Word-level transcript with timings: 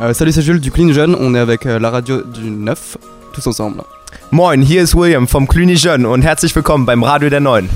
Euh, 0.00 0.14
salut, 0.14 0.32
c'est 0.32 0.40
Jules 0.40 0.60
du 0.60 0.70
Clean 0.70 0.90
Jeune. 0.94 1.14
On 1.20 1.34
est 1.34 1.38
avec 1.38 1.66
euh, 1.66 1.78
la 1.78 1.90
radio 1.90 2.22
du 2.22 2.48
9, 2.48 2.96
tous 3.34 3.46
ensemble. 3.46 3.82
Moin, 4.30 4.62
hier 4.62 4.82
ist 4.82 4.94
William 4.94 5.28
vom 5.28 5.46
Cluny 5.46 5.76
Jeune 5.76 6.06
und 6.06 6.22
herzlich 6.22 6.56
willkommen 6.56 6.86
beim 6.86 7.02
Radio 7.02 7.28
der 7.28 7.40
Neuen. 7.40 7.68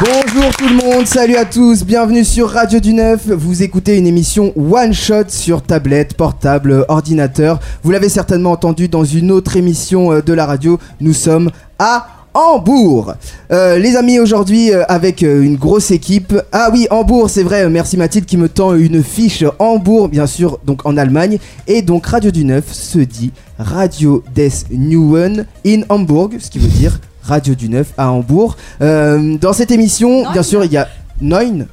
Bonjour 0.00 0.56
tout 0.56 0.68
le 0.68 0.74
monde, 0.74 1.06
salut 1.06 1.36
à 1.36 1.44
tous, 1.44 1.84
bienvenue 1.84 2.24
sur 2.24 2.48
Radio 2.48 2.80
du 2.80 2.94
Neuf. 2.94 3.28
Vous 3.28 3.62
écoutez 3.62 3.98
une 3.98 4.06
émission 4.06 4.54
one 4.56 4.94
shot 4.94 5.28
sur 5.28 5.62
tablette, 5.62 6.14
portable, 6.14 6.86
ordinateur. 6.88 7.60
Vous 7.82 7.90
l'avez 7.90 8.08
certainement 8.08 8.52
entendu 8.52 8.88
dans 8.88 9.04
une 9.04 9.30
autre 9.30 9.58
émission 9.58 10.12
euh, 10.12 10.22
de 10.22 10.32
la 10.32 10.46
radio. 10.46 10.78
Nous 11.02 11.12
sommes 11.12 11.50
à 11.78 12.21
Hambourg. 12.34 13.14
Euh, 13.50 13.78
les 13.78 13.96
amis, 13.96 14.18
aujourd'hui 14.18 14.72
euh, 14.72 14.84
avec 14.88 15.22
euh, 15.22 15.42
une 15.42 15.56
grosse 15.56 15.90
équipe. 15.90 16.34
Ah 16.52 16.70
oui, 16.72 16.86
Hambourg, 16.90 17.28
c'est 17.28 17.42
vrai. 17.42 17.68
Merci 17.68 17.96
Mathilde 17.96 18.24
qui 18.24 18.36
me 18.36 18.48
tend 18.48 18.74
une 18.74 19.02
fiche 19.02 19.44
Hambourg, 19.58 20.08
bien 20.08 20.26
sûr, 20.26 20.58
donc 20.64 20.86
en 20.86 20.96
Allemagne. 20.96 21.38
Et 21.66 21.82
donc 21.82 22.06
Radio 22.06 22.30
du 22.30 22.44
Neuf 22.44 22.72
se 22.72 22.98
dit 22.98 23.32
Radio 23.58 24.24
des 24.34 24.50
Neuen 24.70 25.46
in 25.66 25.82
Hamburg, 25.88 26.32
ce 26.38 26.50
qui 26.50 26.58
veut 26.58 26.68
dire 26.68 27.00
Radio 27.22 27.54
du 27.54 27.68
Neuf 27.68 27.92
à 27.96 28.10
Hambourg. 28.10 28.56
Dans 28.80 29.52
cette 29.52 29.70
émission, 29.70 30.24
bien 30.32 30.42
sûr, 30.42 30.64
il 30.64 30.72
y 30.72 30.76
a 30.76 30.88
Neun. 31.22 31.66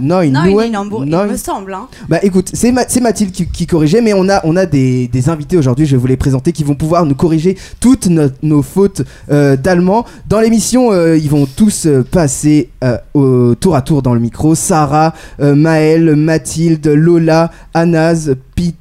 Neun. 0.00 0.32
Neun. 0.32 1.26
Il 1.26 1.32
me 1.32 1.36
semble. 1.36 1.72
Hein. 1.74 1.86
Bah 2.08 2.18
écoute, 2.22 2.50
c'est 2.52 2.72
Ma- 2.72 2.84
Mathilde 3.00 3.32
qui, 3.32 3.46
qui 3.46 3.66
corrigeait, 3.66 4.00
mais 4.00 4.12
on 4.12 4.28
a, 4.28 4.40
on 4.44 4.56
a 4.56 4.66
des, 4.66 5.08
des 5.08 5.28
invités 5.28 5.56
aujourd'hui, 5.56 5.86
je 5.86 5.92
vais 5.92 6.00
vous 6.00 6.06
les 6.06 6.16
présenter, 6.16 6.52
qui 6.52 6.64
vont 6.64 6.74
pouvoir 6.74 7.06
nous 7.06 7.14
corriger 7.14 7.56
toutes 7.80 8.06
no- 8.06 8.28
nos 8.42 8.62
fautes 8.62 9.02
euh, 9.30 9.56
d'allemand. 9.56 10.04
Dans 10.28 10.40
l'émission, 10.40 10.92
euh, 10.92 11.16
ils 11.16 11.30
vont 11.30 11.46
tous 11.46 11.86
euh, 11.86 12.02
passer 12.02 12.70
euh, 12.84 12.98
au 13.14 13.54
tour 13.54 13.76
à 13.76 13.82
tour 13.82 14.02
dans 14.02 14.14
le 14.14 14.20
micro. 14.20 14.54
Sarah, 14.54 15.14
euh, 15.40 15.54
Maëlle, 15.54 16.16
Mathilde, 16.16 16.86
Lola, 16.88 17.50
Anas, 17.74 18.30
Peter, 18.56 18.74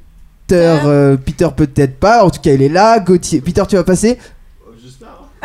euh, 0.51 1.17
Peter 1.23 1.47
peut-être 1.55 1.99
pas, 1.99 2.23
en 2.23 2.29
tout 2.29 2.41
cas 2.41 2.53
il 2.53 2.61
est 2.61 2.69
là. 2.69 2.99
Gauthier, 2.99 3.41
Peter 3.41 3.63
tu 3.69 3.75
vas 3.75 3.83
passer 3.83 4.17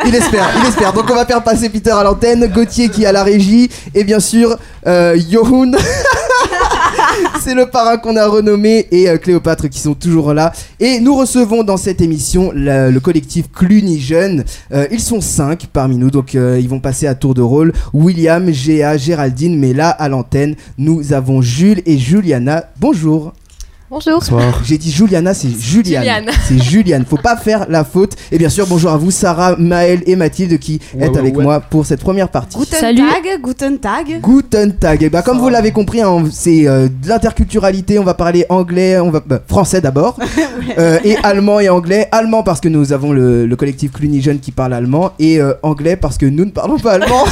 il 0.05 0.15
espère, 0.15 0.49
il 0.59 0.67
espère. 0.67 0.93
Donc 0.93 1.09
on 1.09 1.15
va 1.15 1.25
faire 1.25 1.43
passer 1.43 1.69
Peter 1.69 1.91
à 1.91 2.03
l'antenne, 2.03 2.47
Gauthier 2.47 2.89
qui 2.89 3.05
à 3.05 3.11
la 3.11 3.23
régie, 3.23 3.69
et 3.93 4.03
bien 4.03 4.19
sûr 4.19 4.57
euh, 4.87 5.15
Yohun. 5.29 5.71
C'est 7.41 7.53
le 7.53 7.67
parrain 7.67 7.97
qu'on 7.97 8.15
a 8.15 8.27
renommé 8.27 8.87
et 8.91 9.09
euh, 9.09 9.17
Cléopâtre 9.17 9.69
qui 9.69 9.79
sont 9.79 9.93
toujours 9.93 10.33
là. 10.33 10.51
Et 10.79 10.99
nous 10.99 11.15
recevons 11.15 11.63
dans 11.63 11.77
cette 11.77 12.01
émission 12.01 12.51
le 12.53 12.97
collectif 12.99 13.51
Cluny 13.51 13.99
Jeunes. 13.99 14.43
Euh, 14.73 14.87
ils 14.91 14.99
sont 14.99 15.21
cinq 15.21 15.67
parmi 15.71 15.97
nous, 15.97 16.11
donc 16.11 16.35
euh, 16.35 16.59
ils 16.59 16.69
vont 16.69 16.79
passer 16.79 17.07
à 17.07 17.15
tour 17.15 17.33
de 17.33 17.41
rôle. 17.41 17.73
William, 17.93 18.51
Géa, 18.51 18.97
Géraldine, 18.97 19.59
mais 19.59 19.73
là 19.73 19.89
à 19.89 20.09
l'antenne, 20.09 20.55
nous 20.77 21.13
avons 21.13 21.41
Jules 21.41 21.81
et 21.85 21.97
Juliana. 21.97 22.65
Bonjour. 22.79 23.33
Bonjour. 23.87 24.13
Bonsoir. 24.13 24.61
J'ai 24.65 24.79
dit 24.79 24.89
Juliana, 24.91 25.35
c'est 25.35 25.47
Juliane. 25.49 26.01
Juliane. 26.03 26.29
C'est 26.47 26.57
Juliane. 26.63 27.05
Faut 27.07 27.17
pas 27.17 27.37
faire 27.37 27.67
la 27.69 27.83
faute. 27.83 28.13
Et 28.31 28.39
bien 28.39 28.49
sûr, 28.49 28.65
bonjour 28.65 28.89
à 28.89 28.97
vous, 28.97 29.11
Sarah, 29.11 29.55
Maëlle 29.57 30.01
et 30.07 30.15
Mathilde 30.15 30.57
qui 30.57 30.81
Ouais, 30.95 31.05
êtes 31.05 31.11
ouais, 31.11 31.19
avec 31.19 31.37
ouais. 31.37 31.43
moi 31.43 31.59
pour 31.59 31.85
cette 31.85 32.01
première 32.01 32.29
partie. 32.29 32.57
Guten 32.57 32.79
Salut. 32.79 32.97
Tag, 33.01 33.41
Guten 33.43 33.77
Tag. 33.77 34.21
Guten 34.23 34.73
Tag. 34.73 35.03
Et 35.03 35.09
bah, 35.11 35.21
comme 35.21 35.37
vous 35.37 35.49
l'avez 35.49 35.71
compris, 35.71 36.01
hein, 36.01 36.23
c'est 36.31 36.67
euh, 36.67 36.87
de 36.87 37.07
l'interculturalité. 37.07 37.99
On 37.99 38.03
va 38.03 38.15
parler 38.15 38.47
anglais, 38.49 38.99
on 38.99 39.11
va 39.11 39.19
bah, 39.23 39.39
français 39.47 39.81
d'abord, 39.81 40.17
euh, 40.79 40.97
et 41.03 41.17
allemand 41.17 41.59
et 41.59 41.69
anglais. 41.69 42.07
Allemand 42.11 42.41
parce 42.41 42.61
que 42.61 42.69
nous 42.69 42.91
avons 42.91 43.11
le, 43.11 43.45
le 43.45 43.55
collectif 43.55 43.91
Cluny 43.91 44.19
Jeune 44.19 44.39
qui 44.39 44.51
parle 44.51 44.73
allemand, 44.73 45.11
et 45.19 45.39
euh, 45.39 45.53
anglais 45.61 45.95
parce 45.95 46.17
que 46.17 46.25
nous 46.25 46.45
ne 46.45 46.51
parlons 46.51 46.79
pas 46.79 46.93
allemand. 46.93 47.23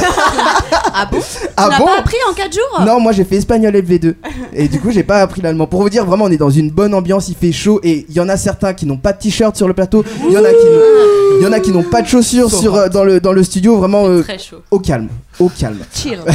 Ah 0.95 1.07
bon 1.11 1.19
ah 1.57 1.69
Tu 1.71 1.79
bon 1.79 1.85
pas 1.85 1.97
appris 1.99 2.15
en 2.29 2.33
4 2.33 2.53
jours 2.53 2.81
Non, 2.85 2.99
moi 2.99 3.11
j'ai 3.11 3.23
fait 3.23 3.37
espagnol 3.37 3.73
LV2 3.75 4.13
et 4.53 4.67
du 4.67 4.79
coup 4.79 4.91
j'ai 4.91 5.03
pas 5.03 5.21
appris 5.21 5.41
l'allemand. 5.41 5.65
Pour 5.67 5.81
vous 5.81 5.89
dire, 5.89 6.05
vraiment, 6.05 6.25
on 6.25 6.31
est 6.31 6.37
dans 6.37 6.49
une 6.49 6.69
bonne 6.69 6.93
ambiance. 6.93 7.29
Il 7.29 7.35
fait 7.35 7.51
chaud 7.51 7.79
et 7.83 8.05
il 8.09 8.15
y 8.15 8.19
en 8.19 8.29
a 8.29 8.37
certains 8.37 8.73
qui 8.73 8.85
n'ont 8.85 8.97
pas 8.97 9.13
de 9.13 9.17
t-shirt 9.19 9.55
sur 9.55 9.67
le 9.67 9.73
plateau. 9.73 10.03
Il 10.27 10.33
y 10.33 10.37
en 10.37 10.43
a 10.43 11.59
qui, 11.59 11.71
n'ont- 11.71 11.83
pas 11.83 12.01
de 12.01 12.07
chaussures 12.07 12.51
sur 12.51 12.75
euh, 12.75 12.87
dans 12.89 13.03
le 13.03 13.19
dans 13.19 13.33
le 13.33 13.43
studio. 13.43 13.77
Vraiment 13.77 14.05
euh, 14.07 14.21
Très 14.21 14.37
chaud. 14.37 14.57
au 14.71 14.79
calme, 14.79 15.09
au 15.39 15.49
calme. 15.49 15.79
Chill. 15.93 16.19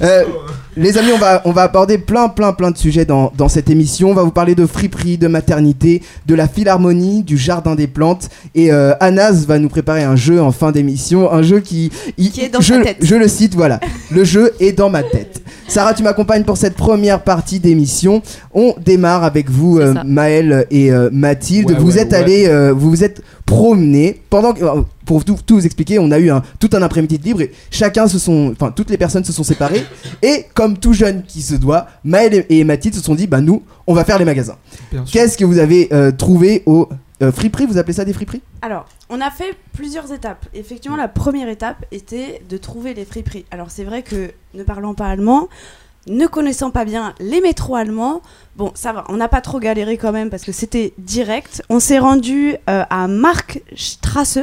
Euh, 0.00 0.24
les 0.76 0.96
amis, 0.98 1.10
on 1.14 1.18
va, 1.18 1.42
on 1.44 1.52
va 1.52 1.62
aborder 1.62 1.98
plein, 1.98 2.28
plein, 2.28 2.52
plein 2.52 2.70
de 2.70 2.78
sujets 2.78 3.04
dans, 3.04 3.30
dans 3.36 3.48
cette 3.48 3.68
émission. 3.70 4.10
On 4.10 4.14
va 4.14 4.22
vous 4.22 4.30
parler 4.32 4.54
de 4.54 4.66
friperie, 4.66 5.18
de 5.18 5.28
maternité, 5.28 6.02
de 6.26 6.34
la 6.34 6.48
philharmonie, 6.48 7.22
du 7.22 7.36
jardin 7.36 7.74
des 7.74 7.86
plantes. 7.86 8.30
Et 8.54 8.72
euh, 8.72 8.94
Anas 9.00 9.44
va 9.46 9.58
nous 9.58 9.68
préparer 9.68 10.02
un 10.02 10.16
jeu 10.16 10.40
en 10.42 10.50
fin 10.50 10.72
d'émission. 10.72 11.30
Un 11.32 11.42
jeu 11.42 11.60
qui. 11.60 11.92
il- 12.18 12.30
Qui 12.32 12.40
est 12.40 12.48
dans 12.48 12.60
je, 12.60 12.74
tête. 12.82 12.96
Je 13.02 13.14
le 13.14 13.28
cite, 13.28 13.54
voilà. 13.54 13.78
Le 14.10 14.24
jeu 14.24 14.52
est 14.60 14.72
dans 14.72 14.88
ma 14.90 15.02
tête. 15.02 15.42
Sarah, 15.72 15.94
tu 15.94 16.02
m'accompagnes 16.02 16.44
pour 16.44 16.58
cette 16.58 16.74
première 16.74 17.22
partie 17.22 17.58
d'émission. 17.58 18.20
On 18.52 18.74
démarre 18.84 19.24
avec 19.24 19.48
vous, 19.50 19.78
euh. 19.78 19.94
Maëlle 20.04 20.66
et 20.70 20.92
euh, 20.92 21.08
Mathilde. 21.10 21.70
Ouais, 21.70 21.76
vous 21.78 21.92
ouais, 21.96 22.00
êtes 22.02 22.12
ouais. 22.12 22.18
allés, 22.18 22.46
euh, 22.46 22.74
vous 22.76 22.90
vous 22.90 23.02
êtes 23.04 23.22
promenés 23.46 24.20
pendant 24.28 24.52
que. 24.52 24.62
euh, 24.62 24.82
Pour 25.06 25.24
tout, 25.24 25.36
tout 25.46 25.54
vous 25.54 25.64
expliquer, 25.64 25.98
on 25.98 26.10
a 26.10 26.18
eu 26.18 26.30
un, 26.30 26.42
tout 26.60 26.68
un 26.74 26.82
après-midi 26.82 27.16
de 27.18 27.24
libre 27.24 27.40
et 27.40 27.50
chacun 27.70 28.06
se 28.06 28.18
sont, 28.18 28.52
enfin 28.52 28.70
toutes 28.70 28.90
les 28.90 28.98
personnes 28.98 29.24
se 29.24 29.32
sont 29.32 29.42
séparées 29.44 29.82
et 30.22 30.44
comme 30.54 30.76
tout 30.76 30.92
jeune 30.92 31.22
qui 31.26 31.40
se 31.40 31.54
doit, 31.54 31.86
Maëlle 32.04 32.44
et- 32.50 32.58
et 32.60 32.64
Mathilde 32.64 32.94
se 32.94 33.00
sont 33.02 33.14
dit, 33.14 33.26
bah 33.26 33.40
nous, 33.40 33.62
on 33.86 33.94
va 33.94 34.04
faire 34.04 34.18
les 34.18 34.26
magasins. 34.26 34.56
Qu'est-ce 35.10 35.38
que 35.38 35.44
vous 35.46 35.58
avez 35.58 35.88
euh, 35.94 36.12
trouvé 36.12 36.62
au 36.66 36.86
euh, 37.22 37.30
Vous 37.68 37.78
appelez 37.78 37.92
ça 37.92 38.04
des 38.04 38.12
friperies? 38.12 38.42
Alors, 38.62 38.86
on 39.08 39.20
a 39.20 39.30
fait 39.30 39.56
plusieurs 39.72 40.12
étapes. 40.12 40.46
Effectivement, 40.54 40.96
la 40.96 41.08
première 41.08 41.48
étape 41.48 41.84
était 41.90 42.42
de 42.48 42.56
trouver 42.56 42.94
les 42.94 43.04
friperies. 43.04 43.44
Alors, 43.50 43.70
c'est 43.70 43.84
vrai 43.84 44.02
que 44.02 44.32
ne 44.54 44.62
parlant 44.62 44.94
pas 44.94 45.06
allemand, 45.06 45.48
ne 46.06 46.26
connaissant 46.26 46.70
pas 46.70 46.84
bien 46.84 47.14
les 47.20 47.40
métros 47.40 47.76
allemands, 47.76 48.22
bon, 48.56 48.72
ça 48.74 48.92
va, 48.92 49.04
on 49.08 49.16
n'a 49.16 49.28
pas 49.28 49.40
trop 49.40 49.60
galéré 49.60 49.96
quand 49.96 50.12
même 50.12 50.30
parce 50.30 50.44
que 50.44 50.52
c'était 50.52 50.94
direct. 50.98 51.62
On 51.68 51.80
s'est 51.80 51.98
rendu 51.98 52.56
euh, 52.68 52.84
à 52.88 53.06
Markstrasse. 53.06 54.40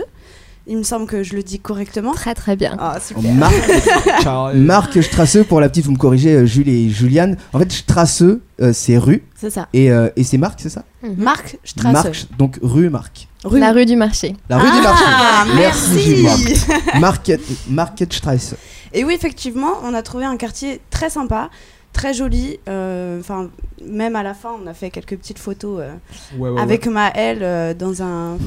Il 0.71 0.77
me 0.77 0.83
semble 0.83 1.07
que 1.07 1.23
je 1.23 1.35
le 1.35 1.41
dis 1.41 1.59
correctement. 1.59 2.13
Très 2.13 2.35
très 2.35 2.55
bien. 2.55 2.77
Ah, 2.79 2.99
super. 2.99 3.23
Marc, 3.33 3.55
Marc 4.53 5.01
Strasse, 5.03 5.39
pour 5.47 5.59
la 5.59 5.67
petite, 5.67 5.85
vous 5.85 5.93
me 5.93 5.97
corrigez, 5.97 6.35
euh, 6.35 6.45
Jules 6.45 6.69
et 6.69 6.89
Juliane. 6.89 7.37
En 7.53 7.59
fait, 7.59 7.71
Strasse, 7.71 8.21
euh, 8.21 8.71
c'est 8.71 8.99
rue 8.99 9.23
C'est 9.35 9.49
ça. 9.49 9.67
et, 9.73 9.91
euh, 9.91 10.09
et 10.15 10.23
c'est 10.23 10.37
Marc, 10.37 10.59
c'est 10.61 10.69
ça 10.69 10.83
Markstrasse. 11.17 11.91
Marc, 11.93 12.25
donc 12.37 12.59
rue 12.61 12.89
Marc. 12.91 13.27
Rue. 13.43 13.59
La 13.59 13.71
rue 13.71 13.87
du 13.87 13.95
marché. 13.95 14.35
La 14.47 14.59
rue 14.59 14.69
du 14.69 14.81
marché. 14.81 15.03
Ah, 15.07 15.45
Merci, 15.55 16.19
merci. 16.23 16.65
Market, 16.99 17.41
Marketstrasse. 17.67 18.53
Et 18.93 19.03
oui, 19.03 19.13
effectivement, 19.15 19.73
on 19.83 19.93
a 19.95 20.03
trouvé 20.03 20.25
un 20.25 20.37
quartier 20.37 20.81
très 20.91 21.09
sympa, 21.09 21.49
très 21.99 22.13
joli. 22.13 22.59
euh, 22.69 23.19
Enfin, 23.19 23.49
même 23.85 24.15
à 24.15 24.23
la 24.23 24.33
fin, 24.33 24.51
on 24.63 24.67
a 24.67 24.73
fait 24.73 24.89
quelques 24.89 25.17
petites 25.17 25.39
photos 25.39 25.81
euh, 25.81 26.55
avec 26.57 26.87
Maëlle 26.87 27.39
euh, 27.43 27.73
dans 27.73 28.01
un. 28.01 28.37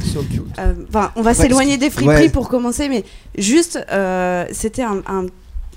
Enfin, 0.88 1.10
on 1.16 1.22
va 1.22 1.34
s'éloigner 1.34 1.76
des 1.76 1.90
friperies 1.90 2.14
ouais. 2.24 2.28
pour 2.30 2.48
commencer, 2.48 2.88
mais 2.88 3.04
juste, 3.36 3.78
euh, 3.92 4.46
c'était 4.52 4.82
un, 4.82 5.02
un- 5.06 5.26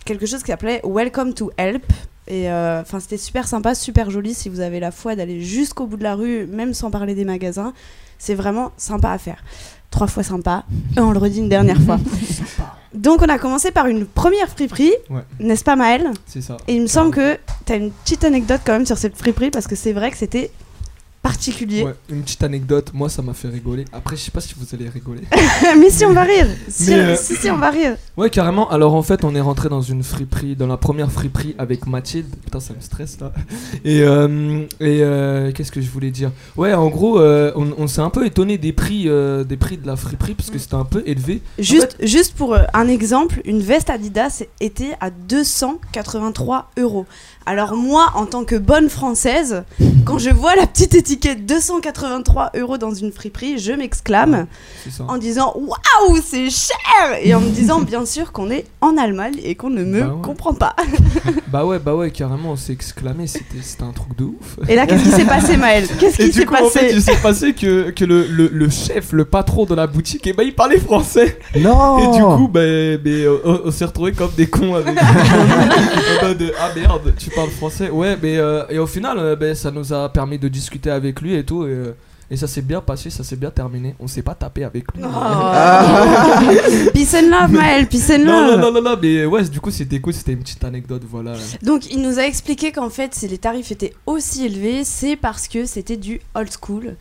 quelque 0.06 0.26
chose 0.26 0.42
qui 0.42 0.52
s'appelait 0.52 0.82
Welcome 0.86 1.34
to 1.34 1.52
Help. 1.58 1.84
Et 2.28 2.50
euh, 2.50 2.82
enfin, 2.82 3.00
c'était 3.00 3.18
super 3.18 3.48
sympa, 3.48 3.76
super 3.76 4.10
joli. 4.10 4.34
Si 4.34 4.50
vous 4.50 4.60
avez 4.62 4.80
la 4.80 4.92
foi 4.92 5.16
d'aller 5.16 5.42
jusqu'au 5.42 5.86
bout 5.86 5.98
de 5.98 6.04
la 6.04 6.16
rue, 6.16 6.48
même 6.48 6.74
sans 6.74 6.90
parler 6.90 7.14
des 7.14 7.26
magasins, 7.26 7.74
c'est 8.18 8.34
vraiment 8.36 8.72
sympa 8.78 9.10
à 9.12 9.18
faire. 9.18 9.44
Trois 9.92 10.08
fois 10.08 10.24
sympa, 10.24 10.64
et 10.98 11.00
on 11.00 11.12
le 11.12 11.20
redit 11.20 11.40
une 11.40 11.50
dernière 11.50 11.80
fois. 11.82 12.00
Donc, 12.96 13.22
on 13.22 13.30
a 13.30 13.38
commencé 13.38 13.72
par 13.72 13.88
une 13.88 14.06
première 14.06 14.50
friperie, 14.50 14.94
Ouais. 15.10 15.22
n'est-ce 15.40 15.64
pas, 15.64 15.76
Maëlle? 15.76 16.12
C'est 16.26 16.42
ça. 16.42 16.58
Et 16.68 16.76
il 16.76 16.82
me 16.82 16.88
semble 16.88 17.12
que 17.12 17.38
tu 17.66 17.74
as 17.74 17.76
une 17.76 17.92
petite 17.92 18.24
anecdote 18.24 18.62
quand 18.66 18.74
même 18.74 18.86
sur 18.86 18.98
cette 18.98 19.18
friperie 19.18 19.52
parce 19.52 19.68
que 19.68 19.76
c'est 19.76 19.94
vrai 19.94 20.12
que 20.12 20.18
c'était 20.18 20.52
particulier. 21.26 21.82
Ouais, 21.82 21.96
une 22.12 22.22
petite 22.22 22.44
anecdote, 22.44 22.92
moi 22.94 23.10
ça 23.10 23.24
m'a 23.24 23.34
fait 23.34 23.48
rigoler. 23.48 23.86
Après, 23.92 24.16
je 24.16 24.22
sais 24.22 24.30
pas 24.30 24.42
si 24.42 24.54
vous 24.56 24.66
allez 24.76 24.88
rigoler. 24.88 25.24
Mais 25.80 25.90
si 25.90 26.06
on 26.06 26.14
va 26.14 26.22
rire, 26.22 26.46
si, 26.68 26.94
euh, 26.94 27.16
si, 27.16 27.36
si, 27.36 27.50
on 27.50 27.58
va 27.58 27.72
rire. 27.72 27.98
Ouais, 28.16 28.30
carrément. 28.30 28.70
Alors 28.70 28.94
en 28.94 29.02
fait, 29.02 29.24
on 29.24 29.34
est 29.34 29.42
rentré 29.42 29.68
dans 29.68 29.82
une 29.82 30.04
friperie, 30.04 30.56
dans 30.56 30.68
la 30.68 30.78
première 30.78 31.12
friperie 31.12 31.56
avec 31.58 31.88
Mathilde. 31.88 32.28
Putain, 32.44 32.60
ça 32.60 32.76
me 32.76 32.80
stresse 32.80 33.20
là. 33.20 33.34
Et, 33.84 34.04
euh, 34.04 34.66
et 34.80 35.00
euh, 35.02 35.52
qu'est-ce 35.52 35.72
que 35.72 35.82
je 35.82 35.90
voulais 35.90 36.12
dire? 36.12 36.32
Ouais, 36.58 36.76
en 36.76 36.90
gros, 36.90 37.20
on, 37.20 37.74
on 37.76 37.88
s'est 37.88 38.02
un 38.02 38.12
peu 38.12 38.28
étonné 38.28 38.60
des 38.60 38.72
prix, 38.72 39.10
des 39.46 39.58
prix 39.58 39.78
de 39.78 39.88
la 39.88 39.96
friperie 39.96 40.36
parce 40.36 40.52
que 40.52 40.60
c'était 40.60 40.76
un 40.76 40.86
peu 40.86 41.02
élevé. 41.08 41.42
Juste, 41.58 41.98
juste 42.04 42.36
pour 42.36 42.56
un 42.56 42.88
exemple, 42.88 43.42
une 43.46 43.62
veste 43.62 43.90
Adidas 43.90 44.44
était 44.60 44.96
à 45.02 45.10
283 45.10 46.70
euros. 46.78 47.08
Alors 47.48 47.76
moi, 47.76 48.08
en 48.16 48.26
tant 48.26 48.44
que 48.44 48.56
bonne 48.56 48.90
française, 48.90 49.64
quand 50.04 50.18
je 50.18 50.32
vois 50.32 50.56
la 50.56 50.66
petite 50.66 50.96
étiquette 50.96 51.06
ticket 51.06 51.56
283 51.56 52.52
euros 52.56 52.78
dans 52.80 52.94
une 52.94 53.12
friperie, 53.12 53.60
je 53.60 53.72
m'exclame 53.72 54.48
en 55.08 55.18
disant 55.18 55.54
waouh, 55.56 56.18
c'est 56.24 56.50
cher 56.50 56.76
Et 57.22 57.36
en 57.36 57.42
me 57.42 57.50
disant 57.50 57.82
bien 57.82 58.06
sûr 58.06 58.32
qu'on 58.32 58.50
est 58.50 58.66
en 58.82 58.98
Allemagne 58.98 59.36
et 59.44 59.54
qu'on 59.56 59.70
ne 59.70 59.84
me 59.84 60.02
Bah 60.02 60.08
ouais. 60.08 60.22
comprend 60.24 60.54
pas. 60.54 60.76
Bah 61.48 61.64
ouais, 61.66 61.80
bah 61.80 61.96
ouais, 61.96 62.12
carrément, 62.12 62.52
on 62.52 62.56
s'est 62.58 62.74
exclamé, 62.74 63.28
c'était 63.28 63.84
un 63.84 63.92
truc 63.94 64.18
de 64.18 64.26
ouf. 64.26 64.58
Et 64.68 64.76
là, 64.76 64.86
qu'est-ce 64.86 65.04
qui 65.04 65.10
s'est 65.12 65.24
passé, 65.26 65.56
Maël? 65.56 65.88
Qu'est-ce 66.00 66.18
qui 66.18 66.26
du 66.26 66.32
s'est 66.34 66.46
coup, 66.46 66.54
en 66.56 66.68
fait, 66.70 66.82
passé? 66.82 66.92
il 66.96 67.02
s'est 67.02 67.16
passé 67.22 67.54
que, 67.54 67.92
que 67.92 68.04
le, 68.04 68.28
le, 68.28 68.50
le 68.52 68.70
chef, 68.70 69.14
le 69.14 69.24
patron 69.24 69.64
de 69.64 69.74
la 69.74 69.88
boutique, 69.88 70.28
et 70.28 70.34
bah, 70.34 70.44
il 70.44 70.54
parlait 70.54 70.80
français. 70.80 71.40
Non 71.58 71.98
Et 72.00 72.18
du 72.18 72.22
coup, 72.24 72.50
bah, 72.50 72.60
bah, 73.02 73.40
on, 73.46 73.62
on 73.66 73.72
s'est 73.72 73.86
retrouvés 73.86 74.12
comme 74.12 74.32
des 74.36 74.48
cons 74.48 74.76
avec. 74.76 74.98
en 75.00 76.26
mode, 76.28 76.54
ah 76.60 76.72
merde, 76.76 77.14
tu 77.18 77.30
parles 77.36 77.50
français. 77.50 77.90
Ouais, 77.90 78.18
mais 78.22 78.38
euh, 78.38 78.64
et 78.70 78.80
au 78.80 78.88
final, 78.88 79.18
euh, 79.20 79.36
bah, 79.36 79.54
ça 79.56 79.72
nous 79.72 79.94
a 79.94 80.10
permis 80.12 80.40
de 80.40 80.48
discuter 80.48 80.90
avec 80.90 81.22
lui 81.22 81.36
et 81.36 81.44
tout. 81.44 81.66
Et, 81.66 81.70
euh, 81.72 81.96
et 82.32 82.38
ça 82.38 82.48
s'est 82.48 82.64
bien 82.64 82.82
passé, 82.82 83.12
ça 83.12 83.24
s'est 83.24 83.36
bien 83.36 83.52
terminé. 83.52 83.94
On 84.00 84.08
s'est 84.08 84.24
pas 84.24 84.34
tapé 84.34 84.64
avec 84.64 84.86
lui. 84.96 85.04
Oh. 85.04 85.08
Peace 86.94 87.14
and 87.16 87.30
love, 87.30 87.52
Maël, 87.52 87.88
peace 87.88 88.10
and 88.12 88.20
Non, 88.20 88.26
non, 88.26 88.48
love. 88.48 88.60
non, 88.62 88.72
non, 88.72 88.82
non, 88.82 88.98
mais 89.00 89.26
ouais, 89.26 89.44
du 89.44 89.60
coup, 89.60 89.70
c'était 89.70 90.00
cool, 90.00 90.14
c'était 90.14 90.32
une 90.34 90.40
petite 90.40 90.64
anecdote, 90.64 91.04
voilà. 91.08 91.34
Donc, 91.62 91.86
il 91.92 92.02
nous 92.02 92.18
a 92.18 92.24
expliqué 92.24 92.72
qu'en 92.72 92.90
fait, 92.90 93.14
si 93.14 93.28
les 93.28 93.38
tarifs 93.38 93.72
étaient 93.72 93.94
aussi 94.08 94.46
élevés, 94.46 94.84
c'est 94.84 95.16
parce 95.16 95.48
que 95.48 95.66
c'était 95.66 95.98
du 95.98 96.20
old 96.34 96.50
school. 96.52 96.96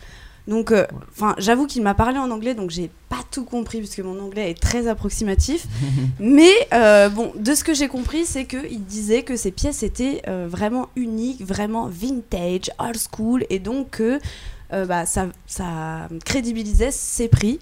Donc, 0.46 0.72
euh, 0.72 0.86
enfin, 1.10 1.34
j'avoue 1.38 1.66
qu'il 1.66 1.82
m'a 1.82 1.94
parlé 1.94 2.18
en 2.18 2.30
anglais, 2.30 2.54
donc 2.54 2.70
j'ai 2.70 2.90
pas 3.08 3.20
tout 3.30 3.44
compris 3.44 3.78
puisque 3.78 4.00
mon 4.00 4.20
anglais 4.20 4.50
est 4.50 4.60
très 4.60 4.88
approximatif. 4.88 5.66
Mais 6.20 6.52
euh, 6.72 7.08
bon, 7.08 7.32
de 7.36 7.54
ce 7.54 7.64
que 7.64 7.72
j'ai 7.74 7.88
compris, 7.88 8.26
c'est 8.26 8.44
qu'il 8.44 8.84
disait 8.84 9.22
que 9.22 9.36
ces 9.36 9.50
pièces 9.50 9.82
étaient 9.82 10.22
euh, 10.28 10.46
vraiment 10.48 10.88
uniques, 10.96 11.42
vraiment 11.44 11.88
vintage, 11.88 12.70
old 12.78 12.98
school, 12.98 13.44
et 13.50 13.58
donc 13.58 13.90
que 13.90 14.18
bah, 14.88 15.06
ça, 15.06 15.26
ça 15.46 16.08
crédibilisait 16.24 16.90
ses 16.90 17.28
prix 17.28 17.60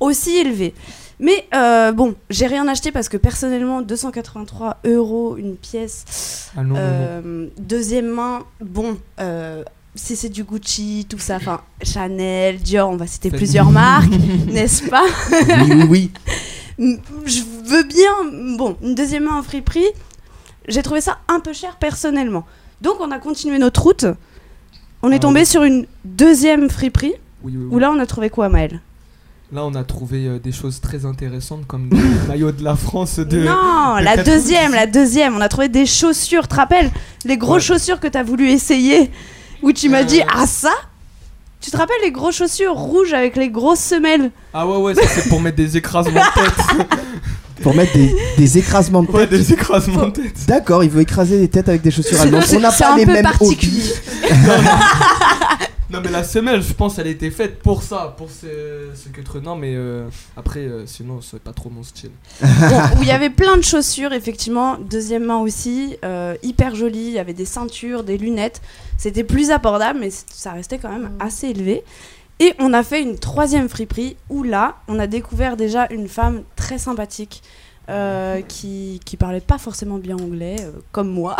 aussi 0.00 0.36
élevés. 0.36 0.72
Mais 1.20 1.46
euh, 1.54 1.92
bon, 1.92 2.14
j'ai 2.30 2.46
rien 2.46 2.66
acheté 2.68 2.90
parce 2.90 3.08
que 3.08 3.16
personnellement, 3.16 3.82
283 3.82 4.78
euros 4.84 5.36
une 5.36 5.56
pièce, 5.56 6.50
Ah 6.56 6.62
non, 6.62 6.74
non, 6.74 7.22
non. 7.22 7.50
deuxième 7.58 8.08
main, 8.08 8.44
bon, 8.60 8.96
euh, 9.20 9.62
si 9.94 10.16
c'est 10.16 10.28
du 10.28 10.44
Gucci, 10.44 11.06
tout 11.08 11.18
ça, 11.18 11.36
enfin 11.36 11.60
Chanel, 11.82 12.58
Dior, 12.58 12.90
on 12.90 12.96
va 12.96 13.06
citer 13.06 13.30
plusieurs 13.30 13.70
marques, 13.70 14.10
n'est-ce 14.48 14.88
pas 14.88 15.04
Oui, 15.62 15.72
oui, 15.88 16.10
oui. 16.78 16.90
Je 17.26 17.42
veux 17.64 17.84
bien, 17.84 18.56
bon, 18.58 18.76
une 18.82 18.94
deuxième 18.94 19.24
main 19.24 19.38
en 19.38 19.42
friperie, 19.42 19.86
j'ai 20.68 20.82
trouvé 20.82 21.00
ça 21.00 21.18
un 21.28 21.40
peu 21.40 21.52
cher 21.52 21.76
personnellement. 21.76 22.44
Donc 22.80 22.96
on 23.00 23.10
a 23.10 23.18
continué 23.18 23.58
notre 23.58 23.82
route. 23.82 24.06
On 25.02 25.10
est 25.12 25.16
Ah 25.16 25.18
tombé 25.20 25.40
oui. 25.40 25.46
sur 25.46 25.62
une 25.62 25.86
deuxième 26.04 26.68
friperie 26.70 27.14
Oui, 27.42 27.54
où 27.70 27.78
là 27.78 27.92
on 27.92 27.98
a 28.00 28.06
trouvé 28.06 28.30
quoi, 28.30 28.48
Maël? 28.48 28.80
Là, 29.52 29.64
on 29.66 29.74
a 29.74 29.84
trouvé 29.84 30.26
euh, 30.26 30.38
des 30.40 30.50
choses 30.50 30.80
très 30.80 31.04
intéressantes 31.04 31.66
comme 31.66 31.90
des 31.90 31.98
maillots 32.28 32.50
de 32.50 32.64
la 32.64 32.74
France 32.74 33.18
de. 33.20 33.44
Non, 33.44 33.98
de 34.00 34.04
la 34.04 34.16
90. 34.16 34.24
deuxième, 34.24 34.72
la 34.72 34.86
deuxième. 34.86 35.36
On 35.36 35.40
a 35.40 35.48
trouvé 35.48 35.68
des 35.68 35.86
chaussures, 35.86 36.42
tu 36.42 36.48
te 36.48 36.54
rappelles? 36.56 36.90
Les 37.24 37.36
grosses 37.36 37.68
Ouais. 37.68 37.76
chaussures 37.76 38.00
que 38.00 38.08
tu 38.08 38.18
as 38.18 38.22
voulu 38.24 38.48
essayer. 38.48 39.10
Où 39.64 39.72
tu 39.72 39.88
m'as 39.88 40.02
Euh. 40.02 40.04
dit, 40.04 40.20
ah 40.32 40.46
ça? 40.46 40.72
Tu 41.60 41.70
te 41.70 41.76
rappelles 41.76 41.96
les 42.04 42.12
grosses 42.12 42.36
chaussures 42.36 42.74
rouges 42.74 43.14
avec 43.14 43.36
les 43.36 43.48
grosses 43.48 43.80
semelles? 43.80 44.30
Ah 44.52 44.66
ouais, 44.66 44.76
ouais, 44.76 44.94
ça 44.94 45.08
c'est 45.08 45.28
pour 45.30 45.40
mettre 45.40 45.56
des 45.56 45.76
écrasements 45.78 46.20
de 46.20 46.40
tête. 46.42 46.88
Pour 47.62 47.72
mettre 47.74 47.92
des, 47.94 48.14
des 48.36 48.58
écrasements 48.58 49.02
de 49.04 49.10
Ouais, 49.12 49.26
tête. 49.28 49.30
des 49.30 49.52
écrasements 49.52 50.06
de 50.08 50.10
tête. 50.10 50.34
D'accord, 50.46 50.82
il 50.84 50.90
veut 50.90 51.00
écraser 51.02 51.38
les 51.38 51.48
têtes 51.48 51.68
avec 51.68 51.82
des 51.82 51.90
chaussures 51.92 52.20
allemandes. 52.20 52.42
On 52.52 52.58
n'a 52.60 52.72
pas 52.72 52.92
un 52.92 52.96
les 52.96 53.06
peu 53.06 53.12
mêmes 53.12 53.22
particulier. 53.22 53.80
Non, 55.94 56.00
mais 56.02 56.10
la 56.10 56.24
semelle, 56.24 56.60
je 56.60 56.72
pense, 56.72 56.98
elle 56.98 57.06
était 57.06 57.30
faite 57.30 57.60
pour 57.60 57.84
ça, 57.84 58.16
pour 58.18 58.28
ce, 58.28 58.88
ce 58.96 59.08
que 59.10 59.20
truc. 59.20 59.44
Non, 59.44 59.54
mais 59.54 59.76
euh, 59.76 60.08
après, 60.36 60.60
euh, 60.60 60.86
sinon, 60.86 61.20
c'est 61.20 61.38
pas 61.38 61.52
trop 61.52 61.70
mon 61.70 61.84
style. 61.84 62.10
Bon, 62.40 62.80
où 62.98 63.02
il 63.02 63.06
y 63.06 63.12
avait 63.12 63.30
plein 63.30 63.56
de 63.56 63.62
chaussures, 63.62 64.12
effectivement. 64.12 64.76
Deuxième 64.76 65.24
main 65.24 65.38
aussi, 65.38 65.96
euh, 66.04 66.34
hyper 66.42 66.74
jolie. 66.74 67.06
Il 67.06 67.12
y 67.12 67.20
avait 67.20 67.32
des 67.32 67.44
ceintures, 67.44 68.02
des 68.02 68.18
lunettes. 68.18 68.60
C'était 68.98 69.22
plus 69.22 69.52
abordable, 69.52 70.00
mais 70.00 70.10
ça 70.10 70.50
restait 70.50 70.78
quand 70.78 70.90
même 70.90 71.12
assez 71.20 71.50
élevé. 71.50 71.84
Et 72.40 72.54
on 72.58 72.72
a 72.72 72.82
fait 72.82 73.00
une 73.00 73.16
troisième 73.16 73.68
friperie 73.68 74.16
où 74.28 74.42
là, 74.42 74.78
on 74.88 74.98
a 74.98 75.06
découvert 75.06 75.56
déjà 75.56 75.86
une 75.92 76.08
femme 76.08 76.42
très 76.56 76.78
sympathique. 76.78 77.40
Euh, 77.90 78.40
qui, 78.40 79.00
qui 79.04 79.16
parlait 79.16 79.40
pas 79.40 79.58
forcément 79.58 79.98
bien 79.98 80.16
anglais, 80.16 80.56
euh, 80.60 80.72
comme 80.92 81.08
moi. 81.08 81.36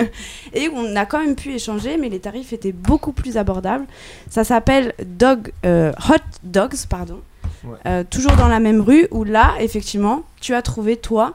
et 0.54 0.68
on 0.74 0.96
a 0.96 1.04
quand 1.04 1.20
même 1.20 1.36
pu 1.36 1.52
échanger, 1.52 1.98
mais 1.98 2.08
les 2.08 2.20
tarifs 2.20 2.52
étaient 2.52 2.72
beaucoup 2.72 3.12
plus 3.12 3.36
abordables. 3.36 3.84
Ça 4.30 4.42
s'appelle 4.44 4.94
Dog, 5.04 5.52
euh, 5.66 5.92
Hot 6.08 6.22
Dogs, 6.44 6.86
pardon. 6.88 7.20
Ouais. 7.64 8.04
Toujours 8.04 8.32
dans 8.32 8.48
la 8.48 8.58
même 8.58 8.80
rue, 8.80 9.06
où 9.10 9.22
là, 9.22 9.54
effectivement, 9.60 10.22
tu 10.40 10.54
as 10.54 10.62
trouvé, 10.62 10.96
toi, 10.96 11.34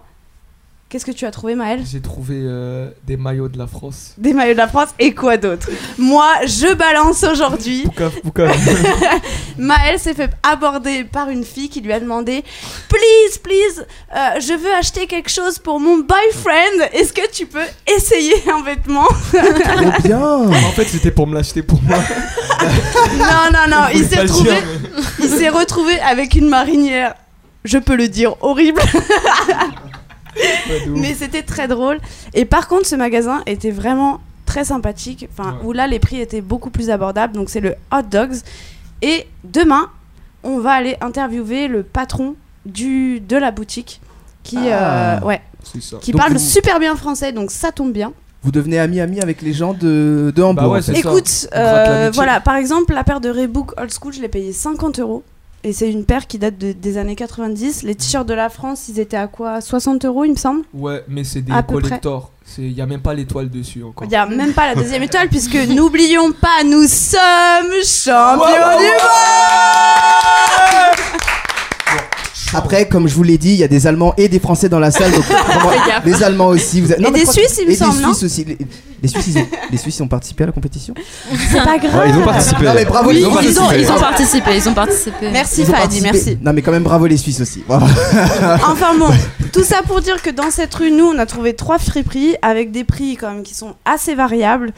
qu'est-ce 0.89 1.05
que 1.05 1.11
tu 1.11 1.25
as 1.25 1.31
trouvé, 1.31 1.55
Maël 1.55 1.81
J'ai 1.89 2.01
trouvé 2.01 2.35
euh, 2.37 2.89
des 3.05 3.17
maillots 3.17 3.49
de 3.49 3.57
la 3.57 3.67
France. 3.67 4.13
Des 4.17 4.33
maillots 4.33 4.53
de 4.53 4.57
la 4.57 4.67
France 4.67 4.89
et 4.99 5.13
quoi 5.13 5.37
d'autre? 5.37 5.69
Moi, 5.97 6.27
je 6.45 6.73
balance 6.73 7.23
aujourd'hui. 7.23 7.85
Maël 9.57 9.99
s'est 9.99 10.13
fait 10.13 10.31
aborder 10.43 11.03
par 11.03 11.29
une 11.29 11.43
fille 11.43 11.69
qui 11.69 11.81
lui 11.81 11.91
a 11.91 11.99
demandé 11.99 12.43
Please, 12.89 13.37
please, 13.43 13.85
euh, 14.15 14.39
je 14.39 14.53
veux 14.53 14.73
acheter 14.73 15.07
quelque 15.07 15.29
chose 15.29 15.59
pour 15.59 15.79
mon 15.79 15.97
boyfriend. 15.97 16.87
Est-ce 16.93 17.11
que 17.13 17.29
tu 17.31 17.45
peux 17.45 17.65
essayer 17.95 18.33
un 18.51 18.63
vêtement? 18.63 19.07
Trop 19.31 20.01
bien. 20.03 20.19
en 20.21 20.71
fait, 20.71 20.85
c'était 20.85 21.11
pour 21.11 21.27
me 21.27 21.35
l'acheter 21.35 21.63
pour 21.63 21.81
moi. 21.83 21.97
Non, 23.17 23.51
non, 23.53 23.69
non. 23.69 24.03
S'est 24.07 24.21
retrouvé, 24.21 24.49
mais- 24.51 25.01
il 25.19 25.29
s'est 25.29 25.49
retrouvé 25.49 25.99
avec 25.99 26.33
une 26.35 26.47
marinière. 26.49 27.13
Je 27.63 27.77
peux 27.77 27.95
le 27.95 28.07
dire, 28.07 28.35
horrible. 28.41 28.81
Mais 30.89 31.13
c'était 31.13 31.43
très 31.43 31.67
drôle. 31.67 31.99
Et 32.33 32.45
par 32.45 32.67
contre, 32.67 32.85
ce 32.85 32.95
magasin 32.95 33.41
était 33.45 33.71
vraiment 33.71 34.19
très 34.45 34.63
sympathique. 34.65 35.27
Enfin, 35.31 35.51
Ouais. 35.61 35.65
où 35.65 35.73
là, 35.73 35.87
les 35.87 35.99
prix 35.99 36.19
étaient 36.21 36.41
beaucoup 36.41 36.69
plus 36.69 36.89
abordables. 36.89 37.33
Donc, 37.33 37.49
c'est 37.49 37.59
le 37.59 37.75
Hot 37.93 38.03
Dogs. 38.09 38.35
Et 39.01 39.27
demain, 39.43 39.89
on 40.43 40.59
va 40.59 40.71
aller 40.71 40.95
interviewer 41.01 41.67
le 41.67 41.83
patron 41.83 42.35
du, 42.65 43.19
de 43.19 43.37
la 43.37 43.51
boutique 43.51 44.01
qui, 44.43 44.57
Ah. 44.71 45.17
euh, 45.17 45.25
ouais, 45.25 45.41
qui 46.01 46.11
Donc 46.11 46.21
parle 46.21 46.33
vous- 46.33 46.39
super 46.39 46.79
bien 46.79 46.95
français. 46.95 47.31
Donc, 47.31 47.51
ça 47.51 47.71
tombe 47.71 47.91
bien. 47.91 48.13
Vous 48.43 48.51
devenez 48.51 48.79
ami-ami 48.79 49.19
avec 49.19 49.41
les 49.41 49.51
gens 49.51 49.73
de, 49.73 50.31
de 50.33 50.41
Hambourg. 50.43 50.63
Bah 50.69 50.79
ouais. 50.87 50.99
Écoute, 50.99 51.47
euh, 51.55 52.11
voilà, 52.13 52.39
par 52.39 52.55
exemple, 52.55 52.93
la 52.93 53.03
paire 53.03 53.19
de 53.19 53.29
Reebok 53.29 53.73
Old 53.81 53.91
School, 53.91 54.13
je 54.13 54.21
l'ai 54.21 54.29
payé 54.29 54.53
50 54.53 54.99
euros. 54.99 55.23
Et 55.67 55.73
c'est 55.73 55.91
une 55.91 56.05
paire 56.05 56.27
qui 56.27 56.37
date 56.37 56.57
de- 56.57 56.71
des 56.71 56.97
années 56.97 57.17
90. 57.17 57.83
Les 57.83 57.93
t-shirts 57.93 58.25
de 58.25 58.33
la 58.33 58.47
France, 58.47 58.87
ils 58.87 59.01
étaient 59.01 59.17
à 59.17 59.27
quoi? 59.27 59.59
60 59.59 60.05
euros, 60.05 60.23
il 60.23 60.31
me 60.31 60.37
semble? 60.37 60.61
Ouais, 60.73 61.03
mais 61.09 61.25
c'est 61.25 61.41
des 61.41 61.51
collectors. 61.67 62.31
Il 62.57 62.71
y 62.71 62.79
a 62.79 62.85
même 62.85 63.01
pas 63.01 63.13
l'étoile 63.13 63.49
dessus 63.49 63.83
encore. 63.83 64.05
Il 64.05 64.09
n'y 64.09 64.15
a 64.15 64.25
même 64.25 64.53
pas 64.53 64.67
la 64.73 64.75
deuxième 64.81 65.03
étoile, 65.03 65.27
puisque 65.27 65.55
n'oublions 65.55 66.31
pas, 66.31 66.63
nous 66.63 66.87
sommes 66.87 67.83
champions 67.83 68.45
Ouais, 68.45 68.53
ouais, 68.53 68.77
du 68.77 68.85
monde 68.85 70.07
Après, 72.53 72.87
comme 72.87 73.07
je 73.07 73.13
vous 73.13 73.23
l'ai 73.23 73.37
dit, 73.37 73.49
il 73.51 73.57
y 73.57 73.63
a 73.63 73.67
des 73.67 73.87
Allemands 73.87 74.13
et 74.17 74.29
des 74.29 74.39
Français 74.39 74.69
dans 74.69 74.79
la 74.79 74.89
salle. 74.91 75.11
Donc, 75.11 75.23
les 76.05 76.23
Allemands 76.23 76.47
aussi. 76.47 76.81
Vous 76.81 76.91
avez- 76.91 77.05
Et 77.07 77.11
des 77.11 77.25
Suisses, 77.25 77.57
que- 77.57 77.61
il 77.61 77.67
me 77.67 77.71
et 77.71 77.75
semble, 77.75 77.97
des 77.97 78.03
non 78.03 78.13
Suisses 78.13 78.23
aussi. 78.23 78.45
Les, 78.45 78.57
les 79.03 79.07
Suisses, 79.09 79.27
ils 79.27 79.37
ont, 79.39 79.47
les 79.71 79.77
Suisses, 79.77 79.97
ils 79.99 80.03
ont 80.03 80.07
participé 80.07 80.43
à 80.43 80.47
la 80.47 80.51
compétition. 80.53 80.93
C'est 81.51 81.57
pas 81.63 81.77
grave. 81.77 81.95
Ouais, 81.99 82.09
ils 82.09 82.15
ont 82.17 82.23
participé. 82.23 82.65
Non, 82.65 82.71
mais 82.73 82.85
bravo, 82.85 83.09
Oui, 83.09 83.15
ils 83.17 83.19
ils 83.21 83.25
ont 83.27 83.31
ont, 83.31 83.33
participé. 83.33 83.81
ils 83.81 83.91
ont 83.91 83.99
participé, 83.99 84.55
ils 84.57 84.69
ont 84.69 84.73
participé. 84.73 85.31
Merci 85.31 85.61
Ils 85.61 85.69
ont 85.69 85.73
Fadi, 85.73 85.81
participé. 85.81 86.11
merci. 86.13 86.37
Non, 86.41 86.53
mais 86.53 86.61
quand 86.61 86.71
même, 86.71 86.83
bravo 86.83 87.05
les 87.05 87.17
Suisses 87.17 87.41
aussi. 87.41 87.63
Enfin 87.69 88.97
bon, 88.97 89.09
tout 89.51 89.63
ça 89.63 89.81
pour 89.85 90.01
dire 90.01 90.21
que 90.21 90.29
dans 90.29 90.49
cette 90.51 90.73
rue, 90.73 90.91
nous, 90.91 91.05
on 91.05 91.19
a 91.19 91.25
trouvé 91.25 91.53
trois 91.53 91.79
friperies 91.79 92.35
avec 92.41 92.71
des 92.71 92.83
prix 92.83 93.17
quand 93.17 93.31
même 93.31 93.43
qui 93.43 93.53
sont 93.53 93.75
assez 93.85 94.15
variables, 94.15 94.71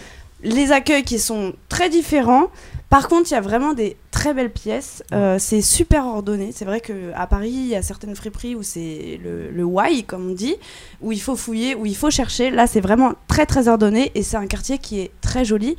les 0.43 0.71
accueils 0.71 1.03
qui 1.03 1.19
sont 1.19 1.53
très 1.69 1.89
différents. 1.89 2.47
Par 2.89 3.07
contre, 3.07 3.29
il 3.29 3.35
y 3.35 3.37
a 3.37 3.41
vraiment 3.41 3.73
des 3.73 3.97
très 4.09 4.33
belles 4.33 4.51
pièces. 4.51 5.03
Euh, 5.13 5.37
c'est 5.39 5.61
super 5.61 6.05
ordonné. 6.07 6.51
C'est 6.55 6.65
vrai 6.65 6.81
qu'à 6.81 7.27
Paris, 7.27 7.51
il 7.51 7.67
y 7.67 7.75
a 7.75 7.83
certaines 7.83 8.15
friperies 8.15 8.55
où 8.55 8.63
c'est 8.63 9.19
le, 9.23 9.51
le 9.51 9.63
why, 9.63 10.03
comme 10.03 10.31
on 10.31 10.33
dit, 10.33 10.55
où 11.01 11.11
il 11.11 11.21
faut 11.21 11.35
fouiller, 11.35 11.75
où 11.75 11.85
il 11.85 11.95
faut 11.95 12.09
chercher. 12.09 12.49
Là, 12.49 12.65
c'est 12.65 12.81
vraiment 12.81 13.13
très 13.27 13.45
très 13.45 13.67
ordonné 13.67 14.11
et 14.15 14.23
c'est 14.23 14.37
un 14.37 14.47
quartier 14.47 14.79
qui 14.79 14.99
est 15.01 15.11
très 15.21 15.45
joli. 15.45 15.75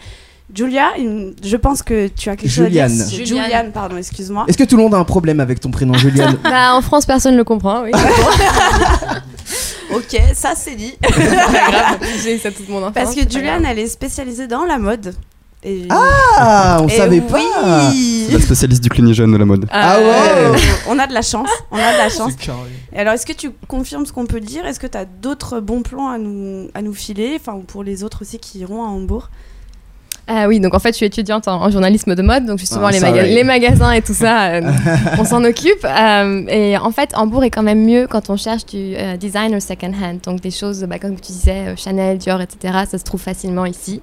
Julia, 0.54 0.88
je 1.44 1.56
pense 1.56 1.82
que 1.82 2.08
tu 2.08 2.28
as 2.28 2.36
quelque 2.36 2.50
chose 2.50 2.66
à 2.66 2.70
dire. 2.70 2.88
Juliane. 2.88 3.26
Juliane, 3.26 3.72
pardon, 3.72 3.96
excuse-moi. 3.96 4.44
Est-ce 4.48 4.58
que 4.58 4.64
tout 4.64 4.76
le 4.76 4.82
monde 4.82 4.94
a 4.94 4.98
un 4.98 5.04
problème 5.04 5.40
avec 5.40 5.60
ton 5.60 5.70
prénom, 5.70 5.94
Juliane 5.94 6.38
Bah, 6.44 6.74
en 6.74 6.82
France, 6.82 7.06
personne 7.06 7.32
ne 7.32 7.38
le 7.38 7.44
comprend, 7.44 7.82
oui. 7.82 7.92
Ok, 9.94 10.20
ça 10.34 10.52
c'est 10.54 10.76
dit. 10.76 10.94
C'est 11.02 11.36
pas 11.36 11.70
grave, 11.70 11.98
j'ai 12.22 12.38
ça 12.38 12.52
toute 12.52 12.68
mon 12.68 12.78
enfance. 12.78 12.92
Parce 12.94 13.14
que 13.14 13.24
grave. 13.24 13.62
elle 13.66 13.78
est 13.78 13.88
spécialisée 13.88 14.46
dans 14.46 14.64
la 14.64 14.78
mode. 14.78 15.14
Et... 15.62 15.86
Ah, 15.90 16.78
on 16.80 16.86
Et 16.88 16.96
savait 16.96 17.20
pas. 17.20 17.38
La 18.30 18.40
spécialiste 18.40 18.82
du 18.82 18.88
cligny-jeune 18.88 19.30
de 19.32 19.36
la 19.36 19.44
mode. 19.44 19.66
Ah 19.70 19.96
Euh, 19.96 20.52
ouais. 20.52 20.58
Oh, 20.58 20.90
On 20.90 20.98
a 20.98 21.06
de 21.06 21.12
la 21.12 21.20
chance, 21.22 21.50
on 21.70 21.76
a 21.76 21.92
de 21.92 21.98
la 21.98 22.08
chance. 22.08 22.32
Alors, 22.96 23.12
est-ce 23.12 23.26
que 23.26 23.32
tu 23.34 23.50
confirmes 23.68 24.06
ce 24.06 24.12
qu'on 24.12 24.26
peut 24.26 24.40
dire? 24.40 24.64
Est-ce 24.64 24.80
que 24.80 24.86
tu 24.86 24.96
as 24.96 25.04
d'autres 25.04 25.60
bons 25.60 25.82
plans 25.82 26.08
à 26.08 26.16
nous, 26.18 26.68
à 26.74 26.80
nous 26.80 26.94
filer? 26.94 27.36
Enfin, 27.38 27.52
ou 27.58 27.60
pour 27.60 27.84
les 27.84 28.02
autres 28.04 28.22
aussi 28.22 28.38
qui 28.38 28.60
iront 28.60 28.82
à 28.82 28.86
Hambourg? 28.88 29.28
Ah 30.32 30.46
oui, 30.46 30.60
donc 30.60 30.74
en 30.74 30.78
fait, 30.78 30.90
je 30.92 30.96
suis 30.98 31.06
étudiante 31.06 31.48
en, 31.48 31.60
en 31.60 31.70
journalisme 31.70 32.14
de 32.14 32.22
mode, 32.22 32.46
donc 32.46 32.58
justement 32.60 32.86
Ah, 32.86 32.92
les, 32.92 33.00
maga- 33.00 33.22
les 33.24 33.42
magasins 33.42 33.90
et 33.90 34.00
tout 34.00 34.14
ça, 34.14 34.50
euh, 34.50 34.60
on 35.18 35.24
s'en 35.24 35.42
occupe. 35.42 35.84
Euh, 35.84 36.44
et 36.46 36.78
en 36.78 36.92
fait, 36.92 37.10
Hambourg 37.16 37.42
est 37.42 37.50
quand 37.50 37.64
même 37.64 37.84
mieux 37.84 38.06
quand 38.06 38.30
on 38.30 38.36
cherche 38.36 38.64
du 38.64 38.94
euh, 38.94 39.16
designer 39.16 39.60
second 39.60 39.92
hand, 39.92 40.20
donc 40.24 40.40
des 40.40 40.52
choses, 40.52 40.84
bah, 40.84 41.00
comme 41.00 41.16
tu 41.16 41.32
disais, 41.32 41.68
euh, 41.70 41.74
Chanel, 41.76 42.18
Dior, 42.18 42.40
etc. 42.40 42.84
Ça 42.88 42.96
se 42.98 43.02
trouve 43.02 43.20
facilement 43.20 43.66
ici. 43.66 44.00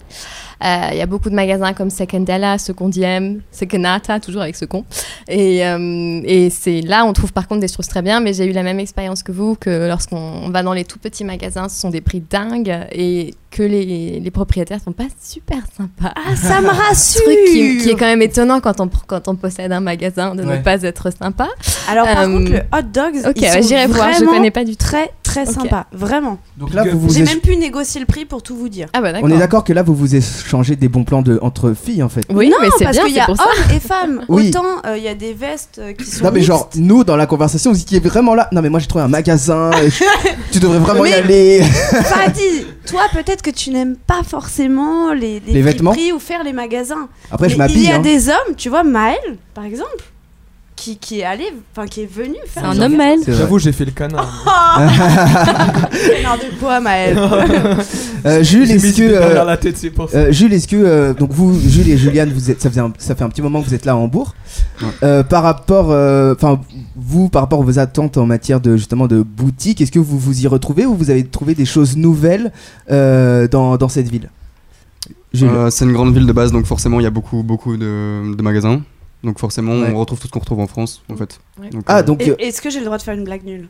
Euh, 0.64 0.90
Il 0.92 0.98
y 0.98 1.02
a 1.02 1.06
beaucoup 1.06 1.30
de 1.30 1.36
magasins 1.36 1.74
comme 1.74 1.90
Secondella, 1.90 2.58
Secondième, 2.58 3.42
Secondata, 3.52 4.20
toujours 4.20 4.42
avec 4.42 4.56
ce 4.56 4.66
con. 4.66 4.86
Et, 5.28 5.66
euh, 5.66 6.22
et 6.26 6.50
c'est 6.50 6.82
là, 6.82 7.06
on 7.06 7.14
trouve 7.14 7.34
par 7.34 7.48
contre 7.48 7.62
des 7.62 7.68
choses 7.68 7.88
très 7.88 8.02
bien, 8.02 8.20
mais 8.20 8.34
j'ai 8.34 8.46
eu 8.46 8.52
la 8.54 8.64
même 8.64 8.80
expérience 8.80 9.24
que 9.24 9.32
vous, 9.32 9.56
que 9.56 9.88
lorsqu'on 9.88 10.50
va 10.50 10.64
dans 10.64 10.74
les 10.74 10.84
tout 10.86 11.00
petits 11.00 11.24
magasins, 11.24 11.70
ce 11.70 11.80
sont 11.80 11.90
des 11.90 12.02
prix 12.02 12.22
dingues 12.22 12.76
et 12.92 13.34
que 13.52 13.64
les, 13.64 14.20
les 14.20 14.32
propriétaires 14.32 14.80
sont 14.84 14.92
pas 14.92 15.06
super 15.22 15.60
sympas. 15.76 16.14
Ah, 16.16 16.36
ça 16.36 16.60
me 16.62 16.68
rassure 16.88 17.22
truc 17.24 17.38
qui, 17.48 17.78
qui 17.78 17.90
est 17.90 17.96
quand 17.96 18.06
même 18.06 18.22
étonnant 18.22 18.60
quand 18.60 18.80
on, 18.82 18.90
quand 19.08 19.28
on 19.28 19.36
possède 19.36 19.72
un 19.72 19.80
magasin 19.80 20.36
de 20.36 20.44
Ouais. 20.44 20.58
ne 20.58 20.64
pas 20.64 20.82
être 20.84 21.12
sympa. 21.12 21.48
Alors, 21.90 22.06
par 22.06 22.22
Euh, 22.24 22.26
contre, 22.38 22.52
le 22.52 22.58
hot 22.60 22.82
dogs, 22.94 23.28
Ok, 23.28 23.34
ils 23.38 23.42
ouais, 23.44 23.62
sont 23.62 23.68
j'irai 23.68 23.88
voir, 23.88 24.12
je 24.14 24.26
connais 24.26 24.52
pas 24.52 24.64
du 24.64 24.72
tout. 24.76 24.86
très, 24.86 25.12
très 25.28 25.48
Ok. 25.48 25.54
sympa. 25.56 25.86
Vraiment. 25.92 26.40
Donc 26.58 26.74
là, 26.74 26.84
vous 26.84 27.00
vous 27.00 27.14
J'ai 27.14 27.24
même 27.24 27.40
pu 27.40 27.56
négocier 27.58 28.00
le 28.00 28.06
prix 28.06 28.26
pour 28.26 28.42
tout 28.44 28.56
vous 28.56 28.70
dire. 28.70 28.88
Ah 28.94 29.02
bah 29.02 29.12
d'accord. 29.12 29.30
on 29.30 29.34
est 29.36 29.38
d'accord 29.40 29.64
que 29.64 29.74
là, 29.74 29.84
vous 29.84 29.96
vous 29.96 30.16
échangez 30.16 30.76
des 30.76 30.88
bons 30.90 31.04
plans 31.04 31.22
de... 31.22 31.40
entre 31.42 31.74
filles 31.74 32.04
en 32.04 32.10
fait. 32.10 32.22
Oui, 32.30 32.50
non, 32.50 32.58
mais 32.62 32.70
c'est 32.78 32.86
parce 32.86 32.98
bien, 32.98 33.06
qu'il 33.06 33.16
y 33.16 33.20
a 33.20 33.30
hommes 33.30 33.72
et 33.76 33.80
femmes. 33.80 34.22
Oui. 34.30 34.50
Autant 34.50 34.66
euh, 34.86 34.98
il 34.98 35.04
y 35.04 35.08
a 35.08 35.16
des 35.16 35.34
vestes 35.34 35.80
euh, 35.80 35.94
qui 35.94 36.06
sont. 36.06 36.24
Non 36.24 36.32
mais 36.32 36.40
mixtes. 36.40 36.48
genre 36.48 36.70
nous 36.76 37.04
dans 37.04 37.16
la 37.16 37.26
conversation 37.26 37.72
vous 37.72 37.80
étiez 37.82 38.00
vraiment 38.00 38.36
là 38.36 38.48
non 38.52 38.62
mais 38.62 38.70
moi 38.70 38.80
j'ai 38.80 38.88
trouvé 38.88 39.04
un 39.04 39.08
magasin 39.08 39.72
et 39.84 39.90
je- 39.90 40.04
tu 40.52 40.60
devrais 40.60 40.80
vraiment 40.80 41.06
y 41.06 41.10
Mais- 41.10 41.16
aller 41.16 41.62
Fadi, 42.04 42.66
toi 42.88 43.02
peut-être 43.14 43.42
que 43.42 43.50
tu 43.52 43.70
n'aimes 43.72 43.96
pas 43.96 44.22
forcément 44.24 45.14
les, 45.14 45.42
Les 45.46 45.62
vêtements 45.62 45.92
friperies 45.92 46.14
ou 46.14 46.20
faire 46.20 46.44
les 46.44 46.54
magasins. 46.54 47.10
après 47.32 47.50
je 47.50 47.58
Mais 47.58 47.66
il 47.68 47.72
y 47.72 47.74
m'habille 47.76 47.92
a 47.92 47.96
hein. 47.96 48.00
des 48.00 48.30
hommes, 48.30 48.56
tu 48.58 48.70
vois, 48.70 48.84
Maël 48.84 49.18
par 49.54 49.66
exemple, 49.66 49.90
qui, 50.78 50.96
qui 50.98 51.20
est 51.20 51.24
allé, 51.26 51.44
enfin 51.76 51.86
qui 51.88 52.04
est 52.04 52.10
venu 52.12 52.36
faire. 52.48 52.64
C'est 52.74 52.80
un 52.80 52.82
homme, 52.82 52.96
Maël. 52.96 53.20
J'avoue, 53.28 53.60
j'ai 53.60 53.74
fait 53.74 53.84
le 53.84 53.92
canard. 53.92 54.46
Non, 56.24 56.36
de 56.36 56.60
quoi 56.60 56.80
Maël 56.80 57.18
Euh, 58.26 58.44
Jules 58.44 58.70
est-ce 58.72 58.94
que 58.98 59.02
des 59.04 59.08
derrière 59.10 59.42
euh, 59.44 59.46
la 59.46 59.58
tête, 59.58 59.78
c'est 59.78 59.90
pour 59.92 60.10
ça. 60.10 60.18
euh, 60.18 60.32
Jules 60.32 60.52
est-ce 60.52 60.68
que 60.68 60.76
euh, 60.76 61.14
donc 61.14 61.32
vous 61.32 61.58
Jules 61.60 61.88
et 61.90 61.98
Juliane 61.98 62.32
vous 62.34 62.50
êtes 62.52 62.62
ça 62.62 62.70
faisait 62.70 62.82
un- 62.82 62.92
ça 62.98 63.16
fait 63.16 63.24
un 63.24 63.30
petit 63.30 63.42
moment 63.44 63.62
que 63.62 63.68
vous 63.68 63.74
êtes 63.74 63.86
là 63.86 63.94
à 63.94 63.96
Hambourg 63.96 64.34
Ouais. 64.82 64.88
Euh, 65.04 65.24
par 65.24 65.44
rapport 65.44 65.92
euh, 65.92 66.34
enfin 66.36 66.60
vous 66.96 67.30
par 67.30 67.44
rapport 67.44 67.62
à 67.62 67.64
vos 67.64 67.80
attentes 67.80 68.18
en 68.18 68.26
matière 68.26 68.60
de 68.60 68.76
justement 68.76 69.08
de 69.08 69.22
boutique 69.22 69.80
est-ce 69.82 69.92
que 69.92 70.00
vous 70.00 70.18
vous 70.20 70.42
y 70.42 70.48
retrouvez 70.48 70.86
ou 70.86 70.96
vous 70.96 71.10
avez 71.10 71.24
trouvé 71.26 71.54
des 71.56 71.66
choses 71.66 71.96
nouvelles 71.96 72.52
euh, 72.92 73.48
dans, 73.48 73.78
dans 73.78 73.88
cette 73.90 74.10
ville? 74.10 74.30
Euh, 75.42 75.70
c'est 75.70 75.86
une 75.86 75.94
grande 75.94 76.14
ville 76.14 76.26
de 76.26 76.34
base, 76.34 76.52
donc 76.52 76.66
forcément 76.66 77.00
il 77.00 77.04
y 77.04 77.08
a 77.08 77.12
beaucoup, 77.12 77.44
beaucoup 77.44 77.78
de, 77.78 78.36
de 78.36 78.42
magasins. 78.42 78.82
Donc 79.24 79.40
forcément, 79.40 79.74
Ouais. 79.80 79.92
on 79.92 79.98
retrouve 80.00 80.20
tout 80.20 80.28
ce 80.28 80.32
qu'on 80.32 80.40
retrouve 80.40 80.60
en 80.60 80.68
France, 80.68 81.02
en 81.10 81.16
fait. 81.18 81.40
Ouais. 81.60 81.70
Donc, 81.70 81.84
ah 81.88 82.00
euh, 82.00 82.04
donc 82.04 82.22
euh, 82.22 82.36
Est-ce 82.40 82.62
que 82.62 82.70
j'ai 82.70 82.80
le 82.80 82.86
droit 82.86 82.98
de 82.98 83.04
faire 83.04 83.16
une 83.16 83.24
blague 83.24 83.44
nulle? 83.44 83.68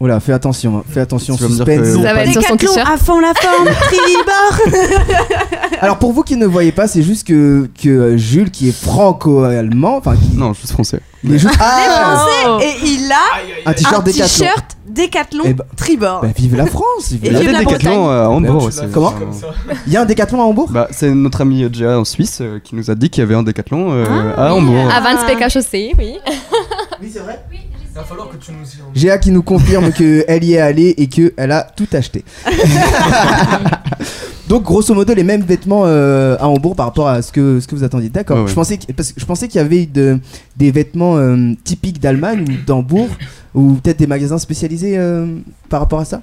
Voilà 0.00 0.20
fais 0.20 0.32
attention 0.32 0.84
fais 0.88 1.00
attention 1.00 1.36
Tu 1.36 1.44
suspense 1.44 1.66
que- 1.66 2.02
Ça 2.02 2.14
va 2.14 2.22
être 2.24 2.32
sur 2.32 2.42
son 2.42 2.54
Décathlon 2.54 2.74
t-shirt. 2.74 2.88
à 2.92 2.96
fond 2.96 3.18
la 3.20 3.32
forme, 3.34 3.66
tribord 4.72 4.88
Alors 5.80 5.98
pour 5.98 6.12
vous 6.12 6.22
qui 6.22 6.36
ne 6.36 6.46
voyez 6.46 6.72
pas, 6.72 6.86
c'est 6.88 7.02
juste 7.02 7.26
que, 7.26 7.68
que 7.80 7.88
euh, 7.88 8.16
Jules, 8.16 8.50
qui 8.50 8.68
est 8.68 8.72
franco-allemand, 8.84 9.96
enfin 9.98 10.16
qui 10.16 10.36
Non, 10.36 10.52
je 10.52 10.58
suis 10.60 10.68
français. 10.68 11.00
il 11.24 11.34
est 11.34 11.38
juste 11.38 11.54
ah, 11.60 12.26
Oh. 12.46 12.58
Et 12.62 12.74
il 12.86 13.10
a 13.12 13.70
un 13.70 13.72
t-shirt 13.72 13.94
un 13.94 14.02
Décathlon. 14.02 14.26
t-shirt 14.46 14.64
Décathlon 14.88 15.42
Eh 15.46 15.52
ben- 15.54 15.64
tribord. 15.76 16.22
Bah, 16.22 16.28
vive 16.34 16.56
la 16.56 16.66
France. 16.66 17.10
vive 17.10 17.24
Et 17.24 17.28
Il 17.28 17.30
y 17.30 17.32
la- 17.34 17.38
a 17.38 17.42
vive 17.42 17.50
des 17.50 17.52
la 17.52 17.64
décathlons 17.64 18.10
euh, 18.10 18.24
à 18.24 18.28
Hambourg 18.30 18.64
aussi. 18.64 18.80
Comment. 18.92 19.12
Il 19.86 19.92
y 19.92 19.96
a 19.96 20.00
un 20.00 20.04
Décathlon 20.06 20.40
à 20.40 20.44
Hambourg 20.44 20.68
Bah, 20.70 20.88
c'est 20.90 21.10
notre 21.10 21.42
ami 21.42 21.62
euh, 21.64 21.68
Gia 21.72 21.98
en 21.98 22.04
Suisse 22.04 22.38
euh, 22.40 22.58
qui 22.62 22.74
nous 22.74 22.90
a 22.90 22.94
dit 22.94 23.10
qu'il 23.10 23.20
y 23.20 23.24
avait 23.24 23.34
un 23.34 23.42
décathlon 23.42 23.88
euh, 23.92 24.04
Ah, 24.36 24.46
à 24.46 24.54
oui. 24.54 24.58
Hambourg. 24.60 24.90
À 24.90 25.00
Vans 25.00 25.26
PK 25.26 25.50
chaussée, 25.50 25.92
oui. 25.98 26.16
Oui, 27.00 27.10
c'est 27.12 27.20
vrai. 27.20 27.38
Il 27.98 28.02
va 28.02 28.06
falloir 28.06 28.28
que 28.28 28.36
tu 28.36 28.52
nous 28.52 28.58
y 28.58 28.80
emmènes. 28.80 28.94
Géa 28.94 29.18
qui 29.18 29.32
nous 29.32 29.42
confirme 29.42 29.90
qu'elle 29.92 30.44
y 30.44 30.52
est 30.54 30.60
allée 30.60 30.94
et 30.98 31.08
qu'elle 31.08 31.50
a 31.50 31.64
tout 31.64 31.88
acheté. 31.92 32.24
Donc 34.48 34.62
grosso 34.62 34.94
modo 34.94 35.12
les 35.14 35.24
mêmes 35.24 35.42
vêtements 35.42 35.82
euh, 35.84 36.36
à 36.38 36.48
Hambourg 36.48 36.76
par 36.76 36.86
rapport 36.86 37.08
à 37.08 37.20
ce 37.22 37.32
que, 37.32 37.58
ce 37.60 37.66
que 37.66 37.74
vous 37.74 37.82
attendiez. 37.84 38.08
D'accord. 38.08 38.36
Ouais, 38.36 38.42
ouais. 38.44 38.48
Je 38.48 38.54
pensais 38.54 38.78
que- 38.78 38.92
parce 38.92 39.12
que 39.12 39.20
je 39.20 39.26
pensais 39.26 39.48
qu'il 39.48 39.60
y 39.60 39.64
avait 39.64 39.84
de- 39.86 40.18
des 40.56 40.70
vêtements 40.70 41.16
euh, 41.18 41.52
typiques 41.64 42.00
d'Allemagne 42.00 42.44
ou 42.48 42.64
d'Hambourg 42.66 43.08
ou 43.54 43.72
peut-être 43.82 43.98
des 43.98 44.06
magasins 44.06 44.38
spécialisés 44.38 44.96
euh, 44.96 45.26
par 45.68 45.80
rapport 45.80 45.98
à 46.00 46.04
ça? 46.04 46.22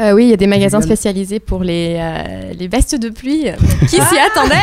Euh, 0.00 0.12
oui, 0.12 0.24
il 0.24 0.30
y 0.30 0.32
a 0.32 0.36
des 0.36 0.48
magasins 0.48 0.80
spécialisés 0.80 1.38
pour 1.38 1.62
les, 1.62 1.96
euh, 2.00 2.52
les 2.52 2.66
vestes 2.66 2.96
de 2.96 3.10
pluie 3.10 3.44
qui 3.82 3.96
s'y 4.00 4.18
attendaient. 4.18 4.54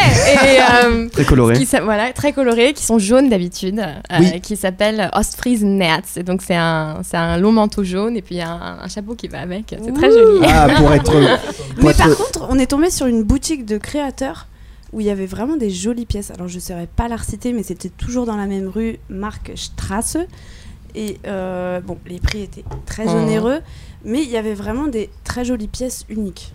Et, 0.46 0.60
euh, 0.86 1.08
Très 1.08 1.24
coloré. 1.24 1.56
qui 1.58 1.66
voilà, 1.82 2.12
très 2.12 2.34
colorés, 2.34 2.74
qui 2.74 2.84
sont 2.84 3.00
jaunes 3.00 3.30
d'habitude, 3.30 3.80
euh, 3.80 4.18
Oui. 4.20 4.42
qui 4.42 4.58
s'appelle 4.58 5.10
Ostfriesen 5.14 5.78
Nerz. 5.78 6.18
Et 6.18 6.24
donc 6.24 6.42
c'est 6.42 6.56
un, 6.58 7.00
c'est 7.04 7.16
un 7.16 7.38
long 7.38 7.54
manteau 7.54 7.84
jaune 7.86 8.18
et 8.18 8.22
puis 8.22 8.36
il 8.36 8.38
y 8.40 8.42
a 8.42 8.50
un, 8.52 8.80
un 8.84 8.88
chapeau 8.90 9.16
qui 9.16 9.30
va 9.30 9.40
avec. 9.40 9.74
C'est 9.82 9.94
très 9.94 10.12
joli. 10.12 10.42
Ah 10.46 10.68
pour 10.78 10.94
être. 10.94 11.12
pour 11.76 11.84
Mais 11.86 11.92
être- 11.92 11.98
par 11.98 12.08
contre, 12.18 12.48
on 12.50 12.60
est 12.60 12.68
tombé 12.68 12.90
sur 12.90 13.06
une 13.08 13.24
boutique 13.24 13.66
de 13.66 13.78
créateurs 13.78 14.48
où 14.92 15.00
il 15.00 15.06
y 15.06 15.10
avait 15.12 15.26
vraiment 15.28 15.56
des 15.56 15.70
jolies 15.70 16.06
pièces. 16.06 16.32
Alors 16.32 16.50
je 16.50 16.56
ne 16.56 16.60
saurais 16.60 16.90
pas 16.94 17.08
la 17.08 17.16
reciter, 17.16 17.54
mais 17.54 17.64
c'était 17.64 17.88
toujours 17.88 18.26
dans 18.26 18.36
la 18.36 18.48
même 18.48 18.68
rue, 18.68 18.98
Marc 19.08 19.52
Strasse. 19.56 20.18
Et 20.96 21.18
euh, 21.28 21.80
bon, 21.82 21.98
les 22.06 22.20
prix 22.20 22.42
étaient 22.42 22.64
très 22.86 23.06
Oh. 23.08 23.12
onéreux, 23.12 23.60
mais 24.04 24.22
il 24.24 24.30
y 24.30 24.38
avait 24.38 24.54
vraiment 24.54 24.88
des 24.88 25.10
très 25.24 25.46
jolies 25.46 25.68
pièces 25.68 26.06
uniques. 26.10 26.52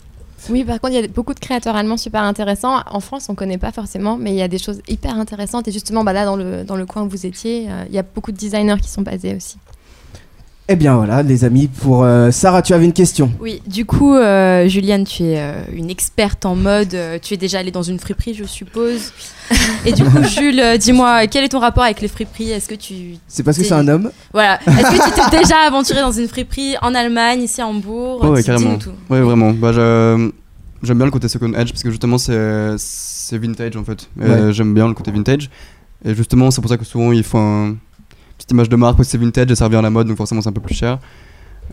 Oui, 0.51 0.65
par 0.65 0.81
contre, 0.81 0.93
il 0.95 1.01
y 1.01 1.05
a 1.05 1.09
beaucoup 1.09 1.35
de 1.35 1.41
créateurs 1.41 1.75
allemands 1.75 1.97
super 1.97 2.23
intéressants. 2.23 2.81
En 2.91 3.01
France, 3.01 3.29
on 3.29 3.35
connaît 3.35 3.59
pas 3.59 3.73
forcément, 3.73 4.17
mais 4.17 4.31
il 4.33 4.37
y 4.37 4.43
a 4.43 4.49
des 4.49 4.59
choses 4.59 4.81
hyper 4.87 5.17
intéressantes. 5.19 5.67
Et 5.67 5.73
justement, 5.73 6.05
bah 6.05 6.13
là, 6.13 6.25
dans 6.25 6.37
le, 6.37 6.63
dans 6.63 6.77
le 6.77 6.87
coin 6.87 7.03
où 7.03 7.09
vous 7.09 7.27
étiez, 7.27 7.69
euh, 7.71 7.85
il 7.89 7.95
y 7.95 7.99
a 7.99 8.03
beaucoup 8.03 8.31
de 8.33 8.37
designers 8.37 8.77
qui 8.81 8.89
sont 8.89 9.03
basés 9.03 9.35
aussi. 9.35 9.57
Eh 10.69 10.75
bien 10.75 10.97
voilà 10.97 11.23
les 11.23 11.45
amis 11.45 11.69
pour 11.69 12.03
euh, 12.03 12.33
Sarah 12.33 12.61
tu 12.61 12.73
avais 12.75 12.85
une 12.87 12.93
question. 12.93 13.31
Oui, 13.41 13.63
du 13.69 13.85
coup, 13.85 14.15
euh, 14.17 14.67
Juliane, 14.67 15.05
tu 15.05 15.23
es 15.23 15.39
euh, 15.39 15.53
une 15.73 15.91
experte 15.91 16.45
en 16.45 16.57
mode. 16.57 16.93
euh, 16.95 17.19
tu 17.23 17.35
es 17.35 17.37
déjà 17.37 17.61
allée 17.61 17.71
dans 17.71 17.85
une 17.85 18.01
friperie, 18.01 18.35
je 18.35 18.43
suppose. 18.43 19.13
Et 19.85 19.93
du 19.93 20.03
coup, 20.03 20.21
Jules, 20.37 20.59
euh, 20.59 20.77
dis-moi, 20.77 21.29
quel 21.29 21.45
est 21.45 21.51
ton 21.51 21.61
rapport 21.61 21.85
avec 21.85 22.01
les 22.01 22.09
friperies? 22.09 22.51
Est-ce 22.51 22.69
que 22.69 22.75
tu. 22.75 23.15
C'est 23.29 23.45
parce 23.45 23.57
que 23.59 23.63
C'est- 23.63 23.75
un 23.75 23.87
homme. 23.87 24.11
Voilà. 24.33 24.59
Est-ce 24.67 24.91
que 24.91 25.05
tu 25.25 25.31
t'es 25.31 25.39
déjà 25.43 25.55
aventuré 25.69 26.01
dans 26.01 26.11
une 26.11 26.27
friperie 26.27 26.75
en 26.83 26.97
Allemagne, 26.97 27.43
ici 27.43 27.61
à 27.61 27.69
Hambourg 27.69 28.25
ouais, 28.25 28.43
dis-nous 28.43 28.57
carrément. 28.59 28.79
tout. 28.79 28.91
Ouais, 29.09 29.21
vraiment. 29.21 29.53
Bah, 29.53 29.71
je- 29.73 30.31
j'aime 30.83 30.97
bien 30.97 31.07
le 31.07 31.13
côté 31.13 31.29
second 31.29 31.53
edge 31.55 31.71
parce 31.71 31.85
que 31.85 31.91
justement, 31.91 32.19
c'est 32.19 33.39
vintage 33.39 33.77
en 33.77 33.85
fait. 33.85 34.09
Ouais. 34.21 34.53
J'aime 34.53 34.75
bien 34.75 34.89
le 34.89 34.95
côté 34.95 35.13
vintage. 35.13 35.49
Et 36.05 36.13
justement, 36.13 36.51
c'est 36.51 36.61
pour 36.61 36.69
ça 36.71 36.77
que 36.77 36.85
souvent, 36.85 37.13
il 37.13 37.23
faut 37.23 37.39
un 37.39 37.77
petite 38.47 38.53
image 38.53 38.69
de 38.69 38.77
marque 38.77 38.97
parce 38.97 39.09
que 39.09 39.13
c'est 39.13 39.19
vintage 39.19 39.53
ça 39.55 39.65
revient 39.65 39.77
à 39.77 39.83
la 39.83 39.91
mode, 39.91 40.07
donc 40.07 40.17
forcément, 40.17 40.41
c'est 40.41 40.49
un 40.49 40.53
peu 40.53 40.61
plus 40.61 40.75
cher. 40.75 40.99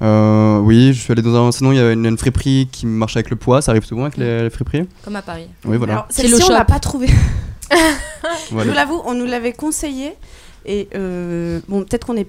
Euh, 0.02 0.58
oui, 0.60 0.92
je 0.94 1.00
suis 1.02 1.12
allé 1.12 1.22
dans 1.22 1.36
un. 1.48 1.52
Sinon, 1.52 1.72
il 1.72 1.78
y 1.78 1.80
a 1.80 1.92
une, 1.92 2.06
une 2.06 2.18
friperie 2.18 2.68
qui 2.72 2.88
marche 2.88 3.16
avec 3.16 3.30
le 3.30 3.36
poids, 3.36 3.62
ça 3.62 3.72
arrive 3.72 3.86
souvent 3.86 4.04
avec 4.04 4.18
les, 4.18 4.42
les 4.44 4.50
friperies. 4.50 4.88
Comme 5.04 5.16
à 5.16 5.22
Paris. 5.22 5.48
Oui, 5.66 5.78
voilà. 5.78 5.94
Alors 5.94 6.06
celle-ci, 6.10 6.42
on 6.44 6.54
l'a 6.54 6.66
pas 6.66 6.80
trouvée. 6.80 7.10
Voilà. 8.52 8.66
Je 8.66 8.70
vous 8.70 8.76
l'avoue, 8.76 9.02
on 9.06 9.14
nous 9.16 9.26
l'avait 9.26 9.54
conseillé. 9.54 10.14
Et 10.66 10.88
euh, 10.96 11.60
bon, 11.68 11.84
peut-être 11.84 12.06
qu'on 12.06 12.18
est. 12.18 12.28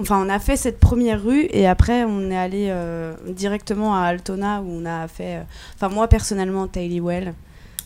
Enfin, 0.00 0.22
on 0.24 0.28
a 0.28 0.38
fait 0.38 0.56
cette 0.56 0.78
première 0.78 1.22
rue 1.22 1.46
et 1.50 1.66
après, 1.66 2.04
on 2.04 2.30
est 2.30 2.36
allé 2.36 2.66
euh, 2.70 3.14
directement 3.28 3.96
à 3.96 4.02
Altona 4.02 4.62
où 4.62 4.80
on 4.80 4.86
a 4.86 5.08
fait. 5.08 5.36
euh, 5.36 5.42
Enfin, 5.74 5.92
moi 5.92 6.06
personnellement, 6.08 6.68
Well, 6.76 7.34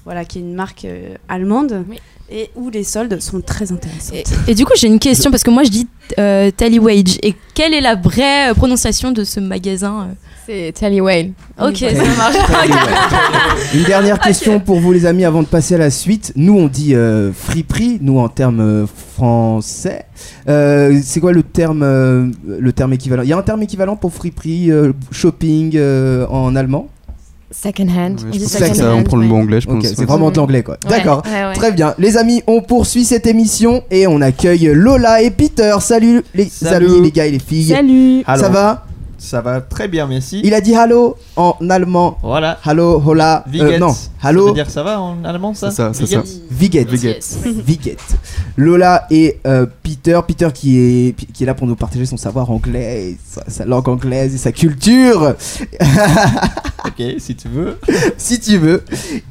voilà, 0.04 0.24
qui 0.24 0.38
est 0.38 0.42
une 0.42 0.54
marque 0.54 0.84
euh, 0.84 1.14
allemande 1.28 1.84
Oui. 1.88 1.98
et 2.30 2.50
où 2.56 2.70
les 2.70 2.84
soldes 2.84 3.20
sont 3.20 3.40
très 3.40 3.72
intéressants. 3.72 4.14
Et, 4.14 4.24
et 4.50 4.54
du 4.54 4.64
coup, 4.64 4.72
j'ai 4.76 4.86
une 4.88 4.98
question 4.98 5.30
parce 5.30 5.42
que 5.42 5.50
moi, 5.50 5.64
je 5.64 5.70
dis 5.70 5.86
euh, 6.18 6.50
Tally 6.50 6.78
Wage. 6.78 7.18
Et 7.22 7.34
quelle 7.54 7.72
est 7.74 7.80
la 7.80 7.94
vraie 7.94 8.50
euh, 8.50 8.54
prononciation 8.54 9.12
de 9.12 9.24
ce 9.24 9.40
magasin 9.40 10.08
euh 10.10 10.14
C'est 10.46 10.72
Tally 10.78 11.00
Whale. 11.00 11.30
Ok, 11.58 11.78
ça 11.78 12.16
marche. 12.18 12.36
Une 13.74 13.84
dernière 13.84 14.18
question 14.18 14.60
pour 14.60 14.78
vous 14.78 14.92
les 14.92 15.06
amis 15.06 15.24
avant 15.24 15.42
de 15.42 15.48
passer 15.48 15.74
à 15.76 15.78
la 15.78 15.90
suite. 15.90 16.32
Nous 16.36 16.54
on 16.54 16.66
dit 16.68 16.94
euh, 16.94 17.32
friperie, 17.32 17.98
nous 18.02 18.18
en 18.18 18.28
termes 18.28 18.86
français. 19.14 20.04
Euh, 20.48 21.00
c'est 21.02 21.20
quoi 21.20 21.32
le 21.32 21.42
terme, 21.42 21.82
euh, 21.82 22.26
le 22.46 22.72
terme 22.72 22.92
équivalent? 22.92 23.22
Il 23.22 23.28
y 23.30 23.32
a 23.32 23.38
un 23.38 23.42
terme 23.42 23.62
équivalent 23.62 23.96
pour 23.96 24.12
friperie, 24.12 24.70
euh, 24.70 24.92
shopping 25.10 25.72
euh, 25.76 26.26
en 26.26 26.54
allemand? 26.56 26.88
Second 27.50 27.88
hand. 27.88 28.20
Ouais, 28.32 28.38
On 28.42 28.48
second 28.48 29.02
prend 29.04 29.16
le 29.16 29.26
mot 29.26 29.36
anglais, 29.36 29.60
je 29.60 29.66
pense. 29.68 29.84
C'est 29.84 30.04
vraiment 30.04 30.30
de 30.30 30.36
l'anglais 30.36 30.62
quoi. 30.62 30.76
Ouais, 30.84 30.90
D'accord. 30.96 31.22
ouais, 31.26 31.46
ouais. 31.48 31.54
Très 31.54 31.72
bien. 31.72 31.94
Les 31.98 32.16
amis, 32.16 32.42
on 32.46 32.60
poursuit 32.62 33.04
cette 33.04 33.26
émission 33.26 33.82
et 33.90 34.06
on 34.06 34.20
accueille 34.20 34.70
Lola 34.74 35.22
et 35.22 35.30
Peter. 35.30 35.74
Salut 35.80 36.22
les 36.34 36.46
Salut. 36.48 36.86
amis, 36.86 37.00
les 37.02 37.10
gars 37.12 37.26
et 37.26 37.30
les 37.30 37.38
filles. 37.38 37.68
Salut. 37.68 38.22
Ça 38.26 38.48
va? 38.48 38.86
Ça 39.24 39.40
va 39.40 39.62
très 39.62 39.88
bien, 39.88 40.06
merci. 40.06 40.42
Il 40.44 40.52
a 40.52 40.60
dit 40.60 40.74
hello 40.74 41.16
en 41.36 41.56
allemand. 41.70 42.18
Voilà. 42.22 42.58
Hallo, 42.62 43.02
hola. 43.04 43.42
Euh, 43.54 43.78
non, 43.78 43.88
Ça 43.88 44.10
hallo. 44.22 44.48
veut 44.48 44.52
dire 44.52 44.68
ça 44.68 44.82
va 44.82 45.00
en 45.00 45.24
allemand 45.24 45.54
ça 45.54 45.70
C'est 45.70 45.76
ça, 45.76 45.92
c'est 45.94 46.04
ça. 46.06 46.22
Viget. 46.50 46.84
Viget. 46.84 47.20
Viget. 47.44 47.96
Lola 48.58 49.06
et 49.10 49.40
euh, 49.46 49.64
Peter. 49.82 50.20
Peter 50.28 50.48
qui 50.52 50.78
est, 50.78 51.14
qui 51.32 51.42
est 51.42 51.46
là 51.46 51.54
pour 51.54 51.66
nous 51.66 51.74
partager 51.74 52.04
son 52.04 52.18
savoir 52.18 52.50
anglais, 52.50 53.12
et 53.12 53.18
sa, 53.26 53.42
sa 53.48 53.64
langue 53.64 53.88
anglaise 53.88 54.34
et 54.34 54.38
sa 54.38 54.52
culture. 54.52 55.34
ok, 56.84 57.02
si 57.18 57.34
tu 57.34 57.48
veux. 57.48 57.78
si 58.18 58.38
tu 58.38 58.58
veux. 58.58 58.82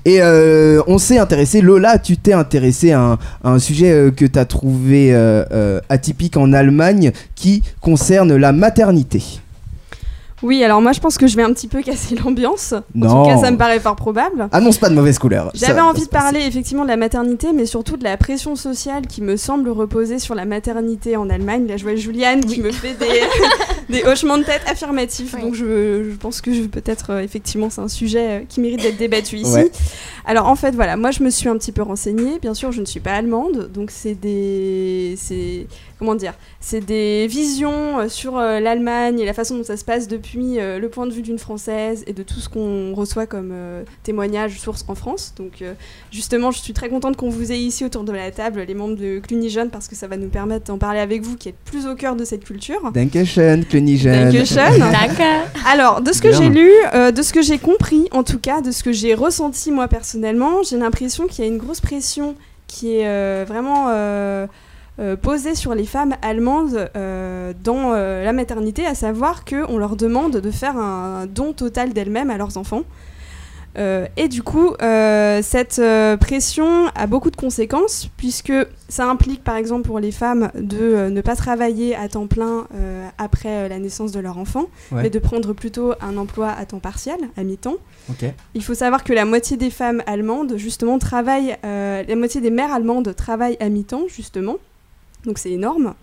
Et 0.05 0.23
euh, 0.23 0.81
on 0.87 0.97
s'est 0.97 1.19
intéressé, 1.19 1.61
Lola, 1.61 1.99
tu 1.99 2.17
t'es 2.17 2.33
intéressé 2.33 2.93
à 2.93 2.99
un, 2.99 3.13
à 3.43 3.51
un 3.51 3.59
sujet 3.59 3.91
euh, 3.91 4.09
que 4.09 4.25
tu 4.25 4.39
as 4.39 4.45
trouvé 4.45 5.13
euh, 5.13 5.45
euh, 5.51 5.79
atypique 5.89 6.35
en 6.35 6.51
Allemagne 6.51 7.11
qui 7.35 7.61
concerne 7.79 8.35
la 8.35 8.51
maternité. 8.51 9.21
Oui, 10.43 10.63
alors 10.63 10.81
moi 10.81 10.91
je 10.91 10.99
pense 10.99 11.17
que 11.17 11.25
je 11.25 11.35
vais 11.35 11.41
un 11.43 11.53
petit 11.53 11.67
peu 11.67 11.81
casser 11.81 12.15
l'ambiance. 12.23 12.73
En 13.01 13.23
tout 13.23 13.29
cas, 13.29 13.37
ça 13.37 13.49
me 13.49 13.57
paraît 13.57 13.79
fort 13.79 13.95
probable. 13.95 14.47
Annonce 14.51 14.77
pas 14.77 14.89
de 14.89 14.95
mauvaise 14.95 15.17
couleur. 15.17 15.49
J'avais 15.53 15.79
envie 15.81 16.01
de 16.03 16.07
passer. 16.09 16.23
parler 16.33 16.45
effectivement 16.45 16.83
de 16.83 16.89
la 16.89 16.97
maternité, 16.97 17.47
mais 17.53 17.65
surtout 17.65 17.97
de 17.97 18.03
la 18.03 18.17
pression 18.17 18.55
sociale 18.55 19.07
qui 19.07 19.21
me 19.21 19.37
semble 19.37 19.69
reposer 19.69 20.19
sur 20.19 20.35
la 20.35 20.45
maternité 20.45 21.15
en 21.17 21.29
Allemagne. 21.29 21.65
Là, 21.67 21.77
je 21.77 21.83
vois 21.83 21.95
Juliane 21.95 22.41
qui 22.45 22.59
me 22.61 22.71
fait 22.71 22.93
des, 22.99 23.21
des 24.01 24.03
hochements 24.03 24.37
de 24.37 24.43
tête 24.43 24.61
affirmatifs, 24.67 25.33
Oui. 25.35 25.41
donc 25.41 25.55
je, 25.55 26.09
je 26.11 26.15
pense 26.17 26.41
que 26.41 26.53
je- 26.53 26.63
peut-être 26.63 27.11
euh, 27.11 27.19
effectivement 27.21 27.69
c'est 27.69 27.81
un 27.81 27.87
sujet 27.87 28.27
euh, 28.29 28.39
qui 28.47 28.59
mérite 28.61 28.81
d'être 28.81 28.97
débattu 28.97 29.37
ici. 29.37 29.51
Ouais. 29.53 29.71
Alors 30.25 30.47
en 30.47 30.55
fait, 30.55 30.71
voilà, 30.75 30.97
moi 30.97 31.11
je 31.11 31.23
me 31.23 31.29
suis 31.29 31.47
un 31.49 31.57
petit 31.57 31.71
peu 31.71 31.81
renseignée. 31.81 32.39
Bien 32.41 32.53
sûr, 32.53 32.71
je 32.71 32.81
ne 32.81 32.85
suis 32.85 32.99
pas 32.99 33.11
allemande, 33.13 33.69
donc 33.73 33.91
c'est 33.91 34.13
des, 34.15 35.15
comment 36.03 36.15
dire, 36.15 36.33
c'est 36.59 36.85
des 36.85 37.27
visions 37.27 37.99
euh, 37.99 38.09
sur 38.09 38.37
euh, 38.37 38.59
l'Allemagne 38.59 39.21
et 39.21 39.25
la 39.25 39.31
façon 39.31 39.55
dont 39.55 39.63
ça 39.63 39.77
se 39.77 39.85
passe 39.85 40.09
depuis 40.09 40.59
euh, 40.59 40.77
le 40.77 40.89
point 40.89 41.07
de 41.07 41.13
vue 41.13 41.21
d'une 41.21 41.39
française 41.39 42.03
et 42.07 42.13
de 42.13 42.23
tout 42.23 42.41
ce 42.41 42.49
qu'on 42.49 42.93
reçoit 42.93 43.25
comme 43.25 43.51
euh, 43.53 43.83
témoignages, 44.03 44.59
sources 44.59 44.83
en 44.89 44.95
France. 44.95 45.33
Donc 45.37 45.61
euh, 45.61 45.73
justement, 46.11 46.51
je 46.51 46.59
suis 46.59 46.73
très 46.73 46.89
contente 46.89 47.15
qu'on 47.15 47.29
vous 47.29 47.53
ait 47.53 47.59
ici 47.59 47.85
autour 47.85 48.03
de 48.03 48.11
la 48.11 48.31
table, 48.31 48.65
les 48.67 48.73
membres 48.73 48.97
de 48.97 49.19
Cluny 49.19 49.49
Jeune, 49.49 49.69
parce 49.69 49.87
que 49.87 49.95
ça 49.95 50.07
va 50.07 50.17
nous 50.17 50.27
permettre 50.27 50.65
d'en 50.65 50.77
parler 50.77 50.99
avec 50.99 51.21
vous, 51.21 51.37
qui 51.37 51.47
êtes 51.47 51.63
plus 51.63 51.87
au 51.87 51.95
cœur 51.95 52.17
de 52.17 52.25
cette 52.25 52.43
culture. 52.43 52.91
Dankeschön, 52.93 53.63
Klönigsen. 53.63 54.25
Dankeschön. 54.25 54.79
Danke. 54.79 55.23
Alors, 55.65 56.01
de 56.01 56.11
ce 56.11 56.21
que 56.21 56.33
j'ai 56.33 56.49
lu, 56.49 56.69
euh, 56.93 57.11
de 57.11 57.21
ce 57.21 57.31
que 57.31 57.41
j'ai 57.41 57.59
compris, 57.59 58.09
en 58.11 58.23
tout 58.23 58.39
cas, 58.39 58.59
de 58.59 58.71
ce 58.71 58.83
que 58.83 58.91
j'ai 58.91 59.13
ressenti 59.13 59.71
moi 59.71 59.87
personnellement, 59.87 60.63
j'ai 60.63 60.77
l'impression 60.77 61.27
qu'il 61.27 61.45
y 61.45 61.47
a 61.47 61.49
une 61.49 61.59
grosse 61.59 61.79
pression 61.79 62.35
qui 62.67 62.97
est 62.97 63.07
euh, 63.07 63.45
vraiment 63.47 63.85
euh, 63.89 64.47
euh, 64.99 65.15
posée 65.15 65.55
sur 65.55 65.73
les 65.73 65.85
femmes 65.85 66.15
allemandes 66.21 66.89
euh, 66.95 67.53
dans 67.63 67.93
euh, 67.93 68.23
la 68.23 68.33
maternité, 68.33 68.85
à 68.85 68.93
savoir 68.95 69.43
qu'on 69.45 69.77
leur 69.77 69.95
demande 69.95 70.37
de 70.37 70.51
faire 70.51 70.77
un 70.77 71.25
don 71.25 71.53
total 71.53 71.93
d'elles-mêmes 71.93 72.29
à 72.29 72.37
leurs 72.37 72.57
enfants. 72.57 72.83
Et 74.17 74.27
du 74.27 74.43
coup, 74.43 74.75
cette 74.79 75.81
pression 76.19 76.89
a 76.93 77.07
beaucoup 77.07 77.31
de 77.31 77.35
conséquences, 77.35 78.07
puisque 78.17 78.53
ça 78.87 79.05
implique, 79.09 79.43
par 79.43 79.55
exemple, 79.55 79.81
pour 79.87 79.99
les 79.99 80.11
femmes 80.11 80.51
de 80.53 81.09
ne 81.09 81.21
pas 81.21 81.35
travailler 81.35 81.95
à 81.95 82.07
temps 82.07 82.27
plein 82.27 82.67
après 83.17 83.67
la 83.69 83.79
naissance 83.79 84.11
de 84.11 84.19
leur 84.19 84.37
enfant, 84.37 84.65
Ouais. 84.91 85.01
mais 85.01 85.09
de 85.09 85.17
prendre 85.17 85.53
plutôt 85.53 85.93
un 86.01 86.17
emploi 86.17 86.49
à 86.51 86.67
temps 86.67 86.77
partiel, 86.77 87.17
à 87.35 87.43
mi-temps. 87.43 87.77
Il 88.53 88.63
faut 88.63 88.75
savoir 88.75 89.03
que 89.03 89.11
la 89.11 89.25
moitié 89.25 89.57
des 89.57 89.71
femmes 89.71 90.03
allemandes, 90.05 90.53
justement, 90.57 90.99
travaillent, 90.99 91.57
euh, 91.65 92.03
la 92.07 92.15
moitié 92.15 92.41
des 92.41 92.51
mères 92.51 92.71
allemandes 92.71 93.15
travaillent 93.15 93.57
à 93.59 93.69
mi-temps, 93.69 94.03
justement. 94.07 94.57
Donc 95.25 95.37
c'est 95.37 95.51
énorme. 95.51 95.93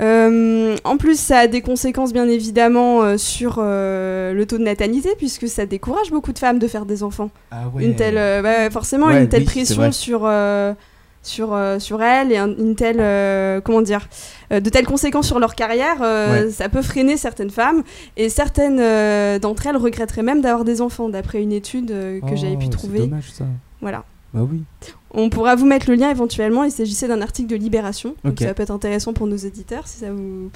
Euh, 0.00 0.76
en 0.84 0.96
plus, 0.96 1.18
ça 1.18 1.38
a 1.40 1.46
des 1.46 1.60
conséquences 1.60 2.12
bien 2.12 2.28
évidemment 2.28 3.02
euh, 3.02 3.16
sur 3.16 3.56
euh, 3.58 4.32
le 4.32 4.44
taux 4.46 4.58
de 4.58 4.64
natalité, 4.64 5.10
puisque 5.16 5.46
ça 5.48 5.66
décourage 5.66 6.10
beaucoup 6.10 6.32
de 6.32 6.38
femmes 6.38 6.58
de 6.58 6.66
faire 6.66 6.84
des 6.84 7.02
enfants. 7.04 7.30
Ah 7.52 7.62
Une 7.78 7.94
telle, 7.94 8.18
euh, 8.18 8.42
ouais, 8.42 8.70
forcément, 8.70 9.06
Ouais, 9.06 9.22
une 9.22 9.28
telle 9.28 9.42
oui, 9.42 9.46
pression 9.46 9.92
sur, 9.92 10.22
euh, 10.24 10.74
sur, 11.22 11.54
euh, 11.54 11.78
sur 11.78 12.02
elles 12.02 12.32
et 12.32 12.38
un- 12.38 12.48
une 12.56 12.74
telle, 12.74 12.96
euh, 12.98 13.60
comment 13.60 13.82
dire, 13.82 14.08
euh, 14.52 14.58
de 14.58 14.68
telles 14.68 14.84
conséquences 14.86 15.28
sur 15.28 15.38
leur 15.38 15.54
carrière, 15.54 15.98
euh, 16.02 16.46
Ouais. 16.46 16.50
ça 16.50 16.68
peut 16.68 16.82
freiner 16.82 17.16
certaines 17.16 17.50
femmes 17.50 17.84
et 18.16 18.28
certaines 18.28 18.80
euh, 18.80 19.38
d'entre 19.38 19.68
elles 19.68 19.76
regretteraient 19.76 20.24
même 20.24 20.40
d'avoir 20.40 20.64
des 20.64 20.80
enfants, 20.80 21.08
d'après 21.08 21.40
une 21.40 21.52
étude 21.52 21.92
euh, 21.92 22.20
que 22.20 22.34
j'avais 22.34 22.56
pu 22.56 22.68
trouver. 22.68 22.98
Oh, 23.02 23.06
dommage 23.06 23.30
ça. 23.32 23.44
Voilà. 23.80 24.02
Bah 24.34 24.40
oui. 24.50 24.64
On 25.14 25.30
pourra 25.30 25.54
vous 25.54 25.64
mettre 25.64 25.88
le 25.88 25.94
lien 25.94 26.10
éventuellement. 26.10 26.64
Il 26.64 26.70
s'agissait 26.70 27.08
d'un 27.08 27.22
article 27.22 27.48
de 27.48 27.56
Libération. 27.56 28.16
Donc 28.24 28.40
ça 28.40 28.52
peut 28.52 28.62
être 28.62 28.70
intéressant 28.70 29.12
pour 29.12 29.26
nos 29.26 29.36
éditeurs 29.36 29.86
si 29.86 30.00
ça 30.00 30.12
vous. 30.12 30.50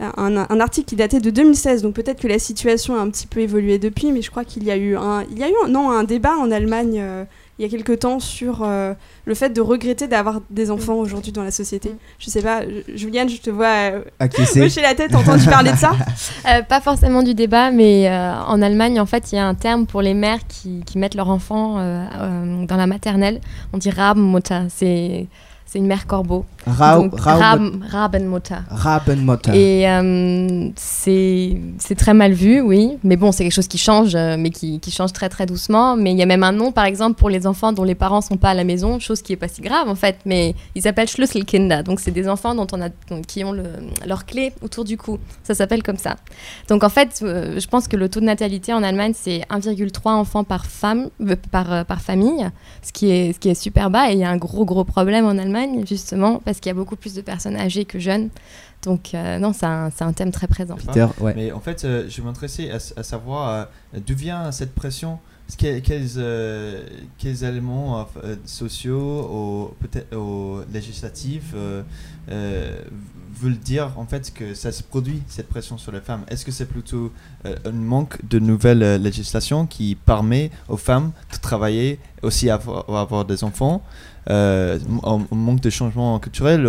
Un, 0.00 0.46
un 0.48 0.60
article 0.60 0.88
qui 0.88 0.96
datait 0.96 1.20
de 1.20 1.30
2016. 1.30 1.82
Donc 1.82 1.94
peut-être 1.94 2.20
que 2.20 2.28
la 2.28 2.38
situation 2.38 2.96
a 2.96 3.00
un 3.00 3.10
petit 3.10 3.26
peu 3.26 3.40
évolué 3.40 3.78
depuis, 3.78 4.12
mais 4.12 4.22
je 4.22 4.30
crois 4.30 4.44
qu'il 4.44 4.64
y 4.64 4.70
a 4.70 4.76
eu 4.76 4.96
un, 4.96 5.24
il 5.30 5.38
y 5.38 5.42
a 5.42 5.48
eu 5.48 5.54
un, 5.64 5.68
non, 5.68 5.90
un 5.90 6.04
débat 6.04 6.36
en 6.36 6.50
Allemagne 6.50 6.98
euh, 7.00 7.24
il 7.58 7.64
y 7.64 7.68
a 7.68 7.68
quelque 7.68 7.92
temps 7.92 8.18
sur 8.18 8.62
euh, 8.62 8.94
le 9.26 9.34
fait 9.34 9.50
de 9.50 9.60
regretter 9.60 10.08
d'avoir 10.08 10.40
des 10.50 10.70
enfants 10.70 10.94
aujourd'hui 10.94 11.32
dans 11.32 11.44
la 11.44 11.50
société. 11.50 11.90
Mm. 11.90 11.96
Je 12.18 12.30
sais 12.30 12.42
pas, 12.42 12.62
Juliane, 12.94 13.28
je 13.28 13.40
te 13.40 13.50
vois 13.50 13.92
euh, 13.92 14.02
hocher 14.20 14.82
la 14.82 14.94
tête, 14.94 15.10
t'as 15.12 15.18
entendu 15.18 15.44
parler 15.46 15.72
de 15.72 15.76
ça 15.76 15.92
Euh, 16.46 16.62
pas 16.62 16.80
forcément 16.80 17.22
du 17.22 17.34
débat, 17.34 17.70
mais 17.70 18.08
euh, 18.08 18.34
en 18.34 18.60
Allemagne, 18.60 19.00
en 19.00 19.06
fait, 19.06 19.32
il 19.32 19.36
y 19.36 19.38
a 19.38 19.46
un 19.46 19.54
terme 19.54 19.86
pour 19.86 20.02
les 20.02 20.14
mères 20.14 20.46
qui, 20.46 20.82
qui 20.84 20.98
mettent 20.98 21.14
leur 21.14 21.30
enfant 21.30 21.78
euh, 21.78 22.04
euh, 22.18 22.66
dans 22.66 22.76
la 22.76 22.86
maternelle. 22.86 23.40
On 23.72 23.78
dit 23.78 23.90
Rabenmutter. 23.90 24.62
C'est 24.68 25.26
c'est 25.66 25.78
une 25.78 25.86
mère 25.86 26.06
corbeau. 26.06 26.44
Ra- 26.66 26.96
Donc, 26.96 27.18
Ra- 27.18 27.36
Raben- 27.56 27.80
Rabenmutter. 27.90 28.54
Rabenmutter. 28.70 29.52
Et 29.54 29.88
euh, 29.90 30.70
c'est 30.76 31.94
très 31.96 32.14
mal 32.14 32.32
vu, 32.32 32.60
oui. 32.60 32.96
Mais 33.02 33.16
bon, 33.16 33.32
c'est 33.32 33.42
quelque 33.44 33.52
chose 33.52 33.68
qui 33.68 33.78
change, 33.78 34.14
euh, 34.14 34.36
mais 34.38 34.50
qui, 34.50 34.80
qui 34.80 34.90
change 34.90 35.12
très 35.12 35.28
très 35.28 35.46
doucement. 35.46 35.96
Mais 35.96 36.12
il 36.12 36.18
y 36.18 36.22
a 36.22 36.26
même 36.26 36.42
un 36.42 36.52
nom, 36.52 36.72
par 36.72 36.84
exemple, 36.84 37.18
pour 37.18 37.28
les 37.30 37.46
enfants 37.46 37.72
dont 37.72 37.84
les 37.84 37.94
parents 37.94 38.20
sont 38.20 38.36
pas 38.36 38.50
à 38.50 38.54
la 38.54 38.64
maison, 38.64 38.98
chose 38.98 39.20
qui 39.22 39.32
est 39.32 39.36
pas 39.36 39.48
si 39.48 39.60
grave 39.62 39.88
en 39.88 39.94
fait. 39.94 40.18
Mais 40.24 40.54
ils 40.74 40.82
s'appellent 40.82 41.08
Schlüsselkinder. 41.08 41.82
Donc 41.84 42.00
c'est 42.00 42.10
des 42.10 42.28
enfants 42.28 42.54
dont 42.54 42.66
on 42.72 42.80
a, 42.80 42.88
qui 43.26 43.44
ont 43.44 43.52
le, 43.52 43.64
leur 44.06 44.24
clé 44.26 44.52
autour 44.62 44.84
du 44.84 44.96
cou. 44.96 45.18
Ça 45.42 45.54
s'appelle 45.54 45.82
comme 45.82 45.96
ça. 45.98 46.16
Donc 46.68 46.84
en 46.84 46.88
fait, 46.88 47.20
euh, 47.22 47.58
je 47.58 47.66
pense 47.66 47.88
que 47.88 47.96
le 47.96 48.08
taux 48.08 48.20
de 48.20 48.26
natalité 48.26 48.72
en 48.72 48.82
Allemagne, 48.82 49.12
c'est 49.14 49.40
1,3 49.50 50.10
enfants 50.12 50.44
par 50.44 50.66
femme, 50.66 51.08
euh, 51.22 51.36
par, 51.50 51.84
par 51.84 52.00
famille, 52.00 52.46
ce 52.82 52.92
qui, 52.92 53.10
est, 53.10 53.32
ce 53.32 53.38
qui 53.40 53.48
est 53.48 53.54
super 53.54 53.90
bas. 53.90 54.10
Et 54.10 54.14
il 54.14 54.18
y 54.20 54.24
a 54.24 54.30
un 54.30 54.36
gros 54.36 54.64
gros 54.64 54.84
problème 54.84 55.24
en 55.26 55.30
Allemagne, 55.38 55.53
justement, 55.86 56.40
parce 56.44 56.58
qu'il 56.60 56.70
y 56.70 56.74
a 56.74 56.74
beaucoup 56.74 56.96
plus 56.96 57.14
de 57.14 57.20
personnes 57.22 57.56
âgées 57.56 57.84
que 57.84 57.98
jeunes. 57.98 58.28
Donc 58.82 59.14
euh, 59.14 59.38
non, 59.38 59.52
c'est 59.52 59.66
un, 59.66 59.90
c'est 59.90 60.04
un 60.04 60.12
thème 60.12 60.30
très 60.30 60.46
présent. 60.46 60.76
Peter, 60.76 61.06
ouais. 61.20 61.32
Mais 61.36 61.52
en 61.52 61.60
fait, 61.60 61.84
euh, 61.84 62.06
je 62.08 62.20
m'intéressais 62.22 62.70
à, 62.70 62.76
à 62.76 63.02
savoir 63.02 63.48
euh, 63.94 64.00
d'où 64.06 64.14
vient 64.14 64.52
cette 64.52 64.74
pression? 64.74 65.18
Que- 65.58 65.78
Quels, 65.80 66.08
euh, 66.16 66.82
quels 67.18 67.44
éléments 67.44 68.06
euh, 68.24 68.36
sociaux 68.46 69.28
ou 69.30 69.74
peut-être 69.80 70.16
ou 70.16 70.60
législatifs 70.72 71.52
euh, 71.54 71.82
euh, 73.34 73.42
veulent 73.42 73.58
dire 73.58 73.92
en 73.96 74.06
fait 74.06 74.32
que 74.32 74.54
ça 74.54 74.72
se 74.72 74.82
produit 74.82 75.22
cette 75.28 75.48
pression 75.48 75.78
sur 75.78 75.92
les 75.92 76.00
femmes. 76.00 76.22
Est-ce 76.28 76.44
que 76.44 76.52
c'est 76.52 76.66
plutôt 76.66 77.12
euh, 77.46 77.56
un 77.64 77.72
manque 77.72 78.18
de 78.28 78.38
nouvelles 78.38 78.82
euh, 78.82 78.98
législations 78.98 79.66
qui 79.66 79.94
permet 79.94 80.50
aux 80.68 80.76
femmes 80.76 81.12
de 81.32 81.38
travailler 81.38 81.98
aussi 82.22 82.50
avoir, 82.50 82.88
avoir 82.88 83.24
des 83.24 83.44
enfants 83.44 83.82
euh, 84.30 84.78
un, 85.02 85.26
manque 85.30 85.60
de 85.60 85.70
changement 85.70 86.18
culturel 86.18 86.66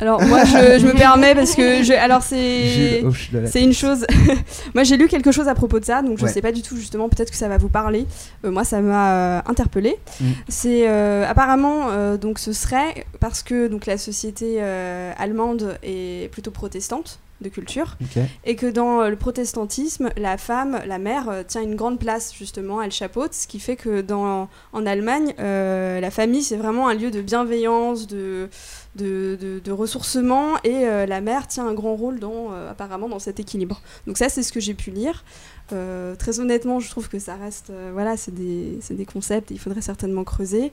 Alors 0.00 0.22
moi, 0.22 0.44
je, 0.44 0.78
je 0.78 0.86
me 0.86 0.92
permets 0.92 1.34
parce 1.34 1.54
que 1.54 1.82
je, 1.82 1.92
alors 1.92 2.22
c'est. 2.22 3.02
La 3.32 3.46
C'est 3.46 3.62
une 3.62 3.72
chose. 3.72 4.06
Moi, 4.74 4.82
j'ai 4.84 4.96
lu 4.96 5.06
quelque 5.08 5.30
chose 5.32 5.46
à 5.48 5.54
propos 5.54 5.78
de 5.80 5.84
ça, 5.84 6.02
donc 6.02 6.18
je 6.18 6.24
Ouais. 6.24 6.30
sais 6.32 6.42
pas 6.42 6.52
du 6.52 6.62
tout 6.62 6.76
justement. 6.76 7.08
Peut-être 7.08 7.30
que 7.30 7.36
ça 7.36 7.48
va 7.48 7.58
vous 7.58 7.68
parler. 7.68 8.06
Euh, 8.44 8.50
moi, 8.50 8.64
ça 8.64 8.80
m'a 8.80 9.38
interpellé. 9.46 9.98
Mm. 10.20 10.24
C'est 10.48 10.88
euh, 10.88 11.24
apparemment 11.28 11.88
euh, 11.90 12.16
donc 12.16 12.38
ce 12.38 12.52
serait 12.52 13.06
parce 13.20 13.42
que 13.42 13.68
donc 13.68 13.86
la 13.86 13.98
société 13.98 14.56
euh, 14.58 15.12
allemande 15.18 15.78
est 15.82 16.30
plutôt 16.32 16.50
protestante 16.50 17.18
de 17.40 17.48
culture 17.48 17.98
et 18.44 18.54
que 18.56 18.66
dans 18.66 19.02
euh, 19.02 19.10
le 19.10 19.16
protestantisme, 19.16 20.10
la 20.16 20.38
femme, 20.38 20.80
la 20.86 20.98
mère, 20.98 21.28
euh, 21.28 21.42
tient 21.46 21.62
une 21.62 21.74
grande 21.74 21.98
place 21.98 22.32
justement, 22.36 22.80
elle 22.80 22.92
chapeaute, 22.92 23.34
ce 23.34 23.46
qui 23.46 23.58
fait 23.58 23.76
que 23.76 24.00
dans, 24.00 24.48
en 24.72 24.86
Allemagne, 24.86 25.34
euh, 25.40 26.00
la 26.00 26.10
famille, 26.10 26.42
c'est 26.42 26.56
vraiment 26.56 26.88
un 26.88 26.94
lieu 26.94 27.10
de 27.10 27.20
bienveillance, 27.20 28.06
de, 28.06 28.48
de, 28.96 29.36
de- 29.40 29.60
de 29.64 29.72
ressourcement, 29.72 30.56
et 30.64 30.86
euh, 30.86 31.06
la 31.06 31.20
mère 31.20 31.46
tient 31.46 31.66
un 31.66 31.74
grand 31.74 31.94
rôle 31.96 32.20
dans, 32.20 32.52
euh, 32.52 32.70
apparemment 32.70 33.08
dans 33.08 33.18
cet 33.18 33.40
équilibre. 33.40 33.80
Donc 34.06 34.18
ça, 34.18 34.28
c'est 34.28 34.42
ce 34.42 34.52
que 34.52 34.60
j'ai 34.60 34.74
pu 34.74 34.90
lire. 34.90 35.24
Euh, 35.72 36.14
très 36.16 36.40
honnêtement, 36.40 36.78
je 36.80 36.90
trouve 36.90 37.08
que 37.08 37.18
ça 37.18 37.34
reste, 37.36 37.70
euh, 37.70 37.90
voilà, 37.92 38.16
c'est 38.16 38.34
des, 38.34 38.78
c'est 38.80 38.94
des 38.94 39.06
concepts, 39.06 39.50
et 39.50 39.54
il 39.54 39.58
faudrait 39.58 39.80
certainement 39.82 40.24
creuser. 40.24 40.72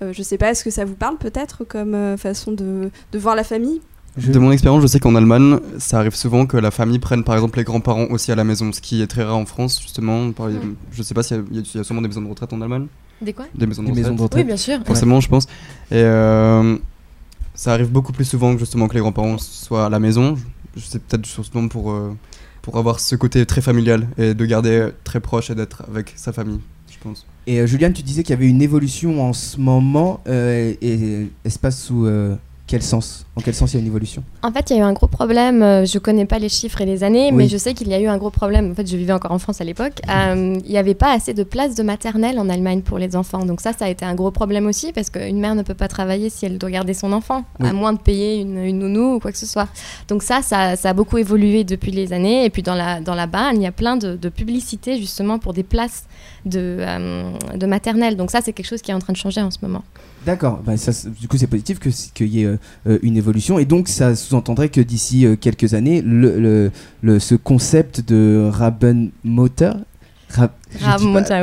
Euh, 0.00 0.12
je 0.12 0.22
sais 0.22 0.38
pas, 0.38 0.50
est-ce 0.52 0.62
que 0.64 0.70
ça 0.70 0.84
vous 0.84 0.94
parle 0.94 1.18
peut-être 1.18 1.64
comme 1.64 1.94
euh, 1.94 2.16
façon 2.16 2.52
de, 2.52 2.90
de 3.12 3.18
voir 3.18 3.34
la 3.34 3.44
famille? 3.44 3.80
Je- 4.16 4.32
De 4.32 4.38
mon 4.38 4.50
expérience, 4.52 4.80
je 4.82 4.86
sais 4.86 5.00
qu'en 5.00 5.14
Allemagne, 5.16 5.58
ça 5.78 5.98
arrive 5.98 6.14
souvent 6.14 6.46
que 6.46 6.56
la 6.56 6.70
famille 6.70 6.98
prenne 6.98 7.22
par 7.24 7.34
exemple 7.34 7.58
les 7.58 7.64
grands-parents 7.64 8.06
aussi 8.10 8.32
à 8.32 8.36
la 8.36 8.44
maison, 8.44 8.72
ce 8.72 8.80
qui 8.80 9.02
est 9.02 9.06
très 9.06 9.22
rare 9.24 9.36
en 9.36 9.44
France 9.46 9.80
justement. 9.82 10.32
Par- 10.32 10.48
Mm. 10.48 10.74
Je 10.92 11.02
sais 11.02 11.14
pas 11.14 11.22
s'il 11.22 11.36
y, 11.52 11.56
y 11.56 11.58
a- 11.58 11.62
il 11.62 11.76
y 11.76 11.80
a 11.80 11.84
sûrement 11.84 12.00
des 12.02 12.08
maisons 12.08 12.22
de 12.22 12.28
retraite 12.28 12.52
en 12.52 12.60
Allemagne. 12.62 12.86
Des 13.20 13.32
quoi? 13.32 13.46
Des 13.54 13.66
maisons 13.66 13.82
de 13.82 13.88
retraite. 13.88 14.04
maisons 14.04 14.14
de 14.14 14.20
Oui, 14.20 14.24
retraite. 14.24 14.46
bien 14.46 14.56
sûr. 14.56 14.78
Forcément, 14.86 15.20
je 15.20 15.28
pense. 15.28 15.44
Et 15.90 15.96
euh, 15.96 16.78
ça 17.58 17.72
arrive 17.72 17.90
beaucoup 17.90 18.12
plus 18.12 18.24
souvent 18.24 18.54
que 18.54 18.60
justement 18.60 18.86
que 18.86 18.94
les 18.94 19.00
grands-parents 19.00 19.36
soient 19.38 19.86
à 19.86 19.90
la 19.90 19.98
maison. 19.98 20.36
Sais 20.76 21.00
peut-être 21.00 21.26
justement 21.26 21.66
pour, 21.66 21.90
euh, 21.90 22.16
pour 22.62 22.78
avoir 22.78 23.00
ce 23.00 23.16
côté 23.16 23.44
très 23.46 23.60
familial 23.60 24.06
et 24.16 24.32
de 24.32 24.46
garder 24.46 24.90
très 25.02 25.18
proche 25.18 25.50
et 25.50 25.56
d'être 25.56 25.82
avec 25.88 26.12
sa 26.14 26.32
famille, 26.32 26.60
je 26.88 26.98
pense. 27.02 27.26
Et 27.48 27.58
euh, 27.58 27.66
Juliane, 27.66 27.92
tu 27.92 28.04
disais 28.04 28.22
qu'il 28.22 28.30
y 28.30 28.38
avait 28.38 28.46
une 28.46 28.62
évolution 28.62 29.20
en 29.28 29.32
ce 29.32 29.58
moment 29.58 30.20
euh, 30.28 30.72
et 30.80 31.30
espace 31.44 31.82
sous 31.82 32.06
quel 32.68 32.82
sens 32.82 33.24
En 33.34 33.40
quel 33.40 33.54
sens 33.54 33.72
il 33.72 33.76
y 33.76 33.78
a 33.78 33.80
une 33.80 33.86
évolution? 33.88 34.22
En 34.42 34.52
fait, 34.52 34.70
il 34.70 34.76
y 34.76 34.78
a 34.78 34.82
eu 34.82 34.84
un 34.84 34.92
gros 34.92 35.08
problème. 35.08 35.62
euh, 35.62 35.84
Je 35.86 35.98
connais 35.98 36.26
pas 36.26 36.38
les 36.38 36.48
chiffres 36.50 36.80
et 36.82 36.86
les 36.86 37.02
années, 37.02 37.30
Oui. 37.30 37.36
mais 37.36 37.48
je 37.48 37.56
sais 37.56 37.72
qu'il 37.74 37.88
y 37.88 37.94
a 37.94 38.00
eu 38.00 38.06
un 38.06 38.18
gros 38.18 38.30
problème. 38.30 38.70
En 38.70 38.74
fait, 38.74 38.86
je 38.86 38.96
vivais 38.96 39.12
encore 39.12 39.32
en 39.32 39.38
France 39.38 39.60
à 39.60 39.64
l'époque. 39.64 39.94
Euh, 40.08 40.58
il 40.64 40.70
n'y 40.70 40.76
avait 40.78 40.94
pas 40.94 41.12
assez 41.12 41.32
de 41.34 41.42
places 41.44 41.74
de 41.74 41.82
maternelle 41.82 42.38
en 42.38 42.48
Allemagne 42.48 42.82
pour 42.82 42.98
les 42.98 43.16
enfants. 43.16 43.44
Donc 43.46 43.60
ça, 43.62 43.72
ça 43.72 43.86
a 43.86 43.88
été 43.88 44.04
un 44.04 44.14
gros 44.14 44.30
problème 44.30 44.66
aussi 44.66 44.92
parce 44.92 45.08
qu'une 45.10 45.40
mère 45.40 45.54
ne 45.54 45.62
peut 45.62 45.74
pas 45.74 45.88
travailler 45.88 46.28
si 46.30 46.44
elle 46.46 46.58
doit 46.58 46.70
garder 46.70 46.92
son 46.94 47.12
enfant, 47.12 47.44
Oui. 47.58 47.68
à 47.68 47.72
moins 47.72 47.94
de 47.94 47.98
payer 47.98 48.40
une, 48.42 48.58
une 48.58 48.78
nounou 48.80 49.14
ou 49.14 49.18
quoi 49.18 49.32
que 49.32 49.38
ce 49.38 49.46
soit. 49.46 49.68
Donc 50.08 50.22
ça, 50.22 50.42
ça, 50.42 50.76
ça 50.76 50.90
a 50.90 50.92
beaucoup 50.92 51.16
évolué 51.18 51.64
depuis 51.64 51.90
les 51.90 52.12
années. 52.12 52.44
Et 52.44 52.50
puis 52.50 52.62
dans 52.62 52.74
la, 52.74 53.00
dans 53.00 53.14
la 53.14 53.26
il 53.54 53.62
y 53.62 53.66
a 53.66 53.72
plein 53.72 53.96
de, 53.96 54.16
de 54.16 54.28
publicités 54.28 54.98
justement 54.98 55.38
pour 55.38 55.52
des 55.54 55.62
places 55.62 56.04
de, 56.44 56.76
euh, 56.80 57.30
de 57.56 57.66
maternelle. 57.66 58.16
Donc 58.16 58.30
ça, 58.30 58.40
c'est 58.42 58.52
quelque 58.52 58.66
chose 58.66 58.82
qui 58.82 58.90
est 58.90 58.94
en 58.94 58.98
train 58.98 59.12
de 59.12 59.18
changer 59.18 59.40
en 59.40 59.50
ce 59.50 59.58
moment. 59.62 59.84
D'accord, 60.26 60.60
bah 60.64 60.76
ça, 60.76 60.92
du 61.08 61.26
coup 61.28 61.38
c'est 61.38 61.46
positif 61.46 61.78
que 61.78 61.88
qu'il 62.12 62.26
y 62.28 62.42
ait 62.42 62.46
euh, 62.46 62.56
euh, 62.86 62.98
une 63.02 63.16
évolution 63.16 63.58
et 63.58 63.64
donc 63.64 63.88
ça 63.88 64.14
sous-entendrait 64.14 64.68
que 64.68 64.80
d'ici 64.80 65.24
euh, 65.24 65.36
quelques 65.36 65.74
années, 65.74 66.02
le, 66.02 66.38
le- 66.38 66.70
le- 67.02 67.18
ce 67.18 67.34
concept 67.34 68.06
de 68.06 68.48
Rabenmotor, 68.52 69.76
Ra- 70.30 70.50
je 70.72 70.78
dis 70.78 70.84
pas- 70.84 70.90
Rabenmotor, 70.90 71.42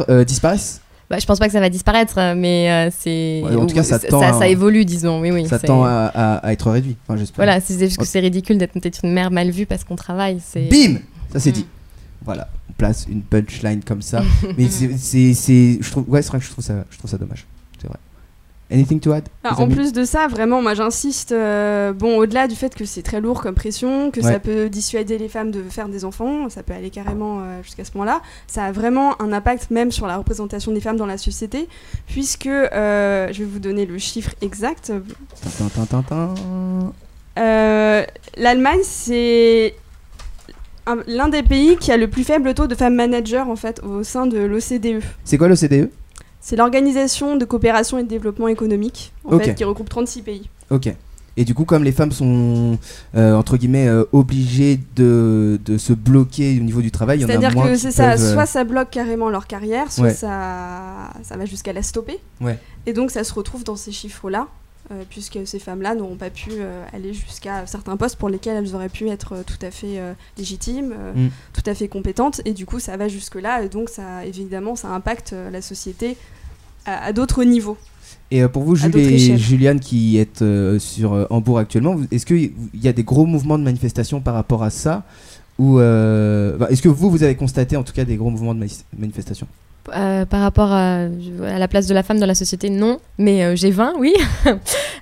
oui. 0.00 0.04
Euh, 0.14 0.24
disparaisse? 0.24 0.80
Bah, 1.08 1.18
je 1.18 1.26
pense 1.26 1.40
pas 1.40 1.46
que 1.46 1.52
ça 1.52 1.58
va 1.58 1.68
disparaître, 1.70 2.14
mais 2.36 2.88
c'est. 2.96 3.42
Ouais, 3.44 3.56
en 3.56 3.66
tout 3.66 3.74
cas, 3.74 3.82
ça 3.82 3.98
à- 4.44 4.46
évolue, 4.46 4.84
disons. 4.84 5.20
Oui, 5.20 5.32
oui. 5.32 5.44
Ça 5.48 5.58
tend 5.58 5.82
à, 5.82 6.04
à- 6.14 6.36
à 6.36 6.52
être 6.52 6.70
réduit, 6.70 6.96
enfin. 7.08 7.20
Voilà, 7.34 7.60
c'est 7.60 7.76
juste 7.80 7.96
que 7.96 8.04
c'est 8.04 8.20
ridicule 8.20 8.58
d'être 8.58 8.76
une 9.02 9.12
mère 9.12 9.32
mal 9.32 9.50
vue 9.50 9.66
parce 9.66 9.82
qu'on 9.82 9.96
travaille. 9.96 10.38
Bim 10.70 10.98
Ça 11.32 11.40
c'est 11.40 11.50
Mm. 11.50 11.54
dit. 11.54 11.66
Voilà, 12.24 12.48
on 12.68 12.72
place 12.74 13.06
une 13.10 13.22
punchline 13.22 13.82
comme 13.82 14.02
ça. 14.02 14.22
Mais 14.56 14.68
c'est- 14.68 14.96
c'est, 14.98 15.34
c'est- 15.34 15.78
je 15.80 15.90
trouve, 15.90 16.04
ouais, 16.08 16.22
c'est 16.22 16.28
vrai 16.28 16.38
que 16.38 16.44
je 16.44 16.50
trouve 16.50 16.64
ça, 16.64 16.84
je 16.90 16.98
trouve 16.98 17.10
ça 17.10 17.18
dommage. 17.18 17.44
C'est 18.70 18.76
vrai. 18.76 18.80
Anything 18.82 19.00
to 19.00 19.12
add? 19.12 19.24
Ah, 19.44 19.60
en 19.60 19.68
plus 19.68 19.92
de 19.92 20.04
ça, 20.04 20.28
vraiment, 20.28 20.62
moi 20.62 20.74
j'insiste, 20.74 21.32
euh, 21.32 21.92
bon, 21.92 22.16
au-delà 22.18 22.46
du 22.48 22.54
fait 22.54 22.74
que 22.74 22.84
c'est 22.84 23.02
très 23.02 23.20
lourd 23.20 23.42
comme 23.42 23.54
pression, 23.54 24.10
que 24.12 24.20
Ouais. 24.20 24.32
ça 24.32 24.38
peut 24.38 24.68
dissuader 24.68 25.18
les 25.18 25.28
femmes 25.28 25.50
de 25.50 25.62
faire 25.68 25.88
des 25.88 26.04
enfants, 26.04 26.48
ça 26.48 26.62
peut 26.62 26.72
aller 26.72 26.90
carrément 26.90 27.40
euh, 27.40 27.62
jusqu'à 27.62 27.84
ce 27.84 27.90
moment-là, 27.94 28.22
ça 28.46 28.64
a 28.64 28.72
vraiment 28.72 29.20
un 29.20 29.32
impact 29.32 29.70
même 29.70 29.90
sur 29.90 30.06
la 30.06 30.16
représentation 30.16 30.72
des 30.72 30.80
femmes 30.80 30.96
dans 30.96 31.06
la 31.06 31.18
société, 31.18 31.68
puisque, 32.06 32.46
euh, 32.46 33.28
je 33.32 33.38
vais 33.40 33.44
vous 33.44 33.58
donner 33.58 33.86
le 33.86 33.98
chiffre 33.98 34.30
exact, 34.40 34.92
l'Allemagne, 38.36 38.80
c'est 38.82 39.74
un- 40.86 40.98
l'un 41.06 41.28
des 41.28 41.42
pays 41.42 41.76
qui 41.76 41.92
a 41.92 41.96
le 41.96 42.08
plus 42.08 42.24
faible 42.24 42.54
taux 42.54 42.66
de 42.66 42.74
femmes 42.74 42.94
managers 42.94 43.38
en 43.46 43.56
fait 43.56 43.80
au 43.82 44.02
sein 44.02 44.26
de 44.26 44.38
l'OCDE. 44.38 45.02
C'est 45.24 45.38
quoi 45.38 45.48
l'OCDE 45.48 45.90
C'est 46.40 46.56
l'Organisation 46.56 47.36
de 47.36 47.44
coopération 47.44 47.98
et 47.98 48.02
de 48.02 48.08
développement 48.08 48.48
économique, 48.48 49.12
en 49.24 49.38
fait, 49.38 49.54
qui 49.54 49.64
regroupe 49.64 49.88
36 49.88 50.22
pays. 50.22 50.48
Ok. 50.70 50.92
Et 51.36 51.44
du 51.44 51.54
coup, 51.54 51.64
comme 51.64 51.84
les 51.84 51.92
femmes 51.92 52.10
sont 52.12 52.76
euh, 53.14 53.34
entre 53.34 53.56
guillemets 53.56 53.86
euh, 53.88 54.04
obligées 54.12 54.80
de, 54.96 55.60
de 55.64 55.78
se 55.78 55.92
bloquer 55.92 56.58
au 56.58 56.62
niveau 56.64 56.82
du 56.82 56.90
travail, 56.90 57.18
il 57.18 57.22
y 57.22 57.24
en 57.24 57.28
a 57.28 57.30
C'est-à-dire 57.30 57.52
moins 57.54 57.66
que 57.68 57.74
qui 57.74 57.78
c'est 57.78 57.92
ça, 57.92 58.10
peuvent, 58.10 58.20
euh, 58.22 58.32
soit 58.34 58.46
ça 58.46 58.64
bloque 58.64 58.90
carrément 58.90 59.30
leur 59.30 59.46
carrière, 59.46 59.92
soit 59.92 60.06
Ouais. 60.06 60.14
ça, 60.14 61.10
ça 61.22 61.36
va 61.36 61.44
jusqu'à 61.46 61.72
la 61.72 61.82
stopper. 61.82 62.18
Ouais. 62.40 62.58
Et 62.86 62.92
donc 62.92 63.10
ça 63.12 63.22
se 63.24 63.32
retrouve 63.32 63.62
dans 63.64 63.76
ces 63.76 63.92
chiffres-là, 63.92 64.48
euh, 64.92 65.02
puisque 65.08 65.38
ces 65.46 65.58
femmes-là 65.58 65.94
n'auront 65.94 66.16
pas 66.16 66.30
pu 66.30 66.50
euh, 66.52 66.84
aller 66.92 67.12
jusqu'à 67.14 67.66
certains 67.66 67.96
postes 67.96 68.16
pour 68.16 68.28
lesquels 68.28 68.56
elles 68.56 68.74
auraient 68.74 68.88
pu 68.88 69.08
être 69.08 69.34
euh, 69.34 69.42
tout 69.46 69.64
à 69.64 69.70
fait 69.70 70.00
légitimes, 70.36 70.94
Mm. 71.14 71.28
tout 71.52 71.62
à 71.66 71.74
fait 71.74 71.88
compétentes. 71.88 72.40
Et 72.44 72.52
du 72.52 72.66
coup, 72.66 72.80
ça 72.80 72.96
va 72.96 73.08
jusque-là, 73.08 73.62
et 73.62 73.68
donc 73.68 73.88
ça, 73.88 74.24
évidemment, 74.26 74.76
ça 74.76 74.88
impacte 74.88 75.34
la 75.52 75.62
société 75.62 76.16
à, 76.86 77.04
à 77.04 77.12
d'autres 77.12 77.44
niveaux. 77.44 77.76
Et 78.32 78.46
pour 78.48 78.62
vous, 78.62 78.76
Jules 78.76 78.96
et. 78.96 79.36
Juliane, 79.38 79.80
qui 79.80 80.16
êtes 80.18 80.44
sur 80.78 81.26
Hambourg 81.30 81.58
actuellement, 81.58 81.96
est-ce 82.10 82.26
qu'il 82.26 82.52
y 82.74 82.88
a 82.88 82.92
des 82.92 83.02
gros 83.04 83.26
mouvements 83.26 83.58
de 83.58 83.64
manifestation 83.64 84.20
par 84.20 84.34
rapport 84.34 84.62
à 84.62 84.70
ça? 84.70 85.04
Ou 85.58 85.76
bah, 85.76 86.66
est-ce 86.70 86.80
que 86.82 86.88
vous, 86.88 87.10
vous 87.10 87.22
avez 87.22 87.34
constaté 87.34 87.76
en 87.76 87.82
tout 87.82 87.92
cas 87.92 88.04
des 88.04 88.16
gros 88.16 88.30
mouvements 88.30 88.54
de 88.54 88.60
mani- 88.60 88.84
manifestation 88.96 89.46
Euh, 89.94 90.24
par 90.24 90.40
rapport 90.40 90.70
à, 90.72 91.04
à 91.46 91.58
la 91.58 91.68
place 91.68 91.86
de 91.86 91.94
la 91.94 92.02
femme 92.02 92.18
dans 92.20 92.26
la 92.26 92.34
société, 92.34 92.70
non. 92.70 92.98
Mais 93.18 93.44
euh, 93.44 93.56
j'ai 93.56 93.70
20, 93.70 93.94
oui. 93.98 94.12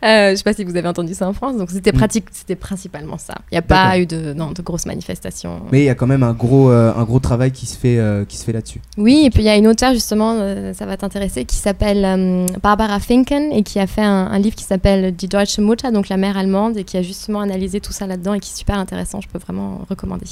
Euh, 0.05 0.31
je 0.31 0.37
sais 0.37 0.45
pas 0.45 0.53
si 0.53 0.63
vous 0.63 0.77
avez 0.77 0.87
entendu 0.87 1.13
ça 1.13 1.27
en 1.29 1.33
France. 1.33 1.57
Donc 1.57 1.71
c'était 1.73 1.91
Mm. 1.91 1.97
pratique, 1.97 2.27
c'était 2.31 2.55
principalement 2.55 3.19
ça. 3.19 3.35
Il 3.51 3.55
n'y 3.55 3.59
a 3.59 3.63
pas 3.63 3.99
eu 3.99 4.07
de, 4.07 4.33
non, 4.33 4.53
de 4.53 4.63
grosses 4.63 4.87
manifestations. 4.87 5.61
Mais 5.73 5.81
il 5.81 5.85
y 5.87 5.89
a 5.89 5.97
quand 5.97 6.07
même 6.07 6.23
un 6.23 6.35
gros, 6.35 6.69
un 6.69 7.03
gros 7.03 7.19
travail 7.19 7.51
qui 7.51 7.67
se 7.67 7.77
fait, 7.77 7.99
qui 8.29 8.37
se 8.37 8.45
fait 8.45 8.53
là-dessus. 8.53 8.81
Oui, 8.97 9.23
et 9.25 9.31
puis 9.31 9.43
il 9.43 9.47
y 9.47 9.49
a 9.49 9.57
une 9.57 9.67
auteure 9.67 9.93
justement, 9.95 10.37
ça 10.73 10.87
va 10.87 10.97
t'intéresser, 10.97 11.45
qui 11.45 11.57
s'appelle 11.57 12.47
Barbara 12.63 13.01
Finken 13.01 13.51
et 13.53 13.65
qui 13.65 13.81
a 13.81 13.89
fait 13.89 14.03
un, 14.05 14.29
un 14.31 14.39
livre 14.39 14.55
qui 14.55 14.63
s'appelle 14.65 15.13
Die 15.17 15.27
Deutsche 15.27 15.59
Mutter, 15.59 15.91
donc 15.91 16.09
la 16.09 16.17
mère 16.17 16.37
allemande, 16.39 16.77
et 16.77 16.85
qui 16.85 16.97
a 16.97 17.03
justement 17.03 17.41
analysé 17.41 17.81
tout 17.81 17.93
ça 17.93 18.07
là-dedans 18.07 18.35
et 18.35 18.41
qui 18.41 18.53
est 18.53 18.57
super 18.57 18.79
intéressant. 18.79 19.21
Je 19.21 19.27
peux 19.27 19.39
vraiment 19.41 19.81
recommander. 19.91 20.27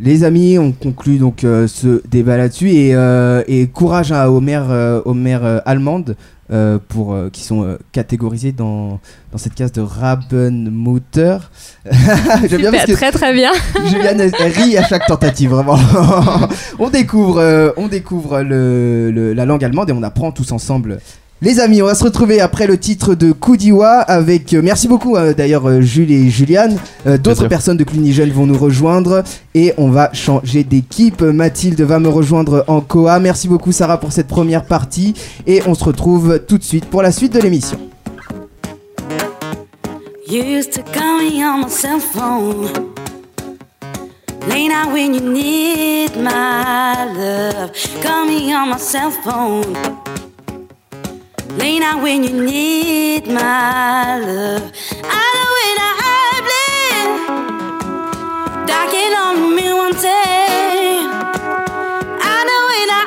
Les 0.00 0.24
amis, 0.24 0.58
on 0.58 0.72
conclut 0.72 1.18
donc 1.18 1.44
euh, 1.44 1.66
ce 1.66 2.02
débat 2.08 2.36
là-dessus 2.38 2.70
et, 2.70 2.94
euh, 2.94 3.42
et 3.46 3.66
courage 3.66 4.10
à- 4.10 4.30
aux 4.30 4.40
mères, 4.40 4.70
euh, 4.70 5.00
aux 5.04 5.14
mères 5.14 5.60
allemandes 5.66 6.16
pour, 6.88 7.16
qui 7.32 7.42
sont 7.44 7.78
catégorisées 7.92 8.52
dans, 8.52 9.00
dans 9.30 9.38
cette 9.38 9.54
case 9.54 9.72
de 9.72 9.80
Rabenmutter. 9.80 11.38
Bien 11.86 12.70
parce 12.70 12.84
que 12.84 12.92
très 12.92 13.10
très 13.10 13.32
bien. 13.32 13.52
Juliane 13.86 14.20
elle, 14.20 14.32
elle 14.38 14.52
rit 14.52 14.76
à 14.76 14.82
chaque 14.86 15.06
tentative, 15.06 15.48
vraiment. 15.50 15.78
on 16.78 16.90
découvre, 16.90 17.72
on 17.78 17.88
découvre 17.88 18.42
le- 18.42 19.10
le- 19.10 19.32
la 19.32 19.46
langue 19.46 19.64
allemande 19.64 19.88
et 19.88 19.92
on 19.94 20.02
apprend 20.02 20.30
tous 20.30 20.52
ensemble. 20.52 20.98
Les 21.44 21.58
amis, 21.58 21.82
on 21.82 21.86
va 21.86 21.96
se 21.96 22.04
retrouver 22.04 22.40
après 22.40 22.68
le 22.68 22.78
titre 22.78 23.16
de 23.16 23.32
Koudiwa 23.32 23.98
avec. 23.98 24.54
euh, 24.54 24.60
merci 24.62 24.86
beaucoup 24.86 25.16
euh, 25.16 25.34
d'ailleurs 25.34 25.68
euh, 25.68 25.80
Jules 25.80 26.12
et 26.12 26.30
Juliane. 26.30 26.76
Euh, 27.08 27.18
D'autres 27.18 27.38
Plaisir. 27.40 27.48
personnes 27.48 27.76
de 27.76 27.82
Cluny 27.82 28.12
Jeune 28.12 28.30
vont 28.30 28.46
nous 28.46 28.56
rejoindre 28.56 29.24
et 29.56 29.74
on 29.76 29.90
va 29.90 30.12
changer 30.12 30.62
d'équipe. 30.62 31.20
Mathilde 31.20 31.80
va 31.80 31.98
me 31.98 32.08
rejoindre 32.08 32.64
en 32.68 32.80
Coa. 32.80 33.18
Merci 33.18 33.48
beaucoup 33.48 33.72
Sarah 33.72 33.98
pour 33.98 34.12
cette 34.12 34.28
première 34.28 34.64
partie 34.64 35.14
et 35.48 35.62
on 35.66 35.74
se 35.74 35.82
retrouve 35.82 36.38
tout 36.46 36.58
de 36.58 36.62
suite 36.62 36.84
pour 36.84 37.02
la 37.02 37.10
suite 37.10 37.32
de 37.32 37.40
l'émission. 37.40 37.78
You 40.28 40.44
used 40.44 40.72
to 40.74 40.82
call 40.92 41.18
me 41.18 41.44
on 41.44 41.58
my 41.64 41.68
cell 41.68 41.98
phone. 41.98 42.68
Late 44.48 44.68
night 44.68 44.92
when 44.92 45.12
you 45.14 45.20
need 45.20 46.12
my 46.16 47.04
love. 47.16 47.72
Call 48.00 48.26
me 48.26 48.54
on 48.54 48.70
my 48.70 48.78
cell 48.78 49.10
phone. 49.10 49.74
Late 51.58 51.82
out 51.82 52.02
when 52.02 52.24
you 52.24 52.32
need 52.44 53.26
my 53.26 54.18
love. 54.18 54.72
I 55.04 55.24
know 55.34 55.48
when 55.58 55.76
I 55.80 55.92
bleed. 56.46 57.08
Dark 58.66 58.94
and 58.94 59.14
on 59.24 59.36
me 59.56 59.66
one 59.72 59.92
day. 60.00 61.06
I 62.20 62.36
know 62.48 62.62
when 62.70 62.88
I 62.90 63.02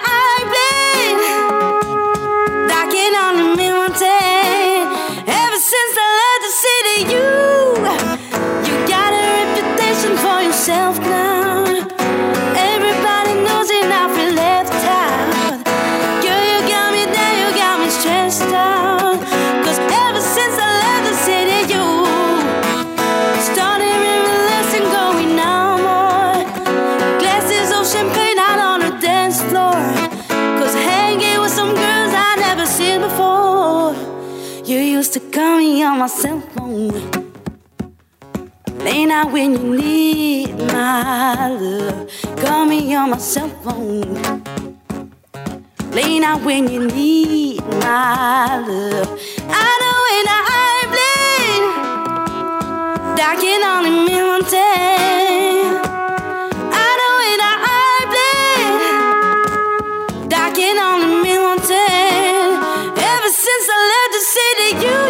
on 3.28 3.58
me 3.58 3.68
one 3.72 3.94
day. 3.94 4.84
Ever 5.42 5.60
since 5.72 5.94
I 5.98 6.08
left 6.22 6.42
the 6.46 6.54
city, 6.64 6.98
you 7.14 7.28
you 8.68 8.76
got 8.88 9.12
a 9.14 9.24
reputation 9.38 10.14
for 10.18 10.38
yourself 10.42 11.00
now. 11.00 11.25
My 36.06 36.10
cell 36.10 36.40
phone. 36.54 36.92
Late 38.86 39.08
night 39.08 39.32
when 39.32 39.54
you 39.54 39.76
need 39.76 40.56
my 40.72 41.50
love. 41.50 42.08
Call 42.38 42.66
me 42.66 42.94
on 42.94 43.10
my 43.10 43.18
cell 43.18 43.50
phone. 43.64 44.14
Late 45.94 46.20
night 46.20 46.44
when 46.46 46.70
you 46.70 46.86
need 46.86 47.62
my 47.86 48.60
love. 48.68 49.20
I 49.50 49.68
know 49.82 49.98
when 50.06 50.28
I 50.30 50.42
bleed. 50.94 51.64
Dark 53.18 53.44
and 53.44 53.64
on 53.74 53.82
the 53.86 53.92
mirror 54.08 54.42
I 56.84 56.86
know 57.00 57.14
when 57.22 57.40
I 57.42 57.54
bleed. 58.14 60.30
Dark 60.30 60.58
and 60.60 60.80
on 60.88 60.98
the 61.02 61.10
mirror 61.24 61.58
Ever 63.16 63.32
since 63.44 63.66
I 63.76 63.78
left 63.92 64.12
the 64.14 64.22
city, 64.36 64.70
you. 64.86 65.05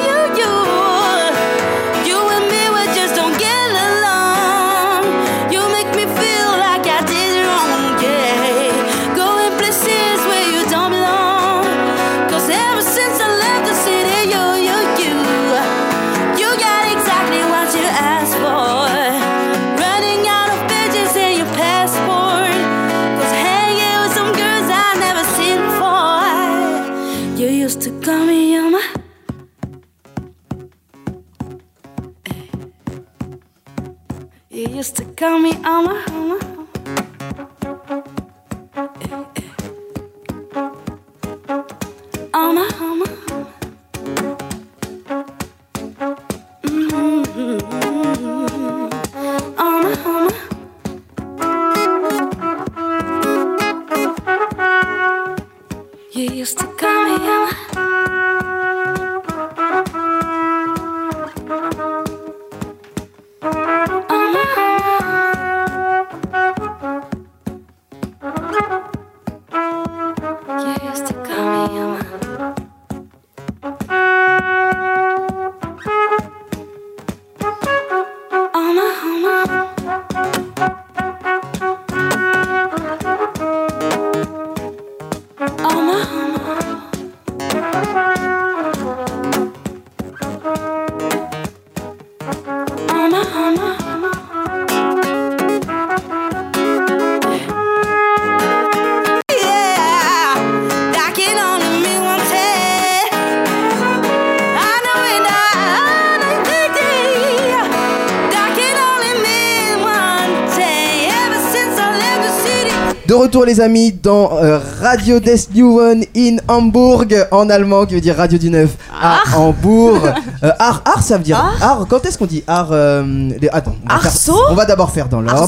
De 113.07 113.13
retour 113.13 113.45
les 113.45 113.61
amis 113.61 113.91
dans 113.91 114.35
euh, 114.37 114.57
Radio 114.79 115.19
des 115.19 115.35
Neuen 115.53 116.04
in 116.15 116.37
Hamburg 116.47 117.27
en 117.31 117.49
allemand 117.49 117.85
qui 117.85 117.95
veut 117.95 118.01
dire 118.01 118.15
Radio 118.15 118.37
du 118.37 118.49
Neuf 118.49 118.75
à 119.01 119.19
Hambourg. 119.37 119.99
Euh, 120.43 120.51
art, 120.59 120.81
art 120.85 121.01
ça 121.01 121.17
veut 121.17 121.23
dire 121.23 121.37
art. 121.61 121.85
Quand 121.89 122.05
est-ce 122.05 122.17
qu'on 122.19 122.25
dit 122.25 122.43
art 122.45 122.67
euh, 122.71 123.29
les- 123.41 123.49
Attends, 123.49 123.73
on 123.89 123.93
va, 123.95 123.99
faire- 124.09 124.33
on 124.51 124.53
va 124.53 124.65
d'abord 124.65 124.91
faire 124.91 125.07
dans 125.07 125.21
l'ordre. 125.21 125.47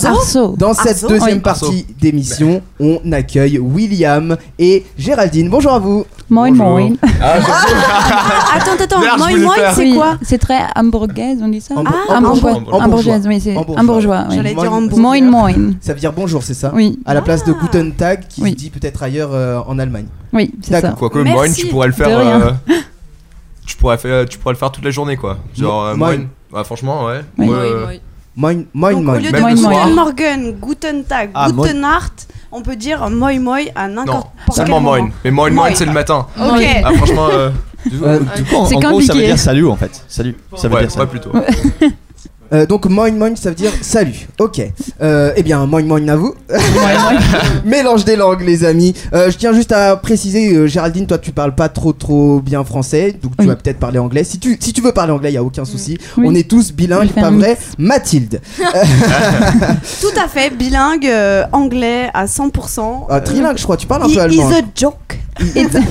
Dans 0.57 0.73
cette 0.73 1.05
deuxième 1.07 1.35
oui. 1.35 1.39
partie 1.39 1.85
d'émission, 2.01 2.61
on 2.79 2.99
accueille 3.11 3.59
William 3.59 4.35
et 4.57 4.85
Géraldine. 4.97 5.49
Bonjour 5.49 5.73
à 5.73 5.79
vous. 5.79 6.05
Moin 6.29 6.51
moin. 6.51 6.89
Attends, 7.21 8.71
attends, 8.83 8.99
Merde, 8.99 9.13
je 9.13 9.19
moi, 9.19 9.29
voulais 9.29 9.43
moi, 9.43 9.55
faire. 9.55 9.73
c'est 9.73 9.81
Oui, 9.81 9.95
quoi 9.95 10.17
c'est 10.21 10.37
très 10.37 10.59
hamburgaise, 10.75 11.39
on 11.43 11.47
dit 11.49 11.61
ça 11.61 11.75
Hambourg- 11.75 11.93
Ah, 12.09 12.17
Hambourgeois. 12.17 12.51
hambourgeois. 12.53 12.83
Hambourgeoise, 12.83 13.27
oui, 13.27 13.39
c'est 13.41 13.55
Hambourgeois. 13.55 13.79
un 13.79 13.83
bourgeois. 13.83 14.25
oui. 14.29 14.35
J'allais 14.35 14.53
dire 14.55 14.71
Moin-. 14.71 14.89
Moin 14.97 15.21
moin. 15.21 15.53
Ça 15.81 15.93
veut 15.93 15.99
dire 15.99 16.13
bonjour, 16.13 16.41
c'est 16.43 16.53
ça 16.53 16.71
Oui, 16.73 16.97
À 17.05 17.13
la 17.13 17.21
place 17.21 17.43
de 17.43 17.53
Guten 17.53 17.91
Tag 17.93 18.21
qui 18.27 18.41
se 18.41 18.55
dit 18.55 18.69
peut-être 18.69 19.03
ailleurs 19.03 19.29
euh, 19.33 19.59
en 19.67 19.77
Allemagne. 19.79 20.05
Oui, 20.37 20.53
c'est 20.61 20.71
D'accord. 20.71 20.91
ça. 20.91 20.95
Quoique, 20.97 21.17
Merci. 21.19 21.33
moine, 21.35 21.53
tu 21.53 21.67
pourrais 21.67 21.87
le 21.87 21.93
faire. 21.93 22.07
De 22.09 22.15
rien. 22.15 22.41
euh, 22.41 22.51
tu, 23.65 23.75
pourrais 23.75 23.97
faire 23.97 24.25
tu 24.25 24.37
pourrais 24.37 24.53
le 24.53 24.59
faire 24.59 24.71
toute 24.71 24.83
la 24.85 24.91
journée, 24.91 25.17
quoi. 25.17 25.37
Genre, 25.57 25.85
euh, 25.85 25.95
Moine. 25.95 26.17
moine. 26.17 26.27
Ouais, 26.53 26.63
franchement, 26.63 27.05
ouais. 27.05 27.21
Oui. 27.37 27.45
Moi, 27.47 27.57
Oui, 27.57 27.67
euh. 27.69 27.97
Moin, 28.39 28.63
moin, 28.73 28.91
Donc, 28.93 29.03
moin. 29.03 29.15
au 29.15 29.17
lieu 29.17 29.31
Même 29.31 29.43
de 29.43 29.55
Guten. 29.55 29.95
Morgen, 29.95 30.51
Guten 30.61 31.03
Tag, 31.05 31.31
Ah, 31.33 31.49
Guten 31.51 31.81
Nacht, 31.81 32.27
on 32.51 32.61
peut 32.61 32.75
dire 32.75 33.09
moi 33.09 33.33
moi 33.39 33.57
à 33.75 33.87
non, 33.87 34.05
n'importe 34.05 34.27
quel 34.45 34.55
seulement 34.55 34.79
moment. 34.79 34.97
moine. 34.97 35.11
Mais 35.25 35.31
moine, 35.31 35.53
moine, 35.53 35.73
c'est 35.75 35.85
le 35.85 35.91
matin. 35.91 36.27
Ok. 36.39 36.63
Ah, 36.83 36.91
franchement, 36.93 37.27
euh, 37.31 37.49
Du, 37.85 37.97
Euh, 38.03 38.19
du 38.35 38.43
coup, 38.43 38.55
en, 38.55 38.69
gros, 38.79 39.01
ça 39.01 39.13
veut 39.13 39.21
dire 39.21 39.39
salut 39.39 39.67
en 39.67 39.75
fait. 39.75 40.03
Salut. 40.07 40.35
Ça 40.55 40.67
veut 40.67 40.75
ouais, 40.75 40.81
dire 40.81 40.91
ça. 40.91 40.99
ouais, 40.99 41.07
plutôt. 41.07 41.31
Euh, 42.53 42.65
donc 42.65 42.85
moin 42.85 43.11
moin 43.11 43.35
ça 43.35 43.49
veut 43.49 43.55
dire 43.55 43.71
salut. 43.81 44.27
Ok. 44.39 44.61
Euh, 45.01 45.31
eh 45.35 45.43
bien 45.43 45.65
moin 45.65 45.83
moin 45.83 46.07
à 46.07 46.15
vous. 46.15 46.33
Mélange 47.65 48.05
des 48.05 48.15
langues 48.15 48.41
les 48.41 48.63
amis. 48.63 48.93
Euh, 49.13 49.29
je 49.31 49.37
tiens 49.37 49.53
juste 49.53 49.71
à 49.71 49.95
préciser 49.97 50.53
euh, 50.55 50.67
Géraldine 50.67 51.05
toi 51.07 51.17
tu 51.17 51.31
parles 51.31 51.55
pas 51.55 51.69
trop 51.69 51.93
trop 51.93 52.39
bien 52.39 52.63
français 52.63 53.13
donc 53.21 53.31
tu 53.37 53.41
Oui. 53.43 53.47
vas 53.47 53.55
peut-être 53.55 53.79
parler 53.79 53.99
anglais. 53.99 54.23
Si 54.23 54.39
tu 54.39 54.57
si 54.59 54.73
tu 54.73 54.81
veux 54.81 54.91
parler 54.91 55.11
anglais 55.13 55.31
il 55.31 55.35
y 55.35 55.37
a 55.37 55.43
aucun 55.43 55.65
souci. 55.65 55.97
Oui. 56.17 56.25
On 56.27 56.35
est 56.35 56.47
tous 56.49 56.71
bilingues 56.71 57.11
pas 57.13 57.31
vrai? 57.31 57.57
Mathilde. 57.77 58.41
Tout 60.01 60.19
à 60.19 60.27
fait, 60.27 60.49
bilingue, 60.55 61.05
euh, 61.07 61.43
anglais 61.51 62.09
à 62.13 62.25
100%. 62.25 63.05
Ah, 63.09 63.21
trilingue 63.21 63.57
je 63.57 63.63
crois 63.63 63.77
tu 63.77 63.87
parles 63.87 64.03
un 64.03 64.09
peu 64.13 64.19
allemand. 64.21 64.49
is 64.49 64.53
a 64.55 64.61
joke. 64.75 65.19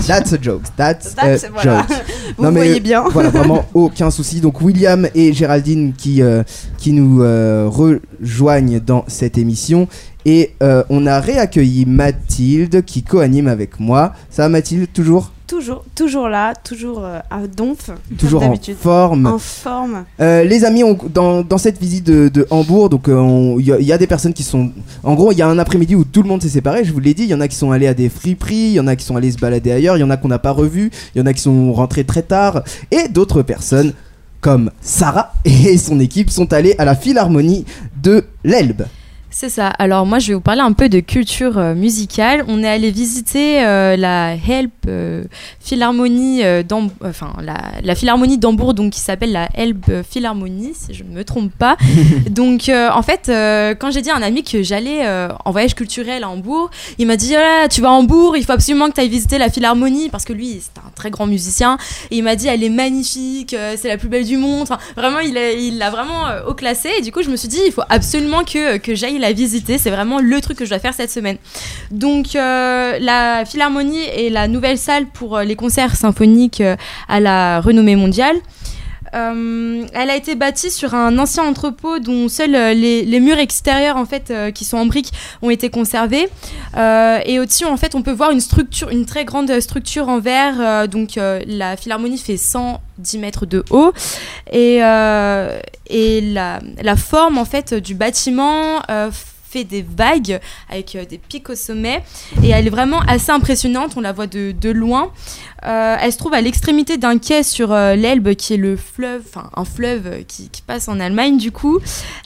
That's 0.06 0.32
a 0.32 0.38
joke. 0.42 0.62
That's, 0.76 1.14
That's- 1.14 1.44
a 1.44 1.50
voilà. 1.52 1.78
joke. 1.88 1.96
Vous 2.36 2.44
Non, 2.44 2.50
mais- 2.50 2.60
voyez 2.64 2.80
bien. 2.80 3.04
voilà, 3.12 3.30
vraiment 3.30 3.64
aucun 3.74 4.10
souci. 4.10 4.40
Donc 4.40 4.60
William 4.60 5.06
et 5.14 5.32
Géraldine 5.32 5.92
qui, 5.96 6.20
euh, 6.20 6.42
qui 6.78 6.92
nous 6.92 7.22
euh, 7.22 7.68
rejoignent 7.68 8.80
dans 8.80 9.04
cette 9.09 9.38
émission. 9.38 9.88
Et 10.24 10.54
euh, 10.62 10.82
on 10.90 11.06
a 11.06 11.20
réaccueilli 11.20 11.87
Mathilde 11.87 12.85
qui 12.85 13.02
co-anime 13.02 13.46
avec 13.48 13.78
moi. 13.78 14.12
Ça 14.30 14.42
va 14.42 14.48
Mathilde, 14.48 14.88
toujours? 14.92 15.30
Toujours, 15.46 15.85
toujours 15.94 16.28
là, 16.28 16.54
toujours 16.56 17.04
euh, 17.04 17.20
à 17.30 17.46
donf. 17.46 17.90
Toujours 18.18 18.42
en 18.42 18.52
forme. 18.76 19.26
En 19.26 19.38
forme. 19.38 20.04
Euh, 20.20 20.42
les 20.42 20.64
amis, 20.64 20.82
on- 20.82 20.98
dans, 21.14 21.42
dans 21.42 21.59
cette 21.59 21.78
visite 21.80 22.04
de, 22.04 22.26
de 22.28 22.44
Hambourg, 22.50 22.88
donc 22.88 23.09
euh, 23.09 23.14
on- 23.14 23.61
il 23.61 23.66
y, 23.66 23.85
y 23.85 23.92
a 23.92 23.98
des 23.98 24.09
personnes 24.09 24.32
qui 24.35 24.42
sont. 24.42 24.72
En 25.04 25.14
gros, 25.14 25.30
il 25.30 25.38
y 25.38 25.42
a 25.42 25.46
un 25.46 25.61
après-midi 25.61 25.94
où 25.94 26.02
tout 26.02 26.24
le 26.24 26.28
monde 26.28 26.42
s'est 26.42 26.48
séparé. 26.48 26.82
Je 26.85 26.92
vous 26.92 26.98
l'ai 26.98 27.14
dit, 27.14 27.22
il 27.22 27.28
y 27.28 27.35
en 27.35 27.40
a 27.40 27.46
qui 27.46 27.54
sont 27.54 27.70
allés 27.70 27.87
à 27.87 27.94
des 27.94 28.09
friperies, 28.09 28.56
il 28.70 28.72
y 28.72 28.80
en 28.80 28.88
a 28.88 28.96
qui 28.96 29.04
sont 29.04 29.14
allés 29.14 29.30
se 29.30 29.38
balader 29.38 29.70
ailleurs, 29.70 29.96
il 29.96 30.00
y 30.00 30.02
en 30.02 30.11
a 30.11 30.16
qu'on 30.16 30.26
n'a 30.26 30.40
pas 30.40 30.50
revus, 30.50 30.90
il 31.14 31.18
y 31.20 31.22
en 31.22 31.26
a 31.26 31.32
qui 31.32 31.42
sont 31.42 31.72
rentrés 31.72 32.02
très 32.02 32.22
tard, 32.22 32.64
et 32.90 33.06
d'autres 33.06 33.42
personnes 33.42 33.92
comme 34.46 34.70
Sarah 34.80 35.32
et 35.44 35.76
son 35.76 35.98
équipe 35.98 36.30
sont 36.30 36.52
allés 36.52 36.76
à 36.78 36.85
la 36.85 36.94
Philharmonie 36.94 37.64
de 38.00 38.22
l'Elbe. 38.44 38.82
C'est 39.38 39.51
ça. 39.51 39.68
Alors 39.68 40.07
moi, 40.07 40.18
je 40.18 40.29
vais 40.29 40.35
vous 40.35 40.40
parler 40.40 40.62
un 40.62 40.72
peu 40.72 40.88
de 40.88 41.01
culture 41.01 41.59
euh, 41.59 41.75
musicale. 41.75 42.42
On 42.49 42.62
est 42.64 42.68
allé 42.68 42.90
visiter 42.90 43.62
euh, 43.62 43.94
la 43.94 44.33
Help 44.33 44.72
euh, 44.88 45.25
Philharmonie, 45.61 46.40
enfin 47.05 47.35
la, 47.42 47.59
la 47.83 47.94
Philharmonie 47.94 48.38
d'Hambourg, 48.38 48.72
donc 48.72 48.94
qui 48.94 49.01
s'appelle 49.01 49.33
la 49.33 49.51
Help 49.53 49.92
Philharmonie, 50.09 50.72
si 50.72 50.94
je 50.94 51.05
ne 51.05 51.11
me 51.11 51.22
trompe 51.22 51.53
pas. 51.53 51.77
donc 52.31 52.70
en 52.70 53.03
fait, 53.03 53.27
quand 53.79 53.90
j'ai 53.90 54.01
dit 54.01 54.09
à 54.09 54.16
un 54.16 54.22
ami 54.22 54.42
que 54.42 54.62
j'allais 54.62 55.07
en 55.44 55.51
voyage 55.51 55.75
culturel 55.75 56.25
à 56.25 56.31
Hambourg, 56.31 56.70
il 56.96 57.07
m'a 57.07 57.16
dit 57.16 57.35
oh 57.37 57.66
tu 57.68 57.83
vas 57.83 57.88
à 57.88 57.92
Hambourg, 57.92 58.38
il 58.38 58.44
faut 58.44 58.53
absolument 58.53 58.88
que 58.88 58.94
tu 58.94 59.01
ailles 59.03 59.11
visiter 59.11 59.37
la 59.37 59.51
Philharmonie 59.51 60.09
parce 60.09 60.25
que 60.25 60.33
lui, 60.33 60.62
c'est 60.62 60.79
un 60.79 60.90
très 60.94 61.11
grand 61.11 61.27
musicien. 61.27 61.77
Et 62.11 62.16
il 62.16 62.22
m'a 62.22 62.37
dit 62.37 62.46
elle 62.46 62.64
est 62.64 62.70
magnifique, 62.70 63.55
c'est 63.77 63.88
la 63.88 63.99
plus 63.99 64.09
belle 64.09 64.25
du 64.25 64.38
monde. 64.38 64.62
Enfin, 64.62 64.79
vraiment, 64.96 65.18
il 65.18 65.35
l'a 65.35 65.53
il 65.53 65.77
vraiment 65.90 66.25
haut 66.49 66.55
classé. 66.55 66.88
Et 66.99 67.03
du 67.03 67.12
coup, 67.12 67.22
je 67.22 67.29
me 67.29 67.37
suis 67.37 67.49
dit 67.49 67.61
il 67.66 67.72
faut 67.72 67.85
absolument 67.90 68.42
que, 68.42 68.79
que 68.79 68.94
j'aille 68.94 69.25
visiter. 69.32 69.78
C'est 69.78 69.90
vraiment 69.90 70.20
le 70.20 70.40
truc 70.40 70.58
que 70.58 70.64
je 70.64 70.70
dois 70.70 70.78
faire 70.78 70.94
cette 70.94 71.10
semaine. 71.10 71.36
Donc, 71.90 72.34
euh, 72.34 72.98
la 73.00 73.44
Philharmonie 73.44 74.04
est 74.04 74.30
la 74.30 74.48
nouvelle 74.48 74.78
salle 74.78 75.06
pour 75.06 75.36
euh, 75.36 75.44
les 75.44 75.56
concerts 75.56 75.96
symphoniques 75.96 76.60
euh, 76.60 76.76
à 77.08 77.20
la 77.20 77.60
renommée 77.60 77.96
mondiale. 77.96 78.36
Euh, 79.16 79.87
elle 79.92 80.11
a 80.11 80.16
été 80.16 80.35
bâtie 80.35 80.70
sur 80.70 80.94
un 80.94 81.18
ancien 81.18 81.44
entrepôt 81.44 81.98
dont 81.98 82.29
seuls 82.29 82.55
euh, 82.55 82.74
les, 82.74 83.20
murs 83.20 83.38
extérieurs 83.38 83.96
en 83.96 84.05
fait 84.05 84.31
euh, 84.31 84.50
qui 84.50 84.64
sont 84.64 84.76
en 84.76 84.87
briques 84.87 85.12
ont 85.42 85.50
été 85.50 85.70
conservés. 85.70 86.29
Et 86.76 87.38
au-dessus 87.40 87.64
en 87.64 87.76
fait 87.76 87.94
on 87.94 88.02
peut 88.02 88.12
voir 88.12 88.31
une 88.31 88.40
structure 88.40 88.90
une 88.90 89.07
très 89.07 89.24
grande 89.24 89.61
structure 89.61 90.09
en 90.09 90.20
verre. 90.20 90.88
Donc 90.88 91.16
la 91.16 91.76
philharmonie 91.76 92.18
fait 92.18 92.37
110 92.37 93.18
mètres 93.18 93.46
de 93.46 93.64
haut. 93.70 93.92
Et, 94.52 94.76
et 94.76 96.20
la, 96.20 96.61
la 96.83 96.96
forme 96.96 97.38
en 97.38 97.44
fait 97.44 97.74
du 97.74 97.94
bâtiment 97.94 98.83
fait 99.48 99.64
des 99.64 99.82
vagues 99.82 100.40
avec 100.70 100.94
euh, 100.96 101.04
des 101.04 101.18
pics 101.18 101.48
au 101.50 101.54
sommet 101.54 102.02
et 102.42 102.50
elle 102.50 102.66
est 102.66 102.70
vraiment 102.70 103.00
assez 103.09 103.30
impressionnante 103.30 103.94
on 103.96 104.00
la 104.00 104.12
voit 104.12 104.26
de, 104.26 104.70
loin 104.70 105.12
euh, 105.64 105.96
elle 106.00 106.12
se 106.12 106.18
trouve 106.18 106.35
à 106.35 106.40
l'extrémité 106.40 106.96
d'un 106.96 107.18
quai 107.18 107.42
sur 107.42 107.72
euh, 107.72 107.94
l'Elbe, 107.94 108.35
qui 108.35 108.54
est 108.54 108.59
le 108.59 108.76
fleuve, 108.76 109.22
enfin 109.26 109.50
un 109.56 109.64
fleuve 109.64 110.24
qui, 110.26 110.50
passe 110.66 110.88
en 110.88 110.98
Allemagne 110.98 111.38
du 111.38 111.52
coup, 111.52 111.78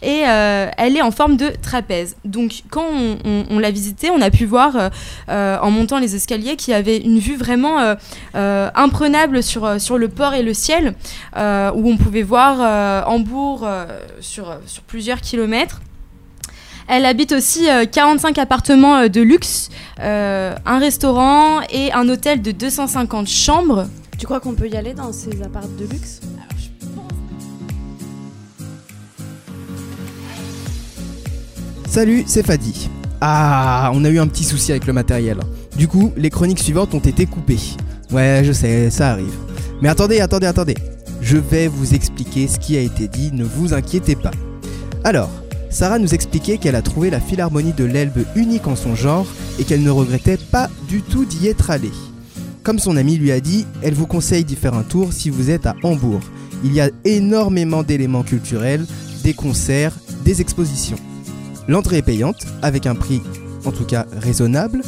et 0.02 0.20
elle 0.20 0.96
est 0.96 1.02
en 1.02 1.11
forme 1.11 1.37
de 1.37 1.52
trapèze. 1.61 2.16
Donc 2.24 2.62
quand 2.70 2.87
on, 2.90 3.44
on- 3.50 3.59
l'a 3.59 3.70
visitée, 3.70 4.09
on 4.09 4.22
a 4.22 4.30
pu 4.30 4.46
voir 4.46 4.90
en 5.28 5.70
montant 5.70 5.98
les 5.98 6.16
escaliers 6.16 6.56
qu'il 6.56 6.72
y 6.72 6.74
avait 6.74 6.96
une 6.96 7.18
vue 7.18 7.37
vraiment 7.37 7.96
imprenable 8.35 9.42
sur, 9.42 9.78
sur 9.78 9.98
le 9.98 10.09
port 10.09 10.33
et 10.33 10.42
le 10.42 10.54
ciel, 10.54 10.94
où 11.37 11.90
on 11.90 11.96
pouvait 11.98 12.22
voir 12.22 13.06
Hambourg 13.06 13.68
sur, 14.20 14.56
sur 14.64 14.83
plusieurs 14.85 15.20
kilomètres. 15.20 15.83
Elle 16.92 17.05
habite 17.05 17.31
aussi 17.31 17.70
euh, 17.70 17.85
45 17.87 18.37
appartements 18.38 18.96
euh, 18.96 19.09
de 19.09 19.20
luxe, 19.20 19.68
euh, 20.00 20.57
un 20.66 20.79
restaurant 20.81 21.61
et 21.72 21.92
un 21.92 22.09
hôtel 22.09 22.42
de 22.42 22.50
250 22.50 23.29
chambres. 23.29 23.87
Tu 24.18 24.26
crois 24.26 24.40
qu'on 24.40 24.55
peut 24.55 24.68
y 24.68 24.76
aller 24.76 24.92
dans 24.92 25.12
ces 25.12 25.40
apparts 25.40 25.68
de 25.79 25.85
luxe? 25.85 26.20
Salut, 31.88 32.24
c'est 32.26 32.44
Fadi. 32.44 32.90
Ah, 33.20 33.92
on 33.94 34.05
a 34.05 34.09
eu 34.09 34.18
un 34.18 34.26
petit 34.26 34.42
souci 34.42 34.72
avec 34.72 34.87
le 34.87 34.92
matériel. 34.92 35.38
Du 35.76 35.87
coup, 35.87 36.12
les 36.16 36.31
chroniques 36.31 36.59
suivantes 36.59 36.92
ont 36.92 36.98
été 36.98 37.24
coupées. 37.26 37.61
Ouais, 38.11 38.42
je 38.44 38.50
sais, 38.50 38.90
ça 38.90 39.12
arrive. 39.12 39.37
Mais 39.81 39.88
attendez, 39.88 40.18
attendez, 40.18 40.48
attendez. 40.48 40.74
Je 41.20 41.37
vais 41.37 41.68
vous 41.68 41.94
expliquer 41.94 42.48
ce 42.48 42.59
qui 42.59 42.76
a 42.76 42.81
été 42.81 43.07
dit, 43.07 43.31
ne 43.33 43.44
vous 43.44 43.74
inquiétez 43.74 44.16
pas. 44.16 44.33
Alors, 45.05 45.31
Sarah 45.70 46.00
nous 46.00 46.14
expliquait 46.14 46.59
qu'elle 46.59 46.74
a 46.74 46.83
trouvé 46.83 47.11
la 47.11 47.20
Philharmonie 47.20 47.72
de 47.72 47.85
l'Elbe 47.85 48.24
unique 48.35 48.66
en 48.66 48.74
son 48.74 48.96
genre 48.96 49.26
et 49.59 49.64
qu'elle 49.64 49.85
ne 49.85 49.90
regrettait 49.90 50.37
pas 50.37 50.68
du 50.88 51.00
tout 51.00 51.24
d'y 51.24 51.46
être 51.46 51.70
allée. 51.70 51.92
Comme 52.64 52.80
son 52.80 52.96
ami 52.96 53.16
lui 53.16 53.30
a 53.30 53.40
dit, 53.40 53.66
elle 53.83 53.94
vous 53.94 54.09
conseille 54.09 54.44
d'y 54.44 54.56
faire 54.56 54.74
un 54.74 54.83
tour 54.83 55.12
si 55.12 55.30
vous 55.30 55.48
êtes 55.48 55.66
à 55.66 55.76
Hambourg. 55.85 56.20
Il 56.64 56.74
y 56.74 56.80
a 56.80 56.90
énormément 57.04 57.85
d'éléments 57.85 58.24
culturels, 58.24 58.85
des 59.22 59.33
concerts, 59.33 59.94
des 60.24 60.40
expositions. 60.40 60.98
L'entrée 61.68 61.98
est 61.98 62.02
payante, 62.02 62.46
avec 62.62 62.87
un 62.87 62.96
prix 62.96 63.22
en 63.64 63.70
tout 63.70 63.85
cas 63.85 64.06
raisonnable, 64.12 64.83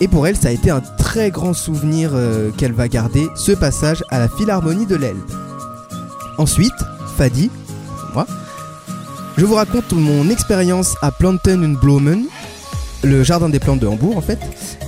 et 0.00 0.08
pour 0.08 0.26
elle 0.26 0.36
ça 0.36 0.48
a 0.48 0.52
été 0.52 0.70
un 0.70 0.80
très 0.80 1.30
grand 1.30 1.52
souvenir 1.52 2.10
euh, 2.14 2.50
qu'elle 2.56 2.72
va 2.72 2.88
garder, 2.88 3.28
ce 3.36 3.52
passage 3.52 4.02
à 4.08 4.18
la 4.18 4.28
Philharmonie 4.28 4.86
de 4.86 4.96
l'Elbe. 4.96 5.18
Ensuite, 6.38 6.72
Fadi, 7.16 7.50
moi, 8.14 8.26
je 9.36 9.44
vous 9.44 9.54
raconte 9.54 9.92
mon 9.92 10.28
expérience 10.30 10.94
à 11.02 11.10
Planten 11.10 11.64
und 11.64 11.80
Blumen, 11.80 12.24
le 13.02 13.22
jardin 13.24 13.48
des 13.48 13.58
plantes 13.58 13.80
de 13.80 13.86
Hambourg 13.86 14.16
en 14.16 14.20
fait. 14.20 14.38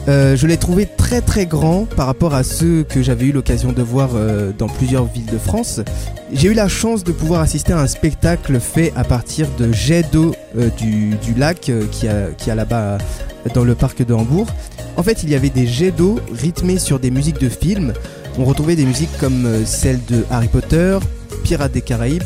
Euh, 0.09 0.37
je 0.37 0.47
l'ai 0.47 0.57
trouvé 0.57 0.87
très 0.87 1.21
très 1.21 1.47
grand 1.47 1.85
par 1.85 2.07
rapport 2.07 2.33
à 2.33 2.45
ceux 2.45 2.85
que 2.85 3.03
j'avais 3.03 3.27
eu 3.27 3.33
l'occasion 3.33 3.73
de 3.73 3.83
voir 3.83 4.11
euh, 4.15 4.53
dans 4.57 4.69
plusieurs 4.69 5.07
villes 5.07 5.27
de 5.27 5.39
France. 5.39 5.81
J'ai 6.33 6.49
eu 6.49 6.55
la 6.55 6.69
chance 6.69 7.03
de 7.03 7.11
pouvoir 7.11 7.41
assister 7.41 7.73
à 7.73 7.81
un 7.81 7.89
spectacle 7.89 8.61
fait 8.61 8.93
à 8.95 9.03
partir 9.03 9.49
de 9.59 9.73
jets 9.73 10.05
d'eau 10.13 10.33
euh, 10.57 10.71
du, 10.79 11.35
lac 11.37 11.73
qui 11.91 12.07
a, 12.07 12.29
qui 12.39 12.51
a 12.51 12.55
là-bas 12.55 12.99
dans 13.53 13.65
le 13.65 13.75
parc 13.75 14.05
de 14.05 14.15
Hambourg. 14.15 14.47
En 14.97 15.03
fait, 15.03 15.25
il 15.25 15.31
y 15.31 15.35
avait 15.35 15.51
des 15.51 15.67
jets 15.67 15.91
d'eau 15.91 16.21
rythmés 16.33 16.79
sur 16.79 17.01
des 17.01 17.11
musiques 17.11 17.41
de 17.41 17.49
films. 17.49 17.93
On 18.39 18.45
retrouvait 18.45 18.77
des 18.77 18.85
musiques 18.85 19.17
comme 19.19 19.65
celles 19.65 20.05
de 20.07 20.25
Harry 20.31 20.49
Potter, 20.49 20.99
Pirates 21.43 21.73
des 21.73 21.81
Caraïbes, 21.81 22.23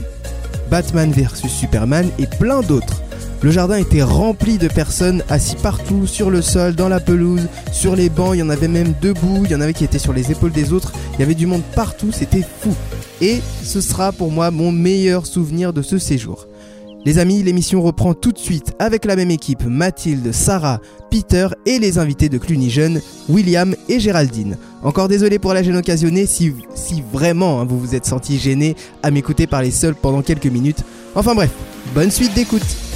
Batman 0.70 1.10
vs 1.12 1.48
Superman 1.48 2.08
et 2.18 2.26
plein 2.26 2.60
d'autres. 2.60 3.02
Le 3.42 3.50
jardin 3.50 3.76
était 3.76 4.02
rempli 4.02 4.58
de 4.58 4.68
personnes 4.68 5.24
assis 5.30 5.56
partout, 5.56 6.06
sur 6.06 6.30
le 6.30 6.42
sol, 6.42 6.74
dans 6.74 6.88
la 6.88 7.00
pelouse, 7.00 7.48
sur 7.72 7.96
les 7.96 8.10
bancs, 8.10 8.34
il 8.34 8.40
y 8.40 8.42
en 8.42 8.50
avait 8.50 8.68
même 8.68 8.92
debout, 9.00 9.42
il 9.44 9.50
y 9.50 9.54
en 9.54 9.62
avait 9.62 9.72
qui 9.72 9.84
étaient 9.84 9.98
sur 9.98 10.12
les 10.12 10.30
épaules 10.30 10.52
des 10.52 10.74
autres, 10.74 10.92
il 11.14 11.20
y 11.20 11.22
avait 11.22 11.34
du 11.34 11.46
monde 11.46 11.62
partout, 11.74 12.12
c'était 12.12 12.44
fou. 12.60 12.74
Et 13.22 13.40
ce 13.62 13.80
sera 13.80 14.12
pour 14.12 14.30
moi 14.30 14.50
mon 14.50 14.72
meilleur 14.72 15.26
souvenir 15.26 15.72
de 15.72 15.80
ce 15.80 15.98
séjour. 15.98 16.49
Les 17.06 17.18
amis, 17.18 17.42
l'émission 17.42 17.80
reprend 17.80 18.12
tout 18.12 18.30
de 18.30 18.38
suite 18.38 18.74
avec 18.78 19.06
la 19.06 19.16
même 19.16 19.30
équipe, 19.30 19.64
Mathilde, 19.64 20.32
Sarah, 20.32 20.80
Peter 21.10 21.48
et 21.64 21.78
les 21.78 21.98
invités 21.98 22.28
de 22.28 22.36
Cluny 22.36 22.68
Jeune, 22.68 23.00
William 23.30 23.74
et 23.88 23.98
Géraldine. 24.00 24.58
Encore 24.82 25.08
désolé 25.08 25.38
pour 25.38 25.54
la 25.54 25.62
gêne 25.62 25.76
occasionnée 25.76 26.26
si, 26.26 26.52
vraiment 27.10 27.60
hein, 27.60 27.64
vous 27.64 27.78
vous 27.78 27.94
êtes 27.94 28.04
senti 28.04 28.38
gêné 28.38 28.76
à 29.02 29.10
m'écouter 29.10 29.46
parler 29.46 29.70
seul 29.70 29.94
pendant 29.94 30.20
quelques 30.20 30.46
minutes. 30.46 30.84
Enfin 31.14 31.34
bref, 31.34 31.50
bonne 31.94 32.10
suite 32.10 32.34
d'écoute. 32.34 32.89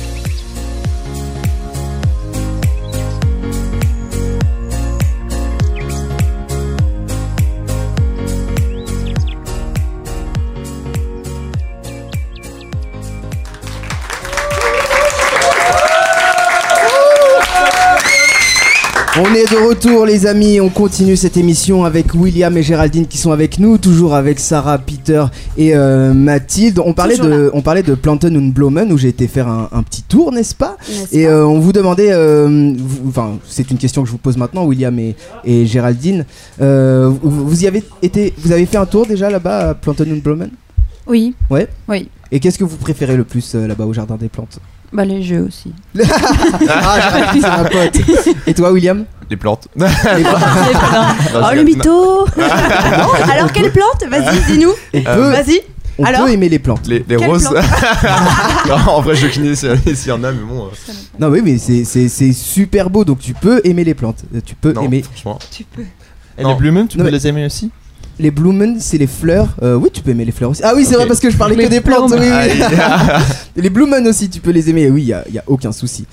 Est 19.45 19.51
de 19.53 19.69
retour 19.69 20.07
les 20.07 20.27
amis, 20.27 20.61
on 20.61 20.69
continue 20.69 21.17
cette 21.17 21.37
émission 21.37 21.85
avec 21.85 22.15
William 22.15 22.57
et 22.57 22.63
Géraldine 22.63 23.07
qui 23.07 23.19
sont 23.19 23.33
avec 23.33 23.59
nous, 23.59 23.79
toujours 23.79 24.15
avec 24.15 24.39
Sarah, 24.41 24.79
Peter 24.79 25.25
et 25.57 25.75
euh, 25.75 26.13
Mathilde. 26.15 26.81
On 26.85 26.93
parlait, 26.93 27.17
Toujours 27.17 27.31
de, 27.33 27.51
on 27.53 27.61
parlait 27.61 27.83
de 27.83 27.95
Planten 27.95 28.37
und 28.37 28.53
Blumen 28.53 28.93
où 28.93 28.99
j'ai 28.99 29.09
été 29.09 29.27
faire 29.27 29.49
un, 29.49 29.69
un 29.73 29.83
petit 29.83 30.03
tour, 30.03 30.33
n'est-ce 30.33 30.55
pas? 30.55 30.77
N'est-ce 30.89 31.15
Et 31.17 31.25
pas? 31.25 31.31
euh, 31.33 31.45
on 31.45 31.59
vous 31.59 31.73
demandait, 31.73 32.11
euh, 32.13 32.73
vous- 32.79 33.09
enfin 33.09 33.33
c'est 33.47 33.71
une 33.71 33.79
question 33.79 34.03
que 34.03 34.07
je 34.09 34.13
vous 34.13 34.19
pose 34.19 34.37
maintenant 34.37 34.65
William 34.65 34.97
et, 34.99 35.17
et 35.45 35.67
Géraldine, 35.67 36.25
vous, 36.59 37.19
vous 37.23 37.65
y 37.65 37.67
avez 37.67 37.83
été, 38.03 38.33
vous 38.39 38.53
avez 38.53 38.67
fait 38.67 38.79
un 38.79 38.87
tour 38.87 39.07
déjà 39.07 39.31
là-bas 39.31 39.71
à 39.71 39.75
Planten 39.75 40.11
und 40.13 40.23
Blumen? 40.23 40.51
Oui. 41.07 41.35
Ouais. 41.51 41.69
Oui. 41.89 42.09
Et 42.33 42.41
qu'est-ce 42.41 42.59
que 42.59 42.65
vous 42.65 42.77
préférez 42.77 43.17
le 43.17 43.25
plus 43.25 43.55
là-bas 43.55 43.85
au 43.85 43.93
Jardin 43.93 44.17
des 44.17 44.29
Plantes? 44.29 44.59
Bah 44.93 45.05
les 45.05 45.23
jeux 45.25 45.41
aussi. 45.49 45.73
Ah 46.69 47.31
c'est 47.33 47.41
ma 47.41 47.65
pote. 47.65 47.97
Et 48.47 48.55
toi 48.55 48.71
William? 48.73 49.05
Les 49.31 49.37
plantes. 49.37 49.69
Les 49.77 49.85
plantes. 49.87 51.17
Oh 51.37 51.55
le 51.55 51.63
mytho 51.65 52.27
Alors 53.33 53.53
quelle 53.53 53.73
plante? 53.73 54.05
Vas-y, 54.09 54.53
dis-nous. 54.53 54.73
Euh, 54.95 55.31
Vas-y. 55.31 55.61
on 55.99 56.05
alors 56.05 56.25
peut 56.27 56.33
aimer 56.33 56.49
les 56.49 56.59
plantes. 56.59 56.87
Les, 56.87 57.05
les 57.09 57.17
roses. 57.17 57.49
plante? 57.49 57.65
Non, 58.69 58.77
en 58.95 59.01
vrai, 59.01 59.15
je 59.17 59.27
connais 59.29 59.55
s'il 59.55 60.09
y 60.09 60.13
en 60.13 60.23
a, 60.25 60.33
mais 60.33 60.39
bon. 60.47 60.67
euh, 60.67 60.93
Non 61.19 61.29
oui 61.29 61.41
mais 61.45 61.59
c'est- 61.59 61.85
c'est 61.85 62.09
c'est 62.09 62.33
super 62.33 62.91
beau 62.91 63.05
donc 63.05 63.19
tu 63.21 63.35
peux 63.35 63.61
aimer 63.65 63.85
les 63.85 63.95
plantes. 63.95 64.23
Euh, 64.35 64.41
Tu 64.45 64.55
peux 64.55 64.73
non, 64.73 64.83
aimer 64.83 65.03
franchement. 65.03 65.39
Tu 65.51 65.65
peux. 65.65 65.83
Et 66.39 66.43
Non. 66.43 66.51
les 66.51 66.55
Blumen, 66.57 66.89
tu 66.89 66.99
Non, 66.99 67.05
peux 67.05 67.11
mais- 67.11 67.17
les 67.17 67.27
aimer 67.27 67.47
aussi? 67.47 67.71
les 68.21 68.31
blumen 68.31 68.77
c'est 68.79 68.97
les 68.99 69.09
fleurs. 69.09 69.49
Euh, 69.63 69.75
oui 69.75 69.89
tu 69.93 70.01
peux 70.01 70.13
aimer 70.13 70.25
les 70.25 70.31
fleurs 70.33 70.51
aussi. 70.51 70.63
Ah 70.65 70.73
oui 70.77 70.85
c'est 70.89 70.95
vrai 70.95 71.07
parce 71.07 71.19
que 71.19 71.31
je 71.31 71.37
parlais 71.37 71.57
que 71.57 71.69
des 71.69 71.81
plantes. 71.81 72.13
Oui, 72.13 72.19
oui. 72.21 72.63
Ah, 72.81 73.19
les 73.57 73.71
blumen 73.71 74.07
aussi 74.07 74.29
tu 74.31 74.39
peux 74.41 74.53
les 74.53 74.71
aimer. 74.71 74.89
Oui 74.89 75.03
il 75.03 75.09
y 75.09 75.13
a, 75.13 75.25
y 75.33 75.39
a 75.39 75.43
aucun 75.49 75.73
souci. 75.73 76.07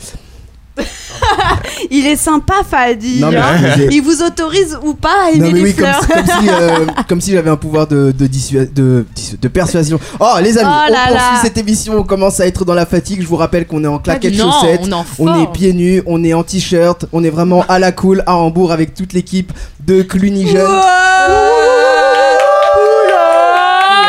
Il 1.92 2.06
est 2.08 2.16
sympa, 2.16 2.56
Fadi. 2.70 3.20
Non, 3.20 3.30
mais- 3.32 3.38
hein. 3.38 3.74
j'ai- 3.78 3.88
Il 3.92 4.02
vous 4.02 4.22
autorise 4.24 4.78
ou 4.84 4.94
pas 4.94 5.26
à 5.28 5.30
aimer 5.32 5.40
Non 5.40 5.46
mais 5.48 5.54
les 5.54 5.62
oui 5.64 5.74
comme, 5.74 5.86
fleurs. 5.86 6.02
si- 6.04 6.08
comme 6.10 6.26
si 6.26 6.50
euh, 6.50 6.86
comme 7.08 7.22
si 7.22 7.32
j'avais 7.32 7.50
un 7.50 7.56
pouvoir 7.58 7.88
de 7.88 8.12
de, 8.12 8.28
dissua- 8.28 8.72
de, 8.72 9.06
dissu- 9.16 9.40
de 9.40 9.48
persuasion. 9.48 10.00
Oh 10.20 10.34
les 10.42 10.58
amis 10.58 10.70
Oh 10.72 10.86
on 10.88 10.92
là 10.92 11.00
poursuit 11.08 11.16
là. 11.36 11.40
cette 11.42 11.58
émission 11.58 11.94
on 11.98 12.04
commence 12.04 12.40
à 12.40 12.48
être 12.48 12.66
dans 12.66 12.74
la 12.74 12.86
fatigue. 12.86 13.22
Je 13.22 13.28
vous 13.28 13.36
rappelle 13.36 13.66
qu'on 13.68 13.84
est 13.84 13.88
en 13.88 14.00
claquettes 14.00 14.38
non, 14.38 14.52
chaussettes. 14.52 14.82
on 15.20 15.28
en 15.28 15.44
est 15.44 15.52
pieds 15.52 15.74
nus, 15.74 16.02
on 16.06 16.24
est 16.24 16.34
en 16.34 16.44
t-shirt, 16.44 17.06
on 17.14 17.24
est 17.24 17.30
vraiment 17.30 17.64
à 17.68 17.80
la 17.80 17.92
cool 17.92 18.24
à 18.26 18.36
Hambourg 18.36 18.72
avec 18.72 18.94
toute 18.94 19.14
l'équipe 19.14 19.52
de 19.86 20.02
Cluny 20.02 20.48
Jeune. 20.48 20.70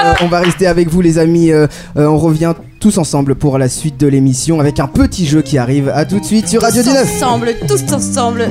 Euh, 0.02 0.14
on 0.22 0.26
va 0.26 0.40
rester 0.40 0.66
avec 0.66 0.88
vous 0.88 1.00
les 1.00 1.18
amis. 1.18 1.52
Euh, 1.52 1.66
euh, 1.96 2.06
on 2.06 2.18
revient 2.18 2.54
tous 2.80 2.98
ensemble 2.98 3.34
pour 3.34 3.58
la 3.58 3.68
suite 3.68 3.98
de 3.98 4.08
l'émission 4.08 4.58
avec 4.60 4.80
un 4.80 4.88
petit 4.88 5.26
jeu 5.26 5.42
qui 5.42 5.58
arrive. 5.58 5.88
À 5.88 6.04
tout 6.04 6.18
de 6.18 6.24
suite 6.24 6.48
sur 6.48 6.62
Radio 6.62 6.82
Tous 6.82 6.90
19. 6.90 7.14
ensemble, 7.14 7.54
tous 7.68 7.92
ensemble. 7.92 8.50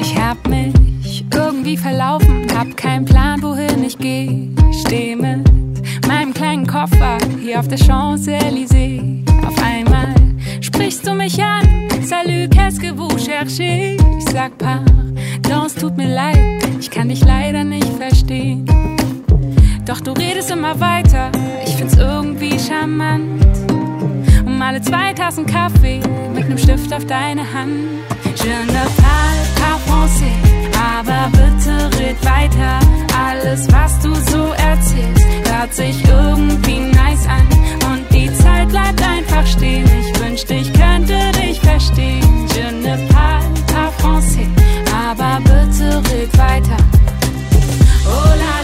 Ich 0.00 0.14
hab 0.16 0.48
mich 0.48 1.24
irgendwie 1.34 1.76
verlaufen, 1.76 2.46
hab 2.56 2.76
keinen 2.76 3.04
Plan, 3.04 3.42
wohin 3.42 3.82
ich 3.84 3.98
geh. 3.98 4.48
Steh 4.86 5.16
mit 5.16 5.44
meinem 6.06 6.32
kleinen 6.32 6.66
Koffer 6.66 7.18
hier 7.42 7.58
auf 7.58 7.68
der 7.68 7.78
Champs-Élysées. 7.78 9.24
Auf 9.46 9.56
einmal 9.62 10.14
sprichst 10.60 11.06
du 11.06 11.14
mich 11.14 11.42
an. 11.42 11.66
Salut, 12.06 12.50
qu'est-ce 12.50 12.78
que 12.78 12.92
vous 12.94 13.18
cherchez? 13.18 13.96
Ich 14.18 14.32
sag 14.32 14.52
pardon, 14.58 15.66
es 15.66 15.74
tut 15.74 15.96
mir 15.96 16.08
leid, 16.14 16.62
ich 16.78 16.90
kann 16.90 17.08
dich 17.08 17.24
leider 17.24 17.64
nicht 17.64 17.88
verstehen. 17.98 18.66
Doch 19.86 20.00
du 20.00 20.12
redest 20.12 20.50
immer 20.50 20.80
weiter, 20.80 21.30
ich 21.66 21.76
find's 21.76 21.96
irgendwie 21.96 22.58
charmant. 22.58 23.44
Um 24.46 24.62
alle 24.62 24.80
zwei 24.80 25.12
Tassen 25.12 25.44
Kaffee 25.44 26.00
mit 26.34 26.48
nem 26.48 26.56
Stift 26.56 26.92
auf 26.92 27.04
deine 27.04 27.42
Hand. 27.42 28.00
Je 28.42 28.72
ne 28.72 28.82
parle 28.96 29.44
pas 29.56 29.78
français, 29.86 30.36
aber 30.96 31.30
bitte 31.32 31.98
red 31.98 32.16
weiter. 32.24 32.80
Alles, 33.14 33.68
was 33.72 34.00
du 34.00 34.14
so 34.30 34.52
erzählst, 34.52 35.26
hört 35.52 35.74
sich 35.74 36.02
irgendwie 36.08 36.80
nice 36.80 37.26
an. 37.26 37.46
Und 37.92 38.10
die 38.10 38.32
Zeit 38.32 38.68
bleibt 38.70 39.02
einfach 39.02 39.46
stehen. 39.46 39.84
Ich 40.00 40.20
wünschte, 40.20 40.54
ich 40.54 40.72
könnte 40.72 41.18
dich 41.42 41.60
verstehen. 41.60 42.48
Je 42.54 42.72
ne 42.72 42.98
parle 43.12 43.48
pas 43.66 43.92
français, 44.02 44.48
aber 45.10 45.40
bitte 45.40 45.96
red 46.10 46.38
weiter. 46.38 46.76
Oh 48.06 48.28
la 48.28 48.60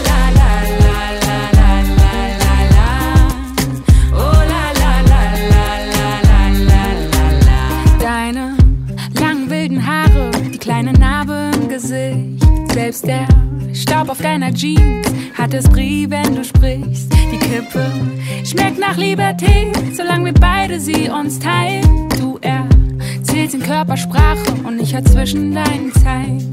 Selbst 13.01 13.07
der 13.07 13.73
Staub 13.73 14.09
auf 14.09 14.21
deiner 14.21 14.53
Jeans 14.53 15.07
hat 15.37 15.53
es 15.53 15.67
Brie, 15.69 16.09
wenn 16.09 16.35
du 16.35 16.43
sprichst. 16.43 17.11
Die 17.31 17.37
Kippe 17.37 17.91
schmeckt 18.43 18.79
nach 18.79 18.97
Liberté, 18.97 19.71
solange 19.93 20.25
wir 20.25 20.33
beide 20.33 20.79
sie 20.79 21.09
uns 21.09 21.39
teilen. 21.39 22.09
Du 22.19 22.39
erzählst 22.41 23.55
in 23.55 23.63
Körpersprache 23.63 24.53
und 24.65 24.79
ich 24.79 24.93
hör 24.93 25.03
zwischen 25.03 25.53
deinen 25.53 25.91
Zeilen. 25.93 26.49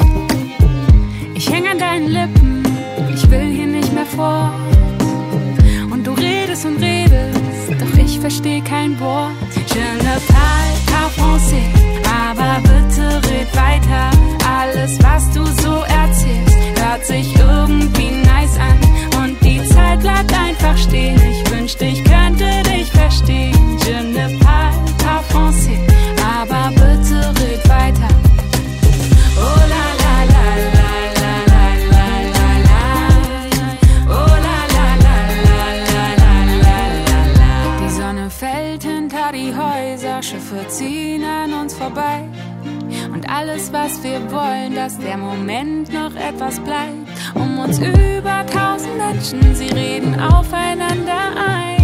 Ich 1.34 1.50
häng 1.50 1.66
an 1.66 1.78
deinen 1.78 2.08
Lippen, 2.08 2.62
ich 3.14 3.28
will 3.30 3.50
hier 3.50 3.66
nicht 3.66 3.92
mehr 3.92 4.06
vor. 4.06 4.50
Und 5.90 6.06
du 6.06 6.12
redest 6.12 6.64
und 6.66 6.80
redest, 6.82 7.72
doch 7.78 7.98
ich 7.98 8.18
versteh 8.20 8.60
kein 8.60 8.98
Wort. 9.00 9.32
Je 9.74 10.04
ne 10.04 10.16
parle 10.28 10.78
pas 10.86 11.10
français, 11.16 11.68
aber 12.30 12.60
bitte 12.62 13.16
red 13.28 13.56
weiter. 13.56 14.10
Alles, 14.60 14.98
was 15.02 15.30
du 15.32 15.44
so 15.62 15.87
hört 16.98 17.06
sich 17.06 17.34
irgendwie 17.36 18.10
nice 18.26 18.58
an. 18.58 19.22
Und 19.22 19.36
die 19.44 19.62
Zeit 19.68 20.00
bleibt 20.00 20.32
einfach 20.32 20.76
stehen. 20.76 21.20
Ich 21.30 21.50
wünschte, 21.50 21.84
ich 21.84 22.02
könnte 22.04 22.62
dich 22.64 22.90
verstehen. 22.90 23.78
Je 23.86 24.47
wir 44.02 44.20
wollen, 44.30 44.74
dass 44.74 44.98
der 44.98 45.16
Moment 45.16 45.92
noch 45.92 46.14
etwas 46.14 46.60
bleibt. 46.60 47.08
Um 47.34 47.58
uns 47.58 47.78
über 47.78 48.44
tausend 48.52 48.96
Menschen, 48.96 49.54
sie 49.54 49.68
reden 49.68 50.18
aufeinander 50.20 51.32
ein. 51.36 51.77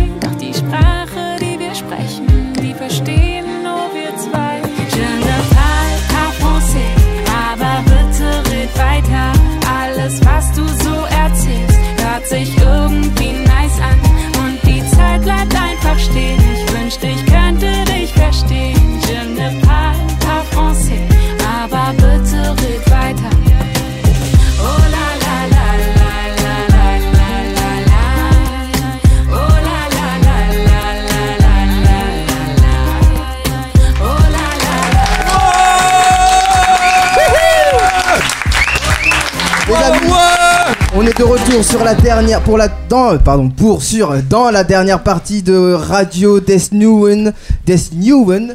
Est 41.16 41.18
de 41.18 41.24
retour 41.24 41.64
sur 41.64 41.82
la 41.84 41.94
dernière 41.94 42.40
pour 42.42 42.58
la 42.58 42.68
dans 42.88 43.16
pardon 43.18 43.48
pour 43.48 43.82
sur 43.82 44.14
dans 44.28 44.50
la 44.50 44.64
dernière 44.64 45.02
partie 45.02 45.42
de 45.42 45.72
Radio 45.74 46.40
Des 46.40 46.58
Neuen 46.72 47.32
Des 47.66 47.76
Neuen 47.92 48.54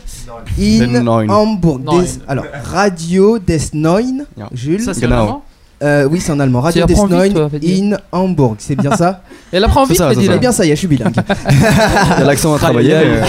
in. 0.59 1.27
Hamburg. 1.29 1.79
Des- 2.01 2.19
alors 2.27 2.45
Radio 2.63 3.39
Des 3.39 3.59
Neuen. 3.73 4.25
Jules. 4.53 4.81
Ça, 4.81 4.93
c'est 4.93 5.01
Genau. 5.01 5.41
Euh, 5.81 6.05
oui, 6.11 6.19
c'est 6.19 6.33
en 6.33 6.39
allemand. 6.41 6.59
Radio 6.59 6.85
Des 6.85 6.93
Neuen 6.95 7.49
in 7.65 7.97
Hamburg. 8.11 8.55
C'est 8.59 8.75
bien 8.75 8.95
ça 8.95 9.21
Elle 9.53 9.63
apprend 9.63 9.85
vite, 9.85 9.97
ça, 9.97 10.09
là. 10.09 10.13
C'est 10.21 10.37
bien 10.39 10.51
ça. 10.51 10.65
y 10.65 10.69
est, 10.71 10.75
je 10.75 10.79
suis 10.79 10.87
bilingue. 10.87 11.13
Il 11.49 11.55
y 11.57 12.21
a 12.21 12.23
l'accent 12.25 12.53
à 12.53 12.59
travailler. 12.59 12.93
Euh, 12.95 13.21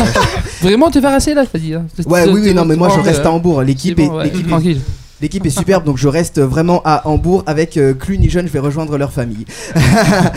Vraiment, 0.61 0.91
tu 0.91 1.01
vas 1.01 1.11
rester 1.11 1.33
là, 1.35 1.45
Freddy. 1.47 1.75
hein. 1.75 1.85
Ouais, 2.07 2.29
oui, 2.29 2.41
oui, 2.45 2.55
non, 2.55 2.65
mais 2.65 2.75
moi 2.77 2.89
je 2.95 3.01
reste 3.01 3.25
à 3.25 3.31
Hambourg. 3.31 3.63
L'équipe 3.63 3.99
est- 3.99 4.49
tranquille. 4.49 4.81
L'équipe 5.23 5.45
est 5.47 5.51
superbe, 5.51 5.85
donc 5.85 5.97
je 5.99 6.09
reste 6.09 6.41
vraiment 6.41 6.81
à 6.85 7.07
Hambourg 7.09 7.43
avec 7.47 7.77
euh, 7.77 7.95
Cluny 7.95 8.29
Jeune. 8.31 8.47
Je 8.47 8.53
vais 8.53 8.59
rejoindre 8.59 8.97
leur 8.99 9.13
famille. 9.13 9.45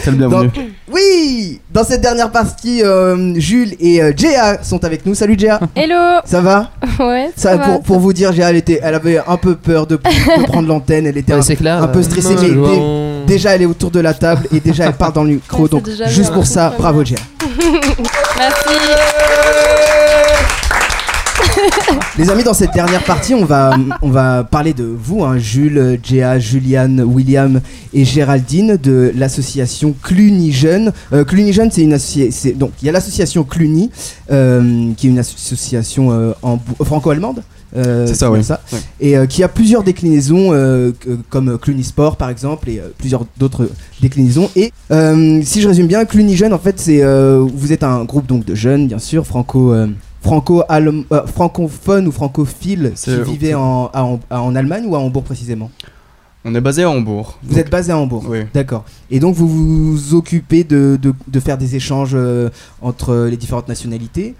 C'est 0.03 0.11
le 0.11 0.17
bienvenu. 0.17 0.47
Donc, 0.47 0.53
oui, 0.91 1.61
dans 1.73 1.83
cette 1.83 2.01
dernière 2.01 2.31
partie, 2.31 2.83
euh, 2.83 3.33
Jules 3.39 3.75
et 3.79 4.01
euh, 4.01 4.11
Jéa 4.15 4.61
sont 4.63 4.83
avec 4.85 5.05
nous. 5.05 5.15
Salut 5.15 5.35
Jéa, 5.37 5.59
Hello 5.75 6.19
ça 6.25 6.41
va? 6.41 6.71
Ouais, 6.99 7.29
ça, 7.35 7.51
ça 7.51 7.57
va. 7.57 7.65
pour, 7.65 7.81
pour 7.83 7.99
vous 7.99 8.13
dire, 8.13 8.31
Jéa, 8.33 8.49
elle, 8.49 8.57
était, 8.57 8.79
elle 8.83 8.95
avait 8.95 9.19
un 9.25 9.37
peu 9.37 9.55
peur 9.55 9.87
de, 9.87 9.95
de 9.95 10.43
prendre 10.45 10.67
l'antenne. 10.67 11.07
Elle 11.07 11.17
était 11.17 11.33
Ouais, 11.33 11.39
un, 11.39 11.41
c'est 11.43 11.55
clair. 11.55 11.81
un 11.81 11.87
peu 11.87 12.03
stressée, 12.03 12.35
mais 12.41 12.49
dé- 12.49 13.25
déjà 13.27 13.55
elle 13.55 13.61
est 13.63 13.65
autour 13.67 13.89
de 13.91 13.99
la 13.99 14.13
table 14.13 14.47
et 14.53 14.59
déjà 14.59 14.85
elle 14.85 14.93
parle 14.93 15.13
dans 15.13 15.23
le 15.23 15.31
micro. 15.35 15.63
Ouais, 15.63 15.69
donc 15.69 15.87
juste 16.07 16.29
bien. 16.29 16.31
pour 16.33 16.45
ça, 16.45 16.73
bravo. 16.77 17.03
Jéa. 17.03 17.17
Merci. 18.37 20.02
Les 22.17 22.29
amis, 22.29 22.43
dans 22.43 22.53
cette 22.53 22.73
dernière 22.73 23.03
partie, 23.03 23.33
on 23.33 23.45
va, 23.45 23.75
on 24.01 24.09
va 24.09 24.43
parler 24.43 24.73
de 24.73 24.83
vous, 24.83 25.23
hein, 25.23 25.37
Jules, 25.37 25.99
Jéa, 26.03 26.39
Juliane, 26.39 27.01
William 27.01 27.61
et 27.93 28.05
Géraldine 28.05 28.77
de 28.77 29.11
l'association 29.15 29.95
Cluny 30.01 30.51
Jeune. 30.51 30.91
Euh, 31.11 31.23
Cluny 31.23 31.53
Jeune, 31.53 31.71
c'est 31.71 31.81
une 31.81 31.93
association. 31.93 32.57
Donc, 32.57 32.71
il 32.81 32.85
y 32.85 32.89
a 32.89 32.91
l'association 32.91 33.43
Cluny, 33.43 33.89
euh, 34.31 34.91
qui 34.97 35.07
est 35.07 35.09
une 35.09 35.19
association 35.19 36.11
euh, 36.11 36.33
en 36.41 36.59
franco-allemande. 36.83 37.43
C'est 37.75 38.13
ça, 38.13 38.29
bien 38.29 38.37
oui. 38.37 38.43
ça. 38.43 38.61
Ouais. 38.71 38.79
Et 38.99 39.27
qui 39.27 39.41
a 39.41 39.47
plusieurs 39.47 39.81
déclinaisons, 39.83 40.49
euh, 40.53 40.91
comme 41.29 41.57
Cluny 41.57 41.83
Sport 41.83 42.17
par 42.17 42.29
exemple, 42.29 42.69
et 42.69 42.79
plusieurs 42.99 43.25
d'autres 43.39 43.67
déclinaisons. 43.99 44.51
Et 44.55 44.71
si 45.43 45.61
je 45.61 45.67
résume 45.67 45.87
bien, 45.87 46.05
Cluny 46.05 46.35
Jeune, 46.35 46.53
en 46.53 46.59
fait, 46.59 46.79
c'est 46.79 47.01
vous 47.03 47.73
êtes 47.73 47.83
un 47.83 48.03
groupe 48.03 48.27
donc 48.27 48.45
de 48.45 48.53
jeunes, 48.53 48.87
bien 48.87 48.99
sûr, 48.99 49.25
franco. 49.25 49.73
Franco 50.23 50.63
euh, 50.69 51.27
francophone 51.27 52.07
ou 52.07 52.11
francophile 52.11 52.93
qui 52.95 53.11
vivait 53.23 53.53
en, 53.53 53.89
à- 53.93 54.03
en, 54.03 54.19
à- 54.29 54.41
en 54.41 54.55
Allemagne 54.55 54.85
ou 54.87 54.95
à 54.95 54.99
Hambourg 54.99 55.23
précisément? 55.23 55.69
On 56.45 56.53
est 56.55 56.61
basé 56.61 56.83
à 56.83 56.89
Hambourg. 56.89 57.37
Vous 57.43 57.57
êtes 57.57 57.69
basé 57.69 57.91
à 57.91 57.97
Hambourg 57.97 58.25
Oui. 58.27 58.39
D'accord. 58.53 58.83
Et 59.11 59.19
donc 59.19 59.35
vous 59.35 59.47
vous 59.47 60.13
occupez 60.13 60.63
de, 60.63 60.97
de, 61.01 61.13
de 61.27 61.39
faire 61.39 61.57
des 61.57 61.75
échanges 61.75 62.11
euh, 62.15 62.49
entre 62.81 63.27
les 63.29 63.37
différentes 63.37 63.67
nationalités, 63.69 64.35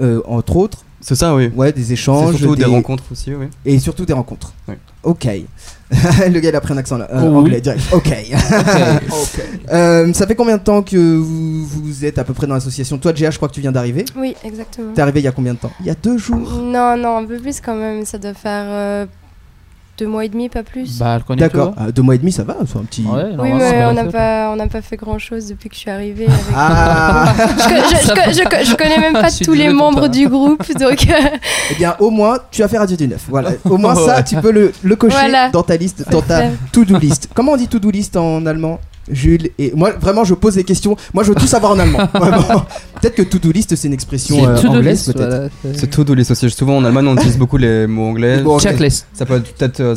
euh, 0.00 0.22
entre 0.26 0.56
autres? 0.56 0.84
C'est 1.00 1.14
ça, 1.16 1.34
oui. 1.34 1.50
Ouais, 1.54 1.70
des 1.70 1.92
échanges. 1.92 2.36
surtout 2.36 2.56
des 2.56 2.64
rencontres 2.64 3.04
aussi, 3.12 3.34
oui. 3.34 3.46
Et 3.66 3.78
surtout 3.78 4.06
des 4.06 4.14
rencontres. 4.14 4.54
Oui. 4.68 4.74
Ok. 5.02 5.28
Le 6.30 6.40
gars 6.40 6.48
il 6.48 6.56
a 6.56 6.60
pris 6.60 6.72
un 6.72 6.76
accent 6.78 6.98
là. 6.98 7.08
euh, 7.12 7.20
Oh 7.22 7.28
oui. 7.28 7.36
anglais 7.36 7.60
direct. 7.60 7.82
Ok. 7.92 8.08
Euh, 9.72 10.12
ça 10.12 10.26
fait 10.26 10.34
combien 10.34 10.56
de 10.58 10.62
temps 10.62 10.82
que 10.82 10.96
vous, 11.16 11.64
vous 11.66 12.04
êtes 12.04 12.18
à 12.18 12.24
peu 12.24 12.34
près 12.34 12.46
dans 12.46 12.54
l'association? 12.54 12.98
Toi, 12.98 13.12
Gia, 13.14 13.30
je 13.30 13.36
crois 13.38 13.48
que 13.48 13.54
tu 13.54 13.60
viens 13.60 13.72
d'arriver. 13.72 14.04
Oui, 14.16 14.34
exactement. 14.44 14.92
T'es 14.94 15.00
arrivé 15.00 15.20
il 15.20 15.24
y 15.24 15.28
a 15.28 15.32
combien 15.32 15.54
de 15.54 15.58
temps? 15.58 15.70
Il 15.80 15.86
y 15.86 15.90
a 15.90 15.94
deux 15.94 16.18
jours. 16.18 16.36
Non, 16.62 16.96
non, 16.96 17.16
un 17.18 17.24
peu 17.24 17.38
plus 17.38 17.60
quand 17.60 17.74
même. 17.74 18.04
Ça 18.04 18.18
doit 18.18 18.34
faire 18.34 18.64
euh, 18.68 19.06
deux 19.98 20.06
mois 20.08 20.24
et 20.24 20.28
demi, 20.28 20.48
pas 20.48 20.62
plus. 20.64 20.98
Bah, 20.98 21.14
elle 21.16 21.22
connaît 21.22 21.40
D'accord. 21.42 21.74
toi. 21.74 21.84
Ah, 21.86 21.92
deux 21.92 22.02
mois 22.02 22.14
et 22.16 22.18
demi, 22.18 22.32
ça 22.32 22.42
va 22.42 22.56
C'est 22.66 22.76
un 22.78 22.82
petit. 22.82 23.02
Ouais, 23.02 23.26
oui, 23.38 23.52
mais 23.52 23.84
on 23.86 23.92
n'a 23.92 24.04
pas, 24.04 24.50
on 24.52 24.56
n'a 24.56 24.66
pas 24.66 24.82
fait 24.82 24.96
grand 24.96 25.18
chose 25.18 25.46
depuis 25.48 25.68
que 25.68 25.74
je 25.76 25.80
suis 25.80 25.90
arrivée. 25.90 26.26
Avec... 26.26 26.40
Ah 26.54 27.32
je, 27.38 27.44
je- 27.46 28.02
je 28.02 28.08
co- 28.08 28.30
je 28.32 28.42
co- 28.48 28.64
je 28.70 28.74
connais 28.74 28.98
même 28.98 29.12
pas 29.12 29.28
Je 29.28 29.34
suis 29.34 29.44
tous 29.44 29.52
les 29.52 29.68
membres 29.70 30.08
du 30.08 30.28
groupe, 30.28 30.64
donc 30.78 31.06
euh, 31.08 31.36
Eh 31.70 31.74
bien, 31.76 31.94
au 32.00 32.10
moins, 32.10 32.38
tu 32.50 32.62
as 32.62 32.68
fait 32.68 32.78
Radio 32.78 32.96
du 32.96 33.06
9. 33.06 33.20
Voilà. 33.28 33.50
Au 33.64 33.76
moins, 33.76 33.94
ça, 33.94 34.16
Ouais. 34.16 34.24
tu 34.24 34.36
peux 34.36 34.50
le, 34.50 34.72
le 34.82 34.96
cocher 34.96 35.16
Voilà. 35.16 35.50
dans 35.50 35.62
ta 35.62 35.76
liste, 35.76 36.08
dans 36.10 36.22
ta 36.22 36.42
to-do 36.72 36.98
list. 36.98 37.28
Comment 37.34 37.52
on 37.52 37.56
dit 37.56 37.68
to-do 37.68 37.90
list 37.90 38.16
en 38.16 38.44
allemand? 38.46 38.80
Jules 39.10 39.50
et 39.58 39.72
moi 39.74 39.90
vraiment 40.00 40.24
je 40.24 40.32
pose 40.34 40.54
des 40.54 40.64
questions 40.64 40.96
moi 41.12 41.22
je 41.24 41.28
veux 41.28 41.34
tout 41.34 41.46
savoir 41.46 41.72
en 41.72 41.78
allemand 41.78 41.98
peut-être 43.00 43.14
que 43.14 43.22
to-do 43.22 43.50
list 43.52 43.76
c'est 43.76 43.86
une 43.88 43.92
expression 43.94 44.36
C'est 44.40 44.46
euh, 44.46 44.56
to-do 44.56 44.68
anglaise 44.78 45.06
list, 45.06 45.12
peut-être 45.12 45.28
voilà, 45.28 45.48
c'est- 45.78 45.86
tout 45.88 46.14
list 46.14 46.30
aussi. 46.30 46.48
Souvent 46.50 46.76
en 46.78 46.84
Allemagne, 46.84 47.06
on 47.08 47.14
utilise 47.16 47.36
beaucoup 47.38 47.56
les 47.58 47.86
mots 47.86 48.06
anglais. 48.08 48.40
Les. 48.42 48.58
Checklist. 48.60 49.06
Ça 49.12 49.26
peut 49.26 49.36
être 49.36 49.54
peut-être 49.54 49.80
euh, 49.80 49.94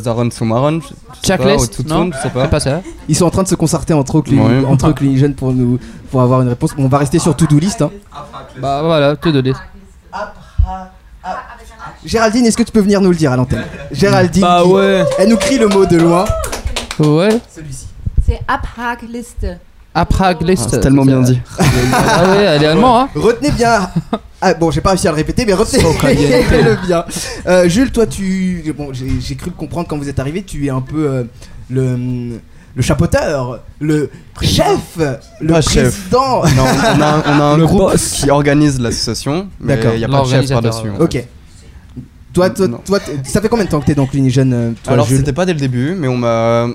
sais 1.24 1.38
pas, 1.38 1.44
Checklist. 1.44 1.86
Non, 1.88 2.10
je 2.14 2.18
sais 2.22 2.30
pas. 2.30 2.48
pas 2.48 2.60
ça. 2.60 2.82
ils 3.08 3.16
sont 3.16 3.26
en 3.26 3.30
train 3.30 3.44
de 3.44 3.48
se 3.48 3.56
concerter 3.56 3.94
entre 3.94 4.18
eux 4.18 4.22
Ouais. 4.48 4.66
entre 4.66 4.90
eux, 4.90 4.94
Cluny 4.94 5.18
jeunes 5.18 5.34
pour 5.36 5.54
nous 5.54 5.80
pour 6.12 6.22
avoir 6.22 6.42
une 6.42 6.50
réponse 6.50 6.74
on 6.78 6.88
va 6.90 6.98
rester 6.98 7.20
sur 7.20 7.36
to-do 7.36 7.60
list 7.60 7.82
hein. 7.82 7.92
Bah 8.62 8.82
voilà, 8.84 9.16
to-do 9.16 9.42
list. 9.42 9.60
Géraldine 12.06 12.46
est-ce 12.46 12.58
que 12.58 12.64
tu 12.64 12.72
peux 12.72 12.80
venir 12.82 13.02
nous 13.02 13.10
le 13.10 13.16
dire 13.16 13.32
à 13.32 13.36
l'antenne? 13.38 13.64
Géraldine 13.92 14.42
Bah 14.42 14.62
qui- 14.64 14.70
ouais. 14.70 15.04
elle 15.20 15.30
nous 15.30 15.38
crie 15.38 15.58
le 15.58 15.68
mot 15.68 15.86
de 15.86 15.98
loin 15.98 16.26
Ouais. 17.00 17.40
C'est 18.28 18.42
Abhakliste. 18.48 19.48
Apraglist. 19.96 20.64
Ah, 20.66 20.70
c'est 20.72 20.80
tellement 20.82 21.06
bien 21.06 21.22
dit. 21.22 21.40
Ah 21.94 22.30
ouais, 22.30 22.44
elle 22.44 22.64
est 22.64 22.68
allemande, 22.68 23.08
hein. 23.16 23.20
Retenez 23.20 23.52
bien. 23.52 23.90
Ah, 24.42 24.54
bon, 24.54 24.70
j'ai 24.70 24.82
pas 24.82 24.90
réussi 24.92 25.08
à 25.08 25.12
le 25.12 25.16
répéter, 25.16 25.46
mais 25.46 25.54
retenez-le 25.54 26.86
bien. 26.86 27.06
Euh, 27.48 27.68
Jules, 27.70 27.92
toi, 27.92 28.06
tu. 28.06 28.64
Bon, 28.78 28.90
j'ai 28.94 29.36
cru 29.36 29.50
comprendre 29.52 29.88
quand 29.88 29.98
vous 29.98 30.10
êtes 30.10 30.20
arrivé, 30.20 30.44
tu 30.44 30.66
es 30.66 30.70
un 30.70 30.82
peu 30.82 31.08
euh, 31.10 31.24
le. 31.70 32.40
Le 32.76 32.84
chapeauteur, 32.84 33.62
le 33.80 34.12
chef, 34.40 35.00
le 35.42 35.48
Pas 35.48 35.62
chef. 35.62 36.10
président. 36.10 36.44
Non, 36.44 36.64
on 36.96 37.02
a, 37.02 37.24
on 37.26 37.40
a 37.40 37.44
un 37.44 37.58
groupe 37.66 37.96
qui 37.96 38.30
organise 38.30 38.80
l'association, 38.80 39.48
mais 39.60 39.78
D'accord. 39.78 39.94
il 39.94 39.98
n'y 39.98 40.06
a 40.06 40.08
pas 40.08 40.22
de 40.22 40.28
chef 40.28 40.48
par-dessus. 40.50 40.90
en 40.92 40.98
fait. 41.08 41.18
Ok. 41.22 41.26
Toi, 42.34 42.52
toi, 42.52 42.68
toi, 42.86 43.00
ça 43.24 43.42
fait 43.42 43.50
combien 43.50 43.66
de 43.66 43.72
temps 43.72 43.80
que 43.80 43.88
t'es 43.88 43.96
dans 43.96 44.06
Cluny-Jeune, 44.06 44.54
euh, 44.54 44.72
toi, 44.84 44.94
Alors, 44.94 45.08
c'était 45.08 45.34
pas 45.34 45.48
dès 45.48 45.54
le 45.54 45.60
début, 45.60 45.96
mais 45.98 46.08
on 46.08 46.18
m'a. 46.18 46.68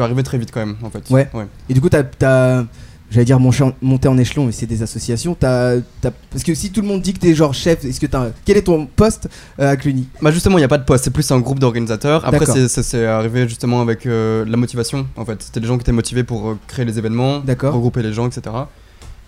Suis 0.00 0.04
arrivé 0.06 0.22
très 0.22 0.38
vite 0.38 0.50
quand 0.52 0.60
même, 0.64 0.76
en 0.82 0.88
fait. 0.90 1.10
Ouais. 1.10 1.28
Et 1.68 1.74
du 1.74 1.80
coup, 1.82 1.90
t'as, 1.90 2.64
j'allais 3.10 3.24
dire 3.26 3.38
monter 3.40 4.08
en 4.08 4.16
échelon, 4.16 4.46
mais 4.46 4.52
c'est 4.52 4.66
des 4.66 4.82
associations. 4.82 5.36
T'as, 5.38 5.76
t'as- 6.00 6.12
parce 6.30 6.42
que 6.42 6.54
si 6.54 6.70
tout 6.70 6.80
le 6.80 6.86
monde 6.88 7.02
dit 7.02 7.12
que 7.12 7.18
t'es 7.18 7.34
genre 7.34 7.52
chef, 7.52 7.84
est-ce 7.84 8.00
que 8.00 8.06
t'as, 8.06 8.28
quel 8.44 8.56
est 8.56 8.62
ton 8.62 8.86
poste 8.86 9.28
euh, 9.58 9.70
à 9.72 9.76
Cluny? 9.76 10.08
Bah 10.22 10.30
justement, 10.30 10.56
il 10.56 10.62
n'y 10.62 10.64
a 10.64 10.68
pas 10.68 10.78
de 10.78 10.84
poste, 10.84 11.04
c'est 11.04 11.10
plus 11.10 11.30
un 11.32 11.40
groupe 11.40 11.58
d'organisateurs. 11.58 12.24
Après, 12.24 12.46
c'est- 12.46 13.04
arrivé 13.04 13.46
justement 13.48 13.82
avec 13.82 14.06
euh, 14.06 14.44
la 14.46 14.56
motivation, 14.56 15.06
en 15.16 15.24
fait. 15.26 15.42
C'était 15.42 15.60
les 15.60 15.66
gens 15.66 15.76
qui 15.76 15.82
étaient 15.82 15.92
motivés 15.92 16.24
pour 16.24 16.48
euh, 16.50 16.58
créer 16.66 16.84
les 16.86 16.98
événements, 16.98 17.40
D'accord. 17.40 17.74
regrouper 17.74 18.02
les 18.02 18.12
gens, 18.14 18.26
etc. 18.26 18.56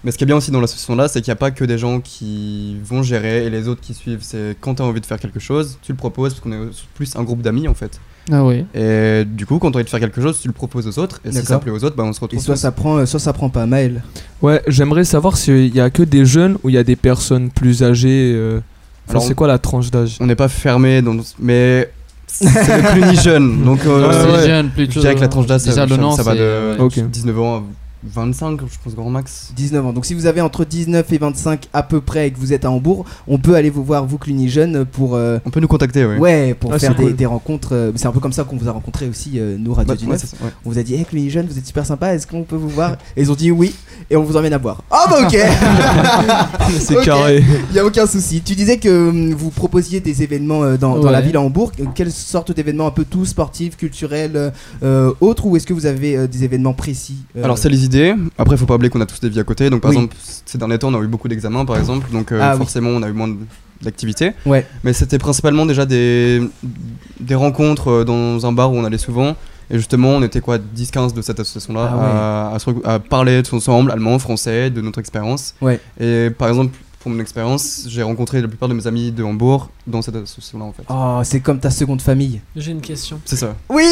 Mais 0.04 0.10
ce 0.10 0.18
qui 0.18 0.24
est 0.24 0.26
bien 0.26 0.36
aussi 0.36 0.50
dans 0.50 0.60
l'association 0.60 0.96
là, 0.96 1.06
c'est 1.08 1.20
qu'il 1.22 1.30
n'y 1.30 1.34
a 1.34 1.36
pas 1.36 1.50
que 1.52 1.64
des 1.64 1.78
gens 1.78 2.00
qui 2.00 2.76
vont 2.84 3.02
gérer 3.02 3.46
et 3.46 3.50
les 3.50 3.68
autres 3.68 3.80
qui 3.80 3.94
suivent. 3.94 4.18
C'est 4.22 4.56
quand 4.60 4.74
tu 4.76 4.82
as 4.82 4.84
envie 4.84 5.00
de 5.00 5.06
faire 5.06 5.20
quelque 5.20 5.38
chose, 5.40 5.78
tu 5.82 5.92
le 5.92 5.96
proposes, 5.96 6.32
parce 6.34 6.40
qu'on 6.42 6.52
est 6.52 6.70
plus 6.94 7.14
un 7.16 7.22
groupe 7.22 7.42
d'amis 7.42 7.68
en 7.68 7.74
fait. 7.74 8.00
Ah 8.30 8.44
oui. 8.44 8.64
Et 8.74 9.24
du 9.24 9.46
coup, 9.46 9.58
quand 9.58 9.70
tu 9.70 9.76
as 9.76 9.78
envie 9.78 9.84
de 9.84 9.90
faire 9.90 10.00
quelque 10.00 10.20
chose, 10.20 10.38
tu 10.40 10.48
le 10.48 10.54
proposes 10.54 10.86
aux 10.86 10.98
autres, 11.00 11.20
et 11.24 11.30
si 11.32 11.44
ça 11.44 11.58
plaît 11.58 11.72
aux 11.72 11.82
autres, 11.84 11.96
bah, 11.96 12.04
on 12.04 12.12
se 12.12 12.18
Et 12.18 12.22
retrouve. 12.22 12.40
soit 12.42 12.54
tous. 12.54 12.60
ça 12.60 12.72
prend, 12.72 12.96
euh, 12.98 13.06
soit 13.06 13.20
ça 13.20 13.32
prend 13.32 13.48
pas. 13.48 13.66
Maël. 13.66 14.02
Ouais, 14.42 14.60
j'aimerais 14.68 15.04
savoir 15.04 15.36
s'il 15.36 15.74
y 15.74 15.80
a 15.80 15.90
que 15.90 16.02
des 16.02 16.24
jeunes 16.24 16.56
ou 16.62 16.68
il 16.68 16.74
y 16.74 16.78
a 16.78 16.84
des 16.84 16.96
personnes 16.96 17.50
plus 17.50 17.82
âgées. 17.82 18.32
euh, 18.34 18.60
enfin, 19.08 19.20
c'est 19.20 19.34
quoi 19.34 19.46
la 19.48 19.58
tranche 19.58 19.90
d'âge? 19.90 20.16
On 20.20 20.26
n'est 20.26 20.34
pas 20.36 20.48
fermé, 20.48 21.00
dans... 21.02 21.16
mais 21.40 21.92
c'est 22.26 22.46
plus 22.92 23.04
ni 23.04 23.16
jeune. 23.16 23.64
Donc, 23.64 23.84
euh, 23.86 24.08
Ouais, 24.08 24.14
c'est 24.14 24.32
ouais. 24.40 24.46
jeune 24.48 24.70
plutôt. 24.70 24.94
je 24.94 25.00
dirais 25.00 25.14
que 25.16 25.20
la 25.20 25.28
tranche 25.28 25.46
d'âge, 25.46 25.60
ça, 25.60 25.72
ça- 25.72 25.86
va 26.22 26.34
de 26.34 26.40
euh, 26.40 26.76
Ok. 26.78 26.98
19 26.98 27.38
ans 27.40 27.56
à 27.58 27.62
25, 28.04 28.60
je 28.60 28.76
pense, 28.82 28.94
grand 28.94 29.10
max. 29.10 29.52
19 29.56 29.86
ans. 29.86 29.92
Donc 29.92 30.06
si 30.06 30.14
vous 30.14 30.26
avez 30.26 30.40
entre 30.40 30.64
19 30.64 31.12
et 31.12 31.18
25 31.18 31.68
à 31.72 31.82
peu 31.82 32.00
près 32.00 32.28
et 32.28 32.30
que 32.32 32.38
vous 32.38 32.52
êtes 32.52 32.64
à 32.64 32.70
Hambourg, 32.70 33.04
on 33.28 33.38
peut 33.38 33.54
aller 33.54 33.70
vous 33.70 33.84
voir, 33.84 34.04
vous 34.06 34.18
Cluny 34.18 34.48
Jeune, 34.48 34.84
pour, 34.84 35.14
euh, 35.14 35.38
On 35.46 35.50
peut 35.50 35.60
nous 35.60 35.68
contacter, 35.68 36.04
oui. 36.04 36.16
ouais, 36.16 36.54
pour 36.54 36.72
Ah, 36.72 36.78
faire 36.78 36.94
des, 36.94 37.02
cool. 37.04 37.16
des 37.16 37.26
rencontres. 37.26 37.70
euh, 37.74 37.92
c'est 37.96 38.06
un 38.06 38.12
peu 38.12 38.20
comme 38.20 38.32
ça 38.32 38.44
qu'on 38.44 38.56
vous 38.56 38.68
a 38.68 38.72
rencontré 38.72 39.08
aussi, 39.08 39.32
euh, 39.36 39.56
nous, 39.58 39.72
Radio 39.72 39.92
Ouais, 39.92 39.98
du 39.98 40.04
ouais, 40.06 40.12
Neuf. 40.12 40.34
On 40.64 40.70
vous 40.70 40.78
a 40.78 40.82
dit, 40.82 40.94
hey 40.94 41.04
Cluny 41.04 41.30
Jeune, 41.30 41.46
vous 41.46 41.58
êtes 41.58 41.66
super 41.66 41.86
sympa, 41.86 42.14
est-ce 42.14 42.26
qu'on 42.26 42.42
peut 42.42 42.56
vous 42.56 42.68
voir 42.68 42.96
Et 43.16 43.22
ils 43.22 43.30
ont 43.30 43.34
dit 43.36 43.50
oui, 43.50 43.74
et 44.10 44.16
on 44.16 44.22
vous 44.24 44.36
emmène 44.36 44.52
à 44.52 44.58
boire. 44.58 44.82
Ah 44.90 45.06
bah 45.08 45.18
ok 45.26 45.36
C'est 46.80 47.00
carré. 47.04 47.42
Il 47.70 47.76
y 47.76 47.78
a 47.78 47.84
aucun 47.84 48.06
souci. 48.06 48.42
Tu 48.44 48.54
disais 48.54 48.78
que 48.78 49.08
hum, 49.10 49.32
vous 49.34 49.50
proposiez 49.50 50.00
des 50.00 50.22
événements 50.22 50.62
euh, 50.64 50.76
dans, 50.76 50.98
dans 50.98 51.10
la 51.10 51.20
ville 51.20 51.36
à 51.36 51.40
Hambourg. 51.40 51.72
Quelle 51.94 52.10
sorte 52.12 52.52
d'événements 52.52 52.86
un 52.86 52.90
peu 52.90 53.04
tout 53.04 53.24
sportifs, 53.26 53.76
culturels, 53.76 54.52
autres 55.20 55.46
Ou 55.46 55.56
est-ce 55.56 55.66
que 55.66 55.72
vous 55.74 55.86
avez 55.86 56.16
euh, 56.16 56.26
des 56.26 56.44
événements 56.44 56.72
précis 56.74 57.16
euh, 57.36 57.44
Alors 57.44 57.58
c'est 57.58 57.68
les 57.68 57.84
idées. 57.94 58.14
Après, 58.38 58.56
faut 58.56 58.66
pas 58.66 58.74
oublier 58.74 58.90
qu'on 58.90 59.00
a 59.00 59.06
tous 59.06 59.20
des 59.20 59.28
vies 59.28 59.40
à 59.40 59.44
côté. 59.44 59.70
Donc 59.70 59.80
par 59.82 59.90
Oui. 59.90 59.96
exemple, 59.96 60.16
ces 60.46 60.58
derniers 60.58 60.78
temps, 60.78 60.88
on 60.92 60.98
a 60.98 61.02
eu 61.02 61.06
beaucoup 61.06 61.28
d'examens, 61.28 61.64
par 61.64 61.76
exemple. 61.78 62.10
Donc 62.12 62.32
euh, 62.32 62.38
Ah 62.42 62.52
oui. 62.52 62.58
forcément, 62.58 62.90
on 62.90 63.02
a 63.02 63.08
eu 63.08 63.12
moins 63.12 63.34
d'activités. 63.82 64.32
Ouais. 64.46 64.66
Mais 64.84 64.92
c'était 64.92 65.18
principalement 65.18 65.66
déjà 65.66 65.86
des 65.86 66.40
des 67.20 67.34
rencontres 67.34 67.88
euh, 67.90 68.04
dans 68.04 68.44
un 68.46 68.52
bar 68.52 68.72
où 68.72 68.76
on 68.76 68.84
allait 68.84 68.98
souvent. 68.98 69.36
Et 69.70 69.76
justement, 69.76 70.10
on 70.10 70.22
était 70.22 70.40
quoi 70.40 70.58
10-15 70.58 71.14
de 71.14 71.22
cette 71.22 71.40
association-là 71.40 71.88
Ah 71.90 71.96
ouais. 71.96 72.84
à, 72.84 72.90
à 72.90 72.94
à 72.94 72.98
parler 72.98 73.42
tous 73.42 73.56
ensemble, 73.56 73.90
allemand, 73.90 74.18
français, 74.18 74.68
de 74.70 74.80
notre 74.82 74.98
expérience. 74.98 75.54
Ouais. 75.62 75.80
Et 76.00 76.28
par 76.36 76.48
exemple, 76.48 76.76
pour 77.02 77.10
mon 77.10 77.18
expérience, 77.20 77.84
j'ai 77.88 78.02
rencontré 78.02 78.40
la 78.40 78.46
plupart 78.48 78.68
de 78.68 78.74
mes 78.74 78.86
amis 78.86 79.10
de 79.10 79.24
Hambourg 79.24 79.70
dans 79.86 80.02
cette 80.02 80.14
association-là 80.14 80.64
en 80.64 80.72
fait. 80.72 80.84
Oh, 80.88 81.20
c'est 81.24 81.40
comme 81.40 81.58
ta 81.58 81.70
seconde 81.70 82.00
famille. 82.00 82.40
J'ai 82.54 82.70
une 82.70 82.80
question. 82.80 83.20
C'est 83.24 83.34
ça. 83.36 83.56
Oui, 83.68 83.84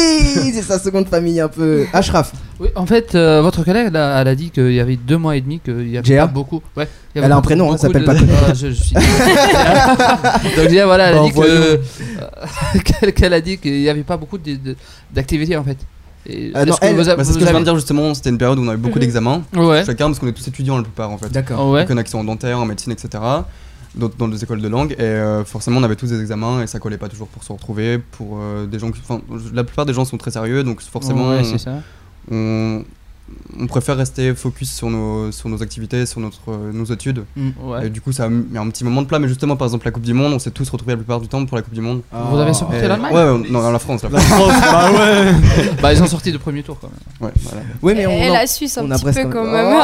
c'est 0.53 0.61
sa 0.61 0.79
seconde 0.79 1.07
famille 1.07 1.39
un 1.41 1.49
peu. 1.49 1.85
Ashraf, 1.91 2.31
Oui, 2.59 2.69
en 2.75 2.85
fait, 2.85 3.13
euh, 3.15 3.41
votre 3.41 3.63
collègue, 3.65 3.91
là, 3.91 4.21
elle 4.21 4.27
a 4.29 4.35
dit 4.35 4.49
qu'il 4.49 4.71
y 4.71 4.79
avait 4.79 4.95
deux 4.95 5.17
mois 5.17 5.35
et 5.35 5.41
demi, 5.41 5.59
qu'il 5.59 5.89
y 5.89 5.97
avait 5.97 6.17
pas 6.17 6.27
beaucoup. 6.27 6.61
Ouais, 6.77 6.87
il 7.13 7.17
y 7.17 7.19
avait 7.19 7.25
Elle 7.25 7.31
a 7.31 7.35
un 7.35 7.37
beaucoup- 7.39 7.47
prénom, 7.47 7.65
hein, 7.65 7.75
beaucoup 7.75 7.81
s'appelle 7.81 8.01
de- 8.01 8.05
pas. 8.07 8.15
Ah, 8.47 8.53
je, 8.53 8.67
je 8.67 8.81
suis. 8.83 8.95
Donc 8.95 10.69
voilà, 10.85 11.09
elle 11.11 11.17
a 11.17 11.23
dit 11.23 11.31
que 11.33 11.41
euh, 11.41 13.11
qu'elle 13.15 13.33
a 13.33 13.41
dit 13.41 13.57
qu'il 13.57 13.81
y 13.81 13.89
avait 13.89 14.03
pas 14.03 14.17
beaucoup 14.17 14.37
de- 14.37 14.55
de- 14.55 14.75
d'activités 15.13 15.57
en 15.57 15.63
fait. 15.63 15.77
Ah 16.27 16.65
non, 16.65 16.73
est-ce 16.73 16.79
que 16.79 16.85
elle- 16.85 16.95
vous 16.95 17.09
a- 17.09 17.15
Bah, 17.15 17.23
c'est 17.23 17.33
ce 17.33 17.37
que 17.39 17.45
je 17.45 17.49
viens 17.49 17.59
de 17.59 17.65
dire 17.65 17.75
justement. 17.75 18.13
C'était 18.13 18.29
une 18.29 18.37
période 18.37 18.59
où 18.59 18.61
on 18.63 18.67
avait 18.67 18.77
beaucoup 18.77 18.95
Mhm. 18.95 19.01
d'examens. 19.01 19.41
Ouais. 19.55 19.83
Chacun, 19.85 20.07
parce 20.07 20.19
qu'on 20.19 20.27
est 20.27 20.33
tous 20.33 20.47
étudiants 20.47 20.77
la 20.77 20.83
plupart 20.83 21.09
en 21.09 21.17
fait. 21.17 21.29
d'accord. 21.31 21.69
Ouais. 21.71 21.81
Donc, 21.81 21.89
il 21.89 21.91
y 21.93 21.95
en 21.95 21.97
a 21.97 22.03
qui 22.03 22.11
sont 22.11 22.19
en 22.19 22.23
dentaire, 22.23 22.59
en 22.59 22.65
médecine, 22.65 22.91
etc. 22.91 23.23
D'autres 23.95 24.15
dans 24.17 24.27
des 24.29 24.41
écoles 24.43 24.61
de 24.61 24.67
langue. 24.69 24.93
Et 24.93 25.01
euh, 25.01 25.43
forcément, 25.43 25.79
on 25.79 25.83
avait 25.83 25.95
tous 25.97 26.07
des 26.09 26.21
examens 26.21 26.61
et 26.61 26.67
ça 26.67 26.79
collait 26.79 26.97
pas 26.97 27.09
toujours 27.09 27.27
pour 27.27 27.43
se 27.43 27.51
retrouver. 27.51 27.97
Pour 27.97 28.37
euh, 28.39 28.65
des 28.65 28.79
gens 28.79 28.91
qui. 28.91 29.01
La 29.53 29.63
plupart 29.63 29.85
des 29.85 29.93
gens 29.93 30.05
sont 30.05 30.17
très 30.17 30.31
sérieux, 30.31 30.63
donc 30.63 30.79
forcément, 30.81 31.29
Ouais, 31.29 31.39
on, 31.41 31.43
c'est 31.43 31.57
ça. 31.57 31.73
on, 32.31 32.83
on 33.59 33.67
préfère 33.67 33.97
rester 33.97 34.33
focus 34.33 34.71
sur 34.71 34.89
nos, 34.89 35.31
sur 35.31 35.49
nos 35.49 35.61
activités, 35.61 36.05
sur 36.05 36.19
notre, 36.19 36.39
euh, 36.49 36.71
nos 36.73 36.85
études. 36.85 37.23
Ouais. 37.61 37.87
Et 37.87 37.89
du 37.89 38.01
coup, 38.01 38.11
ça 38.11 38.25
a 38.25 38.29
mis 38.29 38.57
un 38.57 38.69
petit 38.69 38.83
moment 38.83 39.01
de 39.01 39.07
plat. 39.07 39.19
Mais 39.19 39.27
justement, 39.27 39.55
par 39.55 39.67
exemple, 39.67 39.85
la 39.85 39.91
Coupe 39.91 40.03
du 40.03 40.13
Monde, 40.13 40.33
on 40.33 40.39
s'est 40.39 40.51
tous 40.51 40.69
retrouvés 40.69 40.93
la 40.93 40.97
plupart 40.97 41.19
du 41.19 41.27
temps 41.27 41.45
pour 41.45 41.57
la 41.57 41.63
Coupe 41.63 41.73
du 41.73 41.81
Monde. 41.81 42.01
Vous 42.11 42.37
avez 42.39 42.53
supporté 42.53 42.77
Et- 42.85 42.87
l'Allemagne 42.87 43.13
Ouais, 43.13 43.49
non, 43.49 43.71
la 43.71 43.79
France. 43.79 44.03
La 44.03 44.09
La 44.09 44.19
France. 44.19 44.53
Bah 44.61 44.91
ouais. 44.91 45.31
Bah, 45.81 45.93
ils 45.93 46.01
ont 46.03 46.07
sorti 46.07 46.31
de 46.31 46.37
premier 46.37 46.63
tour 46.63 46.77
quand 46.79 46.87
même. 46.89 47.29
Ouais, 47.29 47.33
voilà. 47.81 47.95
Mais 47.99 48.07
on. 48.07 48.11
Et 48.11 48.29
la 48.29 48.47
Suisse 48.47 48.77
un 48.77 48.85
on 48.85 48.89
petit 48.89 49.03
peu 49.05 49.29
quand 49.29 49.43
Oh. 49.43 49.51
même. 49.51 49.77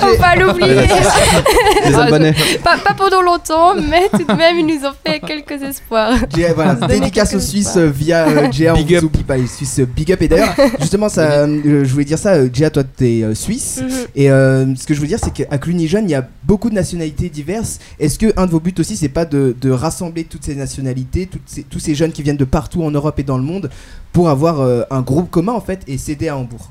Faut 0.00 0.16
pas 0.20 0.36
l'oublier. 0.36 0.74
Les 1.86 1.94
Ah, 1.94 2.02
Albanais. 2.02 2.34
pas, 2.64 2.78
pas 2.78 2.94
pendant 2.94 3.22
longtemps, 3.22 3.74
mais 3.76 4.08
tout 4.10 4.24
de 4.24 4.32
même, 4.36 4.58
ils 4.58 4.66
nous 4.66 4.86
ont 4.86 4.92
fait 5.06 5.20
quelques 5.20 5.62
espoirs. 5.62 6.12
G- 6.34 6.48
voilà, 6.54 6.74
dédicace 6.74 7.34
aux 7.34 7.40
Suisses 7.40 7.76
via 7.76 8.26
euh, 8.26 8.48
Big 8.48 8.94
up. 8.96 9.04
euh, 9.30 9.86
big 9.86 10.12
up. 10.12 10.22
Et 10.22 10.28
d'ailleurs, 10.28 10.54
justement, 10.80 11.08
ça, 11.08 11.22
euh, 11.46 11.84
je 11.84 11.92
voulais 11.92 12.04
dire 12.04 12.18
ça, 12.18 12.35
euh, 12.36 12.48
Gia, 12.52 12.70
toi 12.70 12.84
t'es 12.84 13.22
euh, 13.22 13.34
suisse. 13.34 13.80
Mhm. 13.82 13.90
Et 14.14 14.30
euh, 14.30 14.74
ce 14.76 14.86
que 14.86 14.94
je 14.94 15.00
veux 15.00 15.06
dire, 15.06 15.18
c'est 15.22 15.32
qu'à 15.32 15.58
Cluny 15.58 15.88
Jeune, 15.88 16.04
il 16.04 16.10
y 16.10 16.14
a 16.14 16.26
beaucoup 16.44 16.70
de 16.70 16.74
nationalités 16.74 17.28
diverses. 17.28 17.78
Est-ce 17.98 18.18
que 18.18 18.32
un 18.36 18.46
de 18.46 18.50
vos 18.50 18.60
buts 18.60 18.74
aussi, 18.78 18.96
c'est 18.96 19.08
pas 19.08 19.24
de, 19.24 19.54
de 19.60 19.70
rassembler 19.70 20.24
toutes 20.24 20.44
ces 20.44 20.54
nationalités, 20.54 21.26
toutes 21.26 21.42
ces- 21.46 21.62
tous 21.64 21.78
ces 21.80 21.94
jeunes 21.94 22.12
qui 22.12 22.22
viennent 22.22 22.36
de 22.36 22.44
partout 22.44 22.82
en 22.82 22.90
Europe 22.90 23.18
et 23.18 23.22
dans 23.24 23.38
le 23.38 23.44
monde, 23.44 23.70
pour 24.12 24.28
avoir 24.30 24.60
euh, 24.60 24.82
un 24.90 25.02
groupe 25.02 25.30
commun 25.30 25.52
en 25.52 25.60
fait 25.60 25.80
et 25.86 25.98
s'aider 25.98 26.28
à 26.28 26.36
Hambourg? 26.36 26.70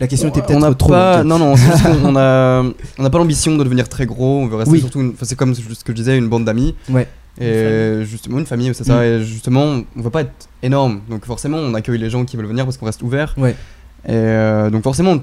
La 0.00 0.06
question 0.06 0.28
était 0.28 0.42
peut-être 0.42 0.74
trop 0.76 0.90
pas, 0.90 1.18
longue. 1.18 1.26
non 1.26 1.38
non, 1.40 1.54
on 2.04 2.14
a, 2.16 2.62
on 2.98 3.02
n'a 3.02 3.10
pas 3.10 3.18
l'ambition 3.18 3.56
de 3.56 3.64
devenir 3.64 3.88
très 3.88 4.06
gros. 4.06 4.38
On 4.42 4.46
veut 4.46 4.54
rester 4.56 4.72
Oui. 4.72 4.80
surtout, 4.80 5.00
une- 5.00 5.10
enfin, 5.10 5.24
c'est 5.26 5.34
comme 5.34 5.54
ce 5.54 5.60
que 5.62 5.68
je 5.88 5.92
disais, 5.92 6.16
une 6.16 6.28
bande 6.28 6.44
d'amis. 6.44 6.74
Ouais. 6.88 7.08
Et 7.40 8.04
justement 8.04 8.38
une 8.40 8.46
famille, 8.46 8.72
c'est 8.74 8.84
ça. 8.84 8.98
Mm. 8.98 9.02
Et 9.02 9.24
justement, 9.24 9.80
on 9.96 10.00
veut 10.00 10.10
pas 10.10 10.22
être 10.22 10.48
énorme, 10.62 11.00
donc 11.08 11.24
forcément, 11.24 11.58
on 11.58 11.72
accueille 11.74 11.98
les 11.98 12.10
gens 12.10 12.24
qui 12.24 12.36
veulent 12.36 12.46
venir 12.46 12.64
parce 12.64 12.76
qu'on 12.76 12.86
reste 12.86 13.02
ouvert. 13.02 13.34
Ouais. 13.38 13.54
Et 14.04 14.12
euh, 14.12 14.70
donc 14.70 14.82
forcément, 14.82 15.18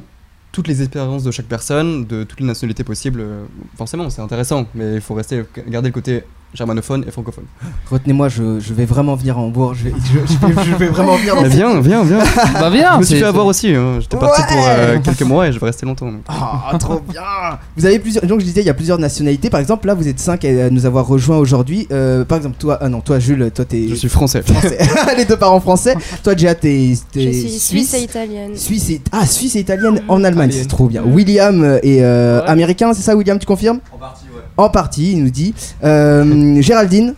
toutes 0.52 0.68
les 0.68 0.82
expériences 0.82 1.24
de 1.24 1.32
chaque 1.32 1.48
personne, 1.48 2.06
de 2.06 2.24
toutes 2.24 2.40
les 2.40 2.46
nationalités 2.46 2.84
possibles, 2.84 3.20
euh, 3.22 3.46
forcément, 3.78 4.10
c'est 4.10 4.22
intéressant. 4.22 4.68
Mais 4.76 4.96
il 4.96 5.02
faut 5.02 5.14
rester, 5.14 5.44
garder 5.68 5.90
le 5.90 5.94
côté 5.94 6.24
germanophone 6.56 7.04
et 7.08 7.12
francophone. 7.12 7.46
Retenez-moi, 7.90 8.30
je, 8.30 8.60
je 8.60 8.74
vais 8.74 8.86
vraiment 8.86 9.16
venir 9.16 9.38
à 9.38 9.42
Hambourg. 9.42 9.74
Je 9.76 9.86
vais, 9.86 9.94
je, 10.06 10.34
je 10.34 10.48
vais, 10.48 10.64
je 10.64 10.76
vais 10.76 10.88
vraiment 10.88 11.16
venir 11.16 11.36
dans 11.36 11.42
Mais 11.42 11.50
viens, 11.50 11.80
viens, 11.82 12.04
viens. 12.04 12.20
Bah, 12.54 12.70
viens, 12.70 12.94
Je 12.96 13.00
me 13.00 13.04
suis 13.04 13.18
fait 13.20 13.24
avoir 13.26 13.46
aussi. 13.46 13.74
hein. 13.76 14.00
J'étais 14.00 14.18
parti 14.18 14.42
Ouais. 14.42 14.48
pour 14.48 14.66
euh, 14.68 14.98
quelques 15.04 15.22
mois 15.24 15.48
et 15.48 15.52
je 15.54 15.60
vais 15.60 15.66
rester 15.66 15.86
longtemps. 15.86 16.12
donc. 16.12 16.22
Ah, 16.28 16.72
trop 16.80 17.00
bien 17.00 17.22
Vous 17.78 17.86
avez 17.86 18.00
plusieurs. 18.00 18.26
Donc 18.26 18.40
je 18.40 18.46
disais, 18.46 18.62
il 18.62 18.68
y 18.68 18.70
a 18.70 18.74
plusieurs 18.74 18.98
nationalités. 19.00 19.50
Par 19.50 19.60
exemple, 19.60 19.88
là, 19.88 19.94
vous 19.94 20.08
êtes 20.08 20.20
cinq 20.20 20.46
à 20.46 20.70
nous 20.70 20.86
avoir 20.86 21.06
rejoints 21.08 21.38
aujourd'hui. 21.38 21.88
Euh, 21.92 22.24
par 22.26 22.38
exemple, 22.38 22.56
toi, 22.58 22.78
ah 22.82 22.90
non, 22.90 23.02
toi, 23.02 23.20
Jules, 23.20 23.52
toi, 23.54 23.66
t'es. 23.66 23.88
Je 23.90 23.96
suis 23.96 24.10
français. 24.10 24.42
français. 24.42 24.78
Les 25.18 25.26
deux 25.26 25.38
parents 25.38 25.60
français. 25.60 25.96
Toi, 26.24 26.36
Gia, 26.36 26.56
t'es. 26.56 26.94
Je 27.16 27.20
suis 27.32 27.50
suisse 27.60 27.94
et 27.94 28.02
italienne. 28.04 28.56
Suisse 28.56 28.90
et 28.90 29.02
ah 29.12 29.26
Suisse 29.26 29.56
et 29.56 29.60
italienne 29.60 30.02
en 30.08 30.24
Allemagne, 30.24 30.52
c'est 30.52 30.66
trop 30.68 30.88
bien. 30.88 31.04
William 31.04 31.64
est 31.84 32.02
euh, 32.02 32.42
Ouais. 32.42 32.48
américain, 32.50 32.94
c'est 32.94 33.02
ça, 33.02 33.16
William, 33.16 33.38
tu 33.40 33.46
confirmes? 33.46 33.80
En 33.94 33.98
partie, 33.98 34.24
ouais. 34.25 34.25
En 34.58 34.70
partie, 34.70 35.14
il 35.14 35.24
nous 35.24 35.30
dit. 35.30 35.54
Euh, 35.84 36.62
Géraldine, 36.62 37.14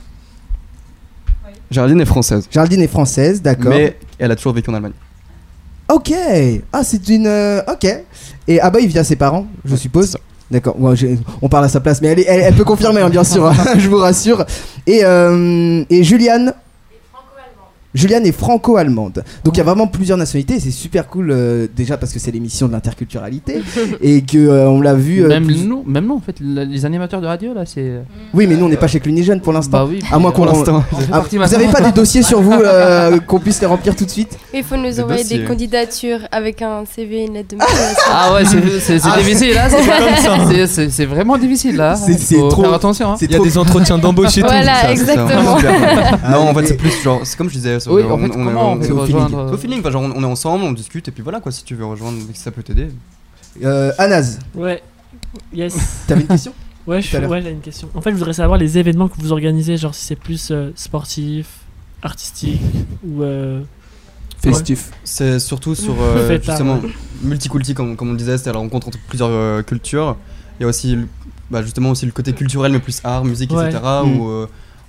Géraldine 1.70 2.02
est 2.02 2.06
française. 2.06 2.48
Géraldine 2.50 2.82
est 2.82 2.88
française, 2.88 3.42
d'accord. 3.42 3.70
Mais 3.70 3.98
elle 4.20 4.32
a 4.32 4.36
toujours 4.36 4.54
vécu 4.54 4.70
en 4.70 4.74
Allemagne. 4.74 4.94
Ok, 5.94 6.12
ah 6.74 6.84
c'est 6.84 7.08
une, 7.10 7.28
euh, 7.28 7.62
ok. 7.72 7.86
Et 8.48 8.60
ah 8.60 8.70
bah 8.70 8.80
il 8.82 8.88
vient 8.88 9.04
ses 9.04 9.16
parents, 9.16 9.46
je 9.66 9.76
suppose. 9.76 10.18
D'accord, 10.50 10.76
j'ai- 10.96 11.18
on 11.42 11.50
parle 11.50 11.66
à 11.66 11.70
sa 11.70 11.80
place, 11.82 12.02
mais 12.02 12.08
elle, 12.10 12.20
est- 12.20 12.26
elle, 12.28 12.40
elle 12.42 12.54
peut 12.56 12.64
confirmer, 12.64 13.02
hein, 13.02 13.10
bien 13.10 13.24
sûr, 13.26 13.46
hein, 13.46 13.54
je 13.78 13.88
vous 13.90 13.98
rassure. 13.98 14.46
Et, 14.86 15.02
euh, 15.04 15.84
et 15.90 16.04
Juliane 16.04 16.54
Juliane 17.94 18.26
est 18.26 18.32
franco-allemande. 18.32 19.24
Donc 19.44 19.56
il 19.56 19.58
y 19.58 19.62
a 19.62 19.64
vraiment 19.64 19.88
plusieurs 19.88 20.18
nationalités 20.18 20.60
c'est 20.60 20.72
super 20.72 21.08
cool 21.08 21.32
euh, 21.32 21.68
déjà 21.76 21.98
parce 21.98 22.14
que 22.14 22.20
c'est 22.20 22.32
l'émission 22.32 22.68
de 22.68 22.74
l'interculturalité 22.74 23.62
et 24.02 24.22
que 24.22 24.38
euh, 24.38 24.70
on 24.70 24.82
l'a 24.82 24.94
vu. 24.94 25.24
euh, 25.24 25.28
Même 25.30 25.46
plus- 25.46 25.64
nous, 25.66 25.84
même 25.86 26.06
nous 26.06 26.16
en 26.16 26.20
fait, 26.20 26.36
la- 26.42 26.66
les 26.66 26.86
animateurs 26.86 27.22
de 27.22 27.28
radio 27.28 27.54
là, 27.54 27.66
c'est. 27.66 28.02
Oui, 28.34 28.46
mais 28.48 28.56
nous 28.56 28.66
on 28.66 28.70
n'est 28.70 28.78
pas 28.78 28.88
chez 28.88 29.00
Cluny 29.00 29.24
Jeune 29.24 29.42
pour 29.42 29.54
l'instant. 29.54 29.80
Bah 29.80 29.88
oui. 29.90 30.00
À 30.12 30.20
moins 30.20 30.32
qu'on 30.32 30.46
Pour 30.46 30.54
l'instant. 30.54 30.84
Ah, 31.12 31.22
vous 31.22 31.56
avez 31.56 31.68
pas 31.68 31.82
des 31.82 31.92
dossiers 31.92 32.22
sur 32.24 32.42
vous 32.42 32.52
euh, 32.54 33.20
qu'on 33.28 33.40
puisse 33.40 33.60
les 33.62 33.68
remplir 33.68 33.96
tout 33.96 34.06
de 34.06 34.10
suite 34.10 34.38
Il 34.54 34.64
faut 34.64 34.76
nous 34.76 34.84
Des 34.84 35.00
envoyer 35.02 35.24
dossiers. 35.24 35.40
des 35.40 35.46
candidatures 35.46 36.20
avec 36.32 36.62
un 36.62 36.84
CV 36.94 37.22
et 37.24 37.26
une 37.26 37.34
lettre 37.34 37.50
de 37.56 37.56
motivation. 37.62 38.12
Ah 38.12 38.34
ouais, 38.34 38.44
c'est- 38.80 39.00
Ah, 39.06 39.18
difficile 39.18 39.54
là, 39.56 39.70
c'est 39.70 39.88
pas 39.88 39.98
comme 40.00 40.66
ça. 40.68 40.90
C'est- 40.90 41.06
vraiment 41.06 41.38
difficile 41.38 41.76
là. 41.78 41.96
C'est- 41.96 42.36
trop- 42.50 42.64
faire 42.64 42.74
attention. 42.74 43.12
Hein. 43.14 43.16
Il 43.22 43.32
y 43.32 43.34
a 43.34 43.38
trop- 43.38 43.46
des 43.46 43.58
entretiens 43.58 43.98
d'embauche 43.98 44.38
et 44.38 44.42
tout. 44.42 44.48
Voilà, 44.48 44.92
exactement. 44.92 45.58
non, 46.30 46.50
en 46.50 46.54
fait, 46.54 46.68
c'est 46.68 46.78
plus 46.78 46.92
genre, 47.02 47.22
c'est 47.24 47.38
comme 47.38 47.50
je 47.50 47.56
disais. 47.56 47.77
Oui, 47.88 48.02
on, 48.04 48.12
en 48.12 48.18
fait, 48.18 48.26
on- 48.26 48.30
comment 48.46 48.72
on- 48.72 48.74
on 48.74 48.78
peut 48.78 48.84
feeling. 48.86 49.00
rejoindre 49.00 49.48
c'est 49.50 49.54
au 49.54 49.58
feeling, 49.58 49.80
enfin, 49.80 49.92
genre, 49.92 50.02
on, 50.04 50.24
est 50.24 50.26
ensemble, 50.26 50.64
on 50.64 50.72
discute, 50.72 51.08
et 51.08 51.12
puis 51.12 51.22
voilà 51.24 51.40
quoi, 51.40 51.52
si 51.52 51.64
tu 51.64 51.76
veux 51.76 51.86
rejoindre, 51.86 52.18
ça 52.34 52.52
peut 52.52 52.64
t'aider. 52.64 52.90
euh, 53.64 53.92
Anas, 53.98 54.40
Ouais. 54.56 54.82
Yes. 55.54 55.76
t'avais 56.08 56.22
une 56.22 56.28
question 56.28 56.54
Ouais, 56.88 57.02
l'heure. 57.14 57.30
ouais, 57.30 57.42
j'ai 57.42 57.52
une 57.52 57.60
question. 57.60 57.90
En 57.96 58.02
fait, 58.02 58.12
je 58.12 58.16
voudrais 58.16 58.32
savoir 58.34 58.58
les 58.58 58.78
événements 58.78 59.10
que 59.10 59.16
vous 59.20 59.32
organisez, 59.34 59.76
genre 59.78 59.94
si 59.94 60.06
c'est 60.06 60.16
plus 60.16 60.52
euh, 60.52 60.72
sportif, 60.76 61.48
artistique 62.02 62.62
ou. 63.06 63.24
euh, 63.24 63.62
Festif. 64.42 64.92
C'est 65.04 65.40
surtout 65.40 65.74
sur 65.86 65.96
euh, 66.00 66.38
justement 66.42 66.80
multiculti, 67.24 67.74
comme, 67.74 67.96
comme 67.96 68.10
on 68.10 68.12
le 68.12 68.18
disait, 68.18 68.38
c'est 68.38 68.54
la 68.54 68.60
rencontre 68.60 68.88
entre 68.88 69.00
plusieurs 69.10 69.30
euh, 69.32 69.64
cultures. 69.64 70.16
Il 70.60 70.64
y 70.64 70.66
a 70.66 70.70
aussi 70.70 70.96
le- 70.96 71.08
bah, 71.50 71.62
justement 71.64 71.90
aussi 71.90 72.06
le 72.06 72.12
côté 72.12 72.34
culturel, 72.34 72.72
mais 72.72 72.80
plus 72.80 73.02
art, 73.04 73.26
musique, 73.26 73.52
Ouais. 73.52 73.68
etc. 73.70 73.82
Où 74.06 74.28
euh, 74.30 74.48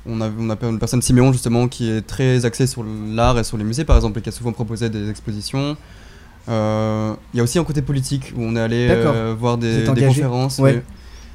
on, 0.09 0.20
a, 0.20 0.28
on 0.38 0.50
a 0.50 0.56
une 0.62 0.78
personne, 0.78 1.02
Siméon, 1.02 1.32
justement, 1.32 1.68
qui 1.68 1.90
est 1.90 2.06
très 2.06 2.44
axée 2.44 2.66
sur 2.66 2.84
l'art 2.84 3.38
et 3.38 3.44
sur 3.44 3.56
les 3.56 3.64
musées, 3.64 3.84
par 3.84 3.96
exemple, 3.96 4.18
et 4.18 4.22
qui 4.22 4.28
a 4.28 4.32
souvent 4.32 4.52
proposé 4.52 4.88
des 4.88 5.11
expositions. 5.11 5.76
Euh, 6.48 7.14
Il 7.34 7.36
y 7.36 7.40
a 7.40 7.42
aussi 7.42 7.59
un 7.59 7.64
côté 7.64 7.82
politique 7.82 8.32
où 8.36 8.42
on 8.42 8.56
est 8.56 8.61
allé 8.61 8.88
euh, 8.90 9.34
voir 9.38 9.59
des, 9.59 9.84
conférences. 9.84 10.59
Ouais. 10.59 10.74
oui. 10.76 10.80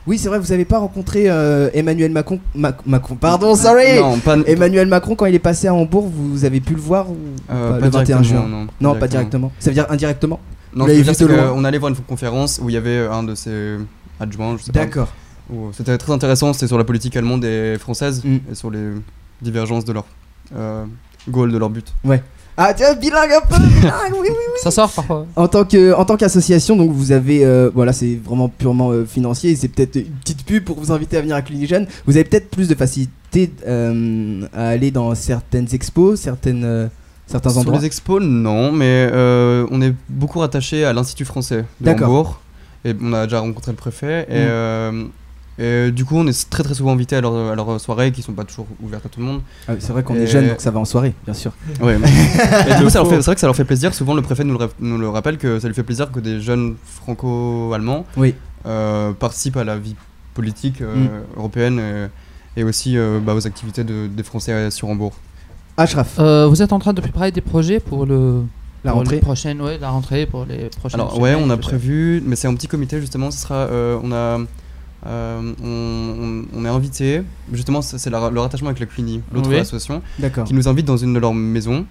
Oui, 0.05 0.17
c'est 0.17 0.27
vrai, 0.27 0.37
vous 0.37 0.51
avez 0.51 0.65
pas 0.65 0.79
rencontré 0.79 1.29
euh, 1.29 1.69
Emmanuel 1.73 2.11
Macron, 2.11 2.39
Mac- 2.53 2.85
Macron, 2.85 3.15
pardon, 3.15 3.55
sorry 3.55 3.97
Non, 3.97 4.19
pas- 4.19 4.35
Emmanuel 4.45 4.87
Macron 4.87 5.15
quand 5.15 5.27
il 5.27 5.35
est 5.35 5.39
passé 5.39 5.67
à 5.67 5.73
Hambourg, 5.73 6.11
vous 6.13 6.43
avez 6.43 6.59
pu 6.59 6.73
le 6.73 6.81
voir 6.81 7.09
ou 7.09 7.15
pas, 7.47 7.53
pas 7.53 7.79
le 7.79 7.89
21 7.89 7.89
directement, 8.03 8.23
juin? 8.23 8.47
non, 8.49 8.67
non, 8.81 8.93
pas 8.95 8.99
pas 8.99 9.07
directement. 9.07 9.51
Ça 9.59 9.69
veut 9.69 9.75
dire 9.75 9.85
indirectement? 9.89 10.41
Non, 10.75 10.85
Vous 10.85 10.91
je 10.91 10.97
veux 10.97 11.03
dire, 11.03 11.27
que 11.27 11.51
on 11.53 11.63
allait 11.63 11.77
voir 11.77 11.89
une 11.89 11.95
conférence 11.95 12.59
où 12.61 12.69
il 12.69 12.73
y 12.73 12.77
avait 12.77 12.97
un 13.07 13.23
de 13.23 13.33
ses 13.33 13.77
adjoints, 14.19 14.57
je 14.57 14.63
sais 14.63 14.71
pas. 14.73 14.79
D'accord. 14.79 15.07
C'était 15.73 15.97
très 15.97 16.13
intéressant, 16.13 16.53
c'était 16.53 16.67
sur 16.67 16.77
la 16.77 16.83
politique 16.83 17.15
allemande 17.17 17.43
et 17.45 17.77
française 17.79 18.21
Mm. 18.23 18.37
et 18.51 18.55
sur 18.55 18.71
les 18.71 18.89
divergences 19.41 19.85
de 19.85 19.93
leur 19.93 20.05
euh, 20.55 20.85
goal, 21.29 21.51
de 21.51 21.57
leur 21.57 21.69
but. 21.69 21.87
Ouais. 22.03 22.21
Ah 22.55 22.71
tiens, 22.73 22.93
bilingue 22.93 23.31
un 23.31 23.41
peu, 23.47 23.55
bilingue, 23.79 24.11
oui, 24.13 24.27
oui, 24.29 24.29
oui. 24.29 24.59
Ça 24.61 24.69
sort 24.69 24.91
parfois. 24.91 25.25
En 25.35 25.47
tant 25.47 25.65
que 25.65 25.93
en 25.95 26.05
tant 26.05 26.17
qu'association, 26.17 26.75
donc 26.75 26.91
vous 26.91 27.11
avez 27.11 27.43
euh, 27.43 27.71
voilà, 27.73 27.93
c'est 27.93 28.15
vraiment 28.23 28.47
purement 28.47 28.91
euh, 28.91 29.05
financier. 29.05 29.55
C'est 29.55 29.69
peut-être 29.69 29.95
une 29.95 30.05
petite 30.21 30.45
pub 30.45 30.63
pour 30.63 30.79
vous 30.79 30.91
inviter 30.91 31.17
à 31.17 31.21
venir 31.21 31.35
à 31.35 31.41
Cluny 31.41 31.65
Jeune. 31.65 31.87
Vous 32.05 32.15
avez 32.15 32.23
peut-être 32.25 32.49
plus 32.51 32.67
de 32.67 32.75
facilité 32.75 33.51
euh, 33.67 34.45
à 34.53 34.67
aller 34.69 34.91
dans 34.91 35.15
certaines 35.15 35.67
expos, 35.73 36.19
certaines 36.21 36.63
euh, 36.63 36.87
certains 37.25 37.49
Sur 37.49 37.61
endroits. 37.61 37.79
les 37.79 37.85
expos, 37.85 38.21
non, 38.21 38.71
mais 38.71 39.09
euh, 39.11 39.65
on 39.71 39.81
est 39.81 39.93
beaucoup 40.07 40.37
rattaché 40.37 40.85
à 40.85 40.93
l'Institut 40.93 41.25
français 41.25 41.65
de 41.81 41.85
D'accord. 41.85 42.09
Hambourg. 42.09 42.39
Et 42.85 42.93
on 43.01 43.13
a 43.13 43.23
déjà 43.25 43.39
rencontré 43.39 43.71
le 43.71 43.77
préfet. 43.77 44.27
Et, 44.29 44.45
Mm. 44.91 45.09
Euh, 45.59 45.87
et 45.89 45.91
du 45.91 46.03
coup, 46.05 46.15
on 46.17 46.25
est 46.27 46.49
très 46.49 46.63
très 46.63 46.73
souvent 46.73 46.91
invité 46.93 47.15
à 47.15 47.21
leurs 47.21 47.69
à 47.69 47.79
soirées 47.79 48.11
qui 48.11 48.21
sont 48.21 48.33
pas 48.33 48.43
toujours 48.43 48.67
ouvertes 48.81 49.05
à 49.05 49.09
tout 49.09 49.19
le 49.19 49.25
monde. 49.25 49.41
Ah 49.67 49.73
c'est 49.79 49.91
vrai 49.91 50.01
qu'on 50.03 50.15
est 50.15 50.25
jeune, 50.27 50.47
donc 50.47 50.61
ça 50.61 50.71
va 50.71 50.79
en 50.79 50.85
soirée, 50.85 51.13
bien 51.25 51.33
sûr. 51.33 51.51
Ouais, 51.81 51.97
mais- 51.99 52.07
et 52.71 52.75
du 52.77 52.83
coup, 52.83 52.89
ça 52.89 52.99
leur 52.99 53.07
fait- 53.07 53.15
c'est 53.17 53.25
vrai 53.25 53.35
que 53.35 53.41
ça 53.41 53.47
leur 53.47 53.55
fait 53.55 53.65
plaisir. 53.65 53.93
Souvent, 53.93 54.13
le 54.15 54.21
préfet 54.21 54.43
nous 54.43 54.53
le, 54.53 54.59
rap- 54.59 54.73
nous 54.79 54.97
le 54.97 55.09
rappelle 55.09 55.37
que 55.37 55.59
ça 55.59 55.67
lui 55.67 55.75
fait 55.75 55.83
plaisir 55.83 56.11
que 56.11 56.19
des 56.19 56.41
jeunes 56.41 56.75
franco-allemands 56.85 58.05
Oui. 58.17 58.35
euh, 58.65 59.11
participent 59.13 59.57
à 59.57 59.63
la 59.63 59.77
vie 59.77 59.95
politique 60.33 60.81
euh, 60.81 60.95
Mm. 60.95 61.09
européenne 61.37 61.79
et, 62.55 62.61
et 62.61 62.63
aussi 62.63 62.97
euh, 62.97 63.19
bah, 63.19 63.33
aux 63.35 63.45
activités 63.47 63.83
de- 63.83 64.07
des 64.07 64.23
Français 64.23 64.71
sur 64.71 64.89
Hambourg. 64.89 65.13
Ashraf. 65.77 66.15
Euh, 66.19 66.47
vous 66.47 66.61
êtes 66.61 66.73
en 66.73 66.79
train 66.79 66.93
de 66.93 67.01
préparer 67.01 67.31
des 67.31 67.41
projets 67.41 67.79
pour 67.79 68.05
le 68.05 68.43
La 68.83 68.91
rentrée 68.93 69.15
les 69.15 69.21
prochaines, 69.21 69.61
ouais, 69.61 69.77
la 69.79 69.89
rentrée 69.89 70.25
pour 70.25 70.45
les 70.45 70.69
prochaines. 70.69 70.99
Alors 70.99 71.19
ouais, 71.19 71.31
semaines, 71.33 71.45
on 71.47 71.49
a 71.51 71.57
prévu, 71.57 72.21
mais 72.25 72.35
c'est 72.35 72.47
un 72.47 72.53
petit 72.55 72.67
comité 72.67 72.99
justement. 72.99 73.31
Ce 73.31 73.39
sera, 73.39 73.55
euh, 73.55 73.99
on 74.03 74.11
a, 74.11 74.39
euh, 75.05 75.53
on, 75.63 76.45
on- 76.53 76.59
on 76.61 76.65
est 76.65 76.69
invité. 76.69 77.21
Justement, 77.51 77.81
c'est 77.81 78.09
le 78.09 78.17
rattachement 78.17 78.69
avec 78.69 78.79
la 78.79 78.85
CLUNY, 78.85 79.21
l'autre 79.33 79.49
Oui. 79.49 79.57
association, 79.57 80.01
qui 80.45 80.53
nous 80.53 80.67
invite 80.67 80.85
dans 80.85 80.97
une 80.97 81.13
de 81.13 81.19
leurs 81.19 81.33
maisons 81.33 81.85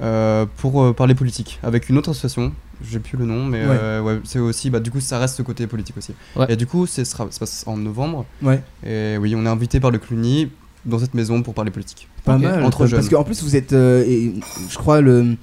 euh, 0.00 0.46
pour 0.56 0.82
euh, 0.82 0.92
parler 0.92 1.14
politique 1.14 1.58
avec 1.62 1.88
une 1.88 1.98
autre 1.98 2.10
association. 2.10 2.52
J'ai 2.90 2.98
plus 2.98 3.18
le 3.18 3.26
nom, 3.26 3.44
mais 3.44 3.60
Ouais. 3.60 3.76
euh, 3.78 4.00
ouais, 4.00 4.20
c'est 4.24 4.38
aussi, 4.38 4.70
bah 4.70 4.80
du 4.80 4.90
coup, 4.90 5.00
ça 5.00 5.18
reste 5.18 5.36
ce 5.36 5.42
côté 5.42 5.66
politique 5.66 5.98
aussi. 5.98 6.14
Ouais. 6.34 6.46
Et 6.48 6.56
du 6.56 6.66
coup, 6.66 6.86
ça 6.86 7.04
se 7.04 7.14
passe 7.16 7.64
en 7.66 7.76
novembre. 7.76 8.24
Ouais. 8.42 8.62
Et 8.86 9.18
oui, 9.18 9.34
on 9.36 9.44
est 9.44 9.48
invité 9.48 9.80
par 9.80 9.90
le 9.90 9.98
CLUNY 9.98 10.50
dans 10.86 10.98
cette 10.98 11.12
maison 11.12 11.42
pour 11.42 11.52
parler 11.52 11.70
politique. 11.70 12.08
Pas 12.24 12.38
mal. 12.38 12.64
Entre 12.64 12.86
jeunes. 12.86 13.00
Parce 13.00 13.10
qu'en 13.10 13.22
plus, 13.24 13.42
vous 13.42 13.54
êtes, 13.54 13.74
euh, 13.74 14.02
et 14.06 14.32
je 14.70 14.78
crois, 14.78 15.02
le, 15.02 15.36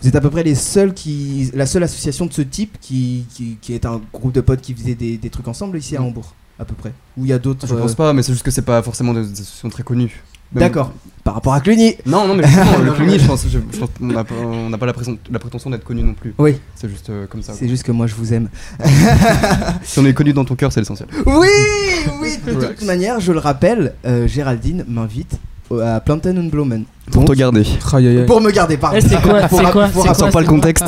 vous 0.00 0.08
êtes 0.08 0.16
à 0.16 0.20
peu 0.22 0.30
près 0.30 0.42
les 0.44 0.54
seuls 0.54 0.94
qui, 0.94 1.50
la 1.54 1.66
seule 1.66 1.82
association 1.82 2.24
de 2.24 2.32
ce 2.32 2.40
type 2.40 2.78
qui, 2.80 3.26
qui, 3.34 3.58
qui 3.60 3.74
est 3.74 3.84
un 3.84 4.00
groupe 4.14 4.32
de 4.32 4.40
potes 4.40 4.62
qui 4.62 4.72
faisait 4.72 4.94
des, 4.94 5.18
des 5.18 5.28
trucs 5.30 5.48
ensemble 5.48 5.76
ici 5.76 5.94
à 5.94 6.00
Mm. 6.00 6.04
Hambourg, 6.04 6.34
à 6.58 6.64
peu 6.64 6.74
près. 6.74 6.92
Où 7.16 7.24
il 7.24 7.28
y 7.28 7.32
a 7.32 7.38
d'autres. 7.38 7.66
Je 7.66 7.74
euh, 7.74 7.78
pense 7.78 7.94
pas, 7.94 8.12
mais 8.12 8.22
c'est 8.22 8.32
juste 8.32 8.44
que 8.44 8.50
c'est 8.50 8.62
pas 8.62 8.82
forcément 8.82 9.14
des 9.14 9.20
associations 9.20 9.68
très 9.68 9.82
connues. 9.82 10.22
D'accord. 10.52 10.92
Par 11.24 11.34
rapport 11.34 11.52
à 11.52 11.60
Cluny. 11.60 11.96
Non, 12.06 12.26
non, 12.26 12.34
mais 12.34 12.46
justement, 12.46 12.78
le 12.82 12.92
CLUNY, 12.92 13.18
je 13.18 13.26
pense, 13.26 13.44
je, 13.44 13.58
je 13.58 13.78
pense 13.78 13.90
qu'on 13.98 14.06
n'a 14.06 14.24
pas, 14.24 14.34
on 14.34 14.70
n'a 14.70 14.78
pas 14.78 14.86
la, 14.86 14.94
prétention 14.94 15.68
d'être 15.70 15.84
connu 15.84 16.02
non 16.02 16.14
plus. 16.14 16.34
Oui. 16.38 16.56
C'est 16.74 16.88
juste 16.88 17.10
euh, 17.10 17.26
comme 17.26 17.42
ça. 17.42 17.52
C'est 17.52 17.68
juste 17.68 17.82
que 17.82 17.92
moi 17.92 18.06
je 18.06 18.14
vous 18.14 18.32
aime. 18.32 18.48
Si 19.82 19.98
on 19.98 20.06
est 20.06 20.14
connu 20.14 20.32
dans 20.32 20.44
ton 20.44 20.56
cœur, 20.56 20.72
c'est 20.72 20.80
l'essentiel. 20.80 21.08
Oui, 21.26 21.48
oui. 22.20 22.38
De 22.46 22.52
toute 22.52 22.82
manière, 22.84 23.20
je 23.20 23.32
le 23.32 23.38
rappelle, 23.38 23.94
euh, 24.06 24.26
Géraldine 24.26 24.84
m'invite 24.88 25.38
à 25.82 26.00
Planten 26.00 26.38
und 26.38 26.50
Blumen. 26.50 26.84
Pour 27.10 27.24
Donc- 27.24 27.34
te 27.34 27.38
garder. 27.38 27.64
Pour 28.26 28.40
me 28.40 28.50
garder, 28.50 28.76
pardon. 28.76 28.98
Eh, 28.98 29.00
c'est 29.00 29.20
quoi, 29.22 29.40
Pour 29.42 29.58
c'est 29.58 29.64
rap- 29.64 29.72
quoi, 29.72 29.88
pour 29.88 30.04
Sans 30.16 30.30
pas 30.30 30.40
le 30.40 30.46
contexte. 30.46 30.86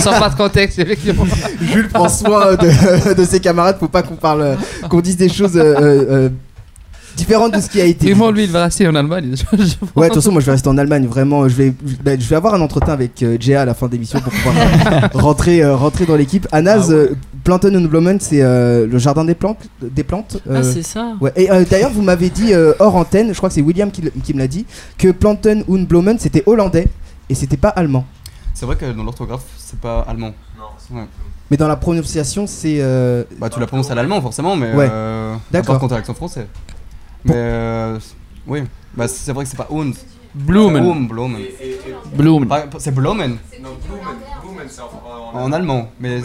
Sans 0.00 0.18
pas 0.18 0.28
de 0.28 0.34
contexte, 0.36 0.78
effectivement. 0.80 1.24
Jules 1.60 1.88
prend 1.88 2.08
soin 2.08 2.54
de, 2.56 3.14
de 3.14 3.24
ses 3.24 3.40
camarades, 3.40 3.76
faut 3.78 3.88
pas 3.88 4.02
qu'on 4.02 4.16
parle, 4.16 4.42
euh, 4.42 4.54
qu'on 4.88 5.00
dise 5.00 5.16
des 5.16 5.28
choses 5.28 5.56
euh, 5.56 5.60
euh, 5.78 6.04
euh, 6.10 6.28
différentes 7.16 7.54
de 7.54 7.60
ce 7.60 7.68
qui 7.68 7.80
a 7.80 7.84
été. 7.84 8.06
dit. 8.06 8.12
Vraiment, 8.12 8.30
lui, 8.30 8.44
il 8.44 8.50
va 8.50 8.64
rester 8.64 8.86
en 8.88 8.94
Allemagne. 8.94 9.34
Ouais, 9.94 10.08
de 10.08 10.12
toute 10.12 10.14
façon, 10.22 10.32
moi 10.32 10.40
je 10.40 10.46
vais 10.46 10.52
rester 10.52 10.68
en 10.68 10.78
Allemagne. 10.78 11.06
Vraiment, 11.06 11.48
je 11.48 11.54
vais, 11.54 11.74
je- 11.86 11.94
bah, 12.02 12.12
je 12.18 12.24
vais 12.28 12.36
avoir 12.36 12.54
un 12.54 12.60
entretien 12.60 12.92
avec 12.94 13.22
euh, 13.22 13.36
Jea 13.38 13.60
à 13.60 13.64
la 13.64 13.74
fin 13.74 13.86
de 13.86 13.92
l'émission 13.92 14.20
pour 14.20 14.32
pouvoir 14.32 14.54
euh, 14.56 15.08
rentrer, 15.14 15.62
euh, 15.62 15.76
rentrer 15.76 16.06
dans 16.06 16.16
l'équipe. 16.16 16.48
Anas, 16.50 16.86
Ah 16.88 16.88
ouais. 16.88 17.10
Planten 17.44 17.74
und 17.76 17.86
Blumen, 17.88 18.18
c'est 18.20 18.42
euh, 18.42 18.86
le 18.86 18.98
jardin 18.98 19.24
des 19.24 19.34
plantes. 19.34 19.68
Des 19.80 20.04
plantes 20.04 20.38
Ah, 20.46 20.54
euh, 20.54 20.62
c'est 20.62 20.82
ça. 20.82 21.14
Ouais, 21.20 21.32
et 21.36 21.50
euh, 21.50 21.64
d'ailleurs, 21.68 21.90
vous 21.90 22.02
m'avez 22.02 22.28
dit 22.30 22.52
euh, 22.52 22.72
hors 22.78 22.96
antenne, 22.96 23.32
je 23.32 23.36
crois 23.36 23.48
que 23.48 23.54
c'est 23.54 23.62
William 23.62 23.90
qui, 23.90 24.02
me 24.34 24.38
l'a 24.38 24.46
dit, 24.48 24.66
que 24.98 25.10
Planten 25.12 25.64
und 25.68 25.86
Blumen 25.86 26.18
c'était 26.18 26.42
hollandais 26.46 26.88
et 27.28 27.34
c'était 27.34 27.56
pas 27.56 27.70
allemand. 27.70 28.04
C'est 28.54 28.66
vrai 28.66 28.76
que 28.76 28.86
dans 28.92 29.04
l'orthographe, 29.04 29.44
c'est 29.56 29.78
pas 29.80 30.00
allemand. 30.00 30.32
Non. 30.58 31.06
Mais 31.50 31.56
dans 31.56 31.68
la 31.68 31.76
prononciation, 31.76 32.46
c'est. 32.46 32.78
euh, 32.80 33.24
Bah, 33.38 33.48
tu 33.48 33.58
la 33.58 33.66
prononces 33.66 33.90
à 33.90 33.94
l'allemand, 33.94 34.20
forcément, 34.20 34.54
mais. 34.56 34.72
Ouais. 34.74 34.88
Euh, 34.90 35.34
D'accord. 35.50 35.80
T'as 35.88 35.96
l'accent 35.96 36.14
français. 36.14 36.46
Mais. 37.24 37.32
euh, 37.36 37.98
oui. 38.46 38.62
Bah, 38.94 39.08
c'est 39.08 39.32
vrai 39.32 39.44
que 39.44 39.50
c'est 39.50 39.56
pas 39.56 39.68
Und. 39.70 39.94
Blumen. 40.32 40.80
Blum, 40.82 41.08
Blumen. 41.08 41.40
Blumen. 42.14 42.48
C'est 42.78 42.94
Blumen. 42.94 43.36
En 43.58 45.09
allemand. 45.52 45.88
Mais. 46.00 46.16
ouais. 46.18 46.22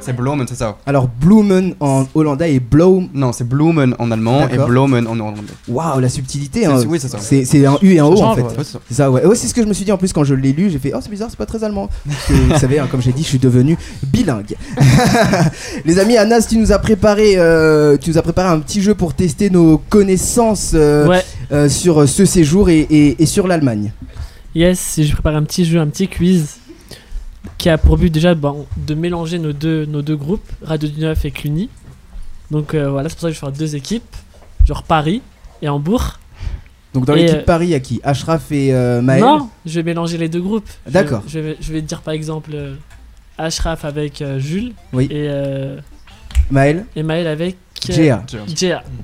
C'est 0.00 0.14
Blumen, 0.14 0.46
c'est 0.48 0.54
ça. 0.56 0.76
Alors, 0.86 1.08
Blumen 1.08 1.74
en 1.80 2.04
hollandais 2.14 2.54
et 2.54 2.60
Bloom. 2.60 3.08
Non, 3.14 3.32
c'est 3.32 3.46
Blumen 3.48 3.94
en 3.98 4.10
allemand 4.10 4.48
et. 4.48 4.56
Blumen 4.58 5.06
en 5.06 5.12
hollandais. 5.18 5.42
Waouh, 5.68 6.00
la 6.00 6.08
subtilité. 6.08 6.60
C'est- 6.60 6.66
hein. 6.66 6.82
oui, 6.88 6.98
c'est 7.00 7.08
ça. 7.08 7.18
C'est 7.20 7.44
c'est 7.44 7.64
un 7.64 7.76
U 7.82 7.92
et 7.94 7.98
un 8.00 8.06
O 8.06 8.20
en 8.22 8.34
fait. 8.34 8.44
c'est 8.88 8.94
ça. 8.94 9.10
Ouais. 9.10 9.24
Ouais, 9.24 9.34
c'est 9.36 9.46
ce 9.48 9.54
que 9.54 9.62
je 9.62 9.66
me 9.66 9.72
suis 9.72 9.84
dit 9.84 9.92
en 9.92 9.96
plus 9.98 10.12
quand 10.12 10.24
je 10.24 10.34
l'ai 10.34 10.52
lu. 10.52 10.70
J'ai 10.70 10.78
fait, 10.78 10.92
oh, 10.94 10.98
c'est 11.00 11.10
bizarre, 11.10 11.28
c'est 11.30 11.38
pas 11.38 11.46
très 11.46 11.62
allemand. 11.64 11.88
Parce 12.06 12.26
que, 12.26 12.32
vous 12.32 12.58
savez, 12.58 12.78
hein, 12.78 12.88
comme 12.90 13.00
j'ai 13.02 13.12
dit, 13.12 13.22
je 13.22 13.28
suis 13.28 13.38
devenu 13.38 13.76
bilingue. 14.04 14.54
Les 15.84 15.98
amis, 15.98 16.16
Anas, 16.16 16.46
tu 16.48 16.58
nous 16.58 16.72
as 16.72 16.78
préparé, 16.78 17.34
euh, 17.36 17.96
tu 17.96 18.10
nous 18.10 18.18
as 18.18 18.22
préparé 18.22 18.48
un 18.48 18.60
petit 18.60 18.82
jeu 18.82 18.94
pour 18.94 19.14
tester 19.14 19.50
nos 19.50 19.78
connaissances 19.78 20.72
euh, 20.74 21.06
Ouais. 21.06 21.22
euh, 21.52 21.68
sur 21.68 22.08
ce 22.08 22.24
séjour 22.24 22.68
et, 22.70 22.80
et- 22.80 23.22
et 23.22 23.26
sur 23.26 23.46
l'Allemagne. 23.46 23.92
Yes, 24.54 24.94
j'ai 24.98 25.12
préparé 25.12 25.36
un 25.36 25.42
petit 25.42 25.64
jeu, 25.64 25.80
un 25.80 25.86
petit 25.88 26.06
quiz 26.08 26.56
qui 27.58 27.68
a 27.68 27.78
pour 27.78 27.96
but 27.98 28.10
déjà 28.10 28.34
bon, 28.34 28.66
de 28.76 28.94
mélanger 28.94 29.38
nos 29.38 29.52
deux, 29.52 29.84
nos 29.86 30.02
deux 30.02 30.16
groupes, 30.16 30.44
Radio 30.62 30.88
du 30.88 31.00
Neuf 31.00 31.24
et 31.24 31.30
Cluny. 31.30 31.68
Donc 32.50 32.74
euh, 32.74 32.90
voilà, 32.90 33.08
c'est 33.08 33.14
pour 33.14 33.22
ça 33.22 33.28
que 33.28 33.34
je 33.34 33.40
vais 33.40 33.46
faire 33.46 33.52
deux 33.58 33.76
équipes, 33.76 34.16
genre 34.66 34.82
Paris 34.82 35.22
et 35.62 35.68
Hambourg. 35.68 36.18
Donc 36.92 37.06
dans 37.06 37.14
Et, 37.14 37.22
l'équipe 37.22 37.38
euh, 37.38 37.44
Paris, 37.44 37.66
il 37.66 37.70
y 37.70 37.74
a 37.74 37.80
qui? 37.80 38.00
Ashraf 38.04 38.52
et 38.52 38.72
euh, 38.72 39.02
Maël? 39.02 39.20
Non, 39.22 39.48
je 39.66 39.72
vais 39.74 39.82
mélanger 39.82 40.16
les 40.18 40.28
deux 40.28 40.40
groupes. 40.40 40.68
Je- 40.86 40.92
D'accord. 40.92 41.22
Je, 41.26 41.38
vais, 41.40 41.56
je 41.60 41.72
vais 41.72 41.80
te 41.82 41.86
dire 41.86 42.02
par 42.02 42.14
exemple 42.14 42.50
euh, 42.54 42.74
Ashraf 43.38 43.84
avec 43.84 44.22
euh, 44.22 44.38
Jules 44.38 44.72
Oui. 44.92 45.06
et, 45.06 45.26
euh, 45.28 45.78
Maël? 46.50 46.86
et 46.94 47.02
Maël 47.02 47.26
avec 47.26 47.56
euh, 47.90 48.20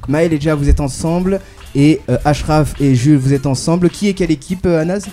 Maël 0.09 0.33
et 0.33 0.41
Jea, 0.41 0.55
vous 0.55 0.69
êtes 0.69 0.81
ensemble. 0.81 1.41
Et 1.75 2.01
euh, 2.09 2.17
Ashraf 2.25 2.81
et 2.81 2.95
Jules, 2.95 3.17
vous 3.19 3.33
êtes 3.33 3.47
ensemble. 3.47 3.91
Qui 3.91 4.09
est 4.09 4.15
quelle 4.15 4.31
équipe, 4.31 4.65
euh, 4.67 4.81
Anas 4.81 5.07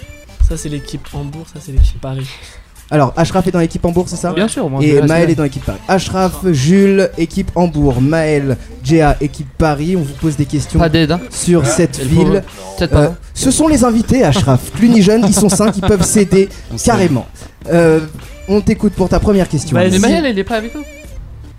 Ça 0.48 0.56
c'est 0.58 0.70
l'équipe 0.70 1.06
Hambourg, 1.14 1.46
ça 1.52 1.60
c'est 1.60 1.72
l'équipe 1.72 2.00
Paris. 2.00 2.28
Alors, 2.90 3.12
Ashraf 3.18 3.46
est 3.48 3.52
dans 3.52 3.60
l'équipe 3.60 3.84
Hambourg, 3.84 4.06
c'est 4.08 4.16
ça 4.16 4.32
Bien 4.32 4.48
sûr, 4.48 4.70
moi, 4.70 4.80
je 4.82 4.88
Et 4.88 5.02
Maël 5.02 5.30
est 5.30 5.36
dans 5.36 5.44
l'équipe 5.44 5.66
Paris. 5.66 5.78
Ashraf, 5.90 6.38
Jules, 6.52 7.10
équipe 7.18 7.52
Hambourg. 7.56 8.02
Maël, 8.02 8.56
Jea, 8.84 9.18
équipe 9.20 9.50
Paris. 9.58 9.96
On 9.98 10.02
vous 10.04 10.14
pose 10.14 10.38
des 10.38 10.46
questions 10.46 10.80
Pas 10.80 10.88
d'aide, 10.88 11.12
hein. 11.12 11.20
sur 11.30 11.66
cette 11.66 12.00
ville. 12.00 12.44
Peut-être 12.78 12.92
pas. 12.92 13.00
Euh, 13.02 13.10
ce 13.34 13.52
sont 13.52 13.68
les 13.68 13.84
invités, 13.84 14.24
Ashraf. 14.24 14.72
Cluny 14.78 15.02
Jeune, 15.02 15.26
ils 15.28 15.34
sont 15.34 15.50
5, 15.50 15.76
ils 15.76 15.82
peuvent 15.82 16.04
s'aider 16.06 16.48
carrément. 16.86 17.26
Euh, 17.70 18.00
on 18.48 18.62
t'écoute 18.62 18.94
pour 18.94 19.10
ta 19.10 19.20
première 19.20 19.50
question. 19.50 19.76
Mais 19.76 19.90
Maël, 20.00 20.26
il 20.30 20.40
est 20.40 20.44
pas 20.46 20.56
avec 20.56 20.74
nous 20.74 20.84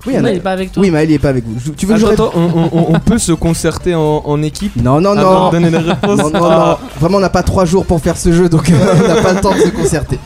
Oui, 0.07 0.15
Non, 0.15 0.21
Anna- 0.21 0.31
il 0.33 0.37
est 0.39 0.41
pas 0.41 0.53
avec 0.53 0.73
toi. 0.73 0.83
Oui, 0.83 0.91
Maël, 0.91 1.11
il 1.11 1.15
est 1.15 1.19
pas 1.19 1.29
avec 1.29 1.45
vous. 1.47 1.73
Tu 1.77 1.85
veux 1.85 1.93
que 1.97 2.01
je 2.01 2.07
Attends, 2.07 2.31
réponde 2.31 2.43
attends, 2.49 2.71
on, 2.73 2.79
on- 2.79 2.95
on 2.95 3.01
peut 3.01 3.19
se 3.19 3.33
concerter 3.33 3.95
en, 3.95 4.23
en 4.25 4.43
équipe 4.43 4.77
Non, 4.83 4.99
non, 5.03 5.11
avant 5.11 5.41
non. 5.41 5.47
de 5.49 5.53
donner 5.53 5.71
les 5.71 5.77
réponses 5.77 6.19
Non, 6.21 6.31
non, 6.31 6.41
Ah. 6.51 6.79
non. 6.81 6.89
Vraiment, 6.99 7.19
on 7.19 7.21
n'a 7.21 7.29
pas 7.29 7.43
3 7.43 7.67
jours 7.67 7.85
pour 7.85 8.01
faire 8.01 8.17
ce 8.17 8.33
jeu, 8.33 8.49
donc 8.49 8.71
euh, 8.71 8.75
on 9.05 9.09
n'a 9.09 9.21
pas 9.21 9.35
le 9.35 9.41
temps 9.43 9.55
de 9.55 9.61
se 9.61 9.69
concerter. 9.69 10.19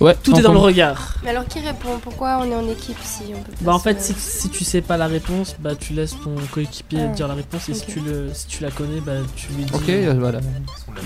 Ouais, 0.00 0.16
Tout 0.22 0.34
est 0.38 0.42
dans 0.42 0.52
le 0.52 0.58
regard. 0.58 1.14
Mais 1.22 1.30
alors 1.30 1.44
qui 1.46 1.60
répond? 1.60 1.98
Pourquoi 2.02 2.38
on 2.40 2.50
est 2.50 2.54
en 2.54 2.66
équipe 2.68 2.96
si 3.02 3.22
on 3.34 3.38
peut 3.42 3.52
pas 3.52 3.64
Bah 3.64 3.74
en 3.74 3.78
fait 3.78 4.00
si, 4.00 4.14
si 4.16 4.48
tu 4.48 4.64
sais 4.64 4.80
pas 4.80 4.96
la 4.96 5.06
réponse 5.06 5.56
bah 5.60 5.74
tu 5.74 5.92
laisses 5.92 6.16
ton 6.24 6.34
coéquipier 6.52 7.00
Ah, 7.02 7.06
dire 7.14 7.28
la 7.28 7.34
réponse 7.34 7.68
et 7.68 7.74
si 7.74 7.84
tu 7.86 8.00
le 8.00 8.28
si 8.32 8.46
tu 8.46 8.62
la 8.62 8.70
connais 8.70 9.00
bah 9.00 9.12
tu 9.36 9.48
lui 9.52 9.64
dis 9.64 9.72
Ok, 9.74 9.88
euh, 9.90 10.14
voilà. 10.18 10.40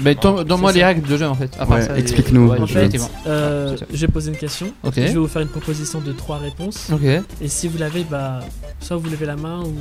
Mais 0.02 0.14
donne-moi 0.14 0.72
les 0.72 0.84
règles 0.84 1.08
de 1.08 1.16
jeu 1.16 1.26
en 1.26 1.34
fait. 1.34 1.50
Ouais, 1.68 1.98
explique-nous. 1.98 2.48
ouais, 2.50 2.60
En 2.60 2.66
fait, 2.66 2.96
euh, 3.26 3.76
vais 3.90 4.06
poser 4.08 4.30
une 4.30 4.36
question. 4.36 4.72
Ok. 4.84 4.94
Je 4.96 5.00
vais 5.02 5.14
vous 5.14 5.26
faire 5.28 5.42
une 5.42 5.48
proposition 5.48 6.00
de 6.00 6.12
trois 6.12 6.38
réponses. 6.38 6.88
Ok. 6.92 7.02
Et 7.40 7.48
si 7.48 7.68
vous 7.68 7.78
l'avez, 7.78 8.04
bah, 8.04 8.40
soit 8.80 8.96
vous 8.96 9.10
levez 9.10 9.26
la 9.26 9.36
main 9.36 9.60
ou 9.64 9.72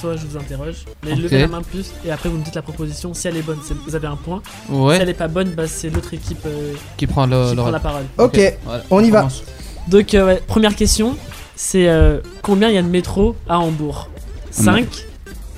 soit 0.00 0.16
je 0.16 0.26
vous 0.26 0.36
interroge. 0.38 0.84
Mais 1.04 1.14
levez 1.14 1.40
la 1.40 1.48
main 1.48 1.62
plus 1.62 1.90
et 2.06 2.10
après 2.10 2.28
vous 2.28 2.38
me 2.38 2.44
dites 2.44 2.54
la 2.54 2.62
proposition. 2.62 3.12
Si 3.14 3.28
elle 3.28 3.36
est 3.36 3.42
bonne, 3.42 3.58
c'est- 3.62 3.74
vous 3.86 3.94
avez 3.94 4.06
un 4.06 4.16
point. 4.16 4.40
Ouais. 4.70 4.96
Si 4.96 5.02
elle 5.02 5.08
est 5.10 5.14
pas 5.14 5.28
bonne, 5.28 5.50
bah, 5.50 5.66
c'est 5.66 5.90
l'autre 5.90 6.14
équipe 6.14 6.44
euh, 6.46 6.72
Qui 6.96 7.06
prend 7.06 7.26
le, 7.26 7.50
qui 7.50 7.56
le- 7.56 7.62
prend 7.62 7.70
la 7.70 7.80
parole. 7.80 8.04
Ok, 8.18 8.40
voilà, 8.64 8.82
on 8.90 9.02
y 9.02 9.10
va. 9.10 9.18
commence. 9.20 9.42
Donc, 9.88 10.14
euh, 10.14 10.26
ouais, 10.26 10.42
première 10.46 10.74
question 10.74 11.16
c'est 11.56 11.86
euh, 11.88 12.18
combien 12.42 12.68
il 12.68 12.74
y 12.74 12.78
a 12.78 12.82
de 12.82 12.88
métro 12.88 13.36
à 13.48 13.58
Hambourg? 13.60 14.08
5, 14.50 14.86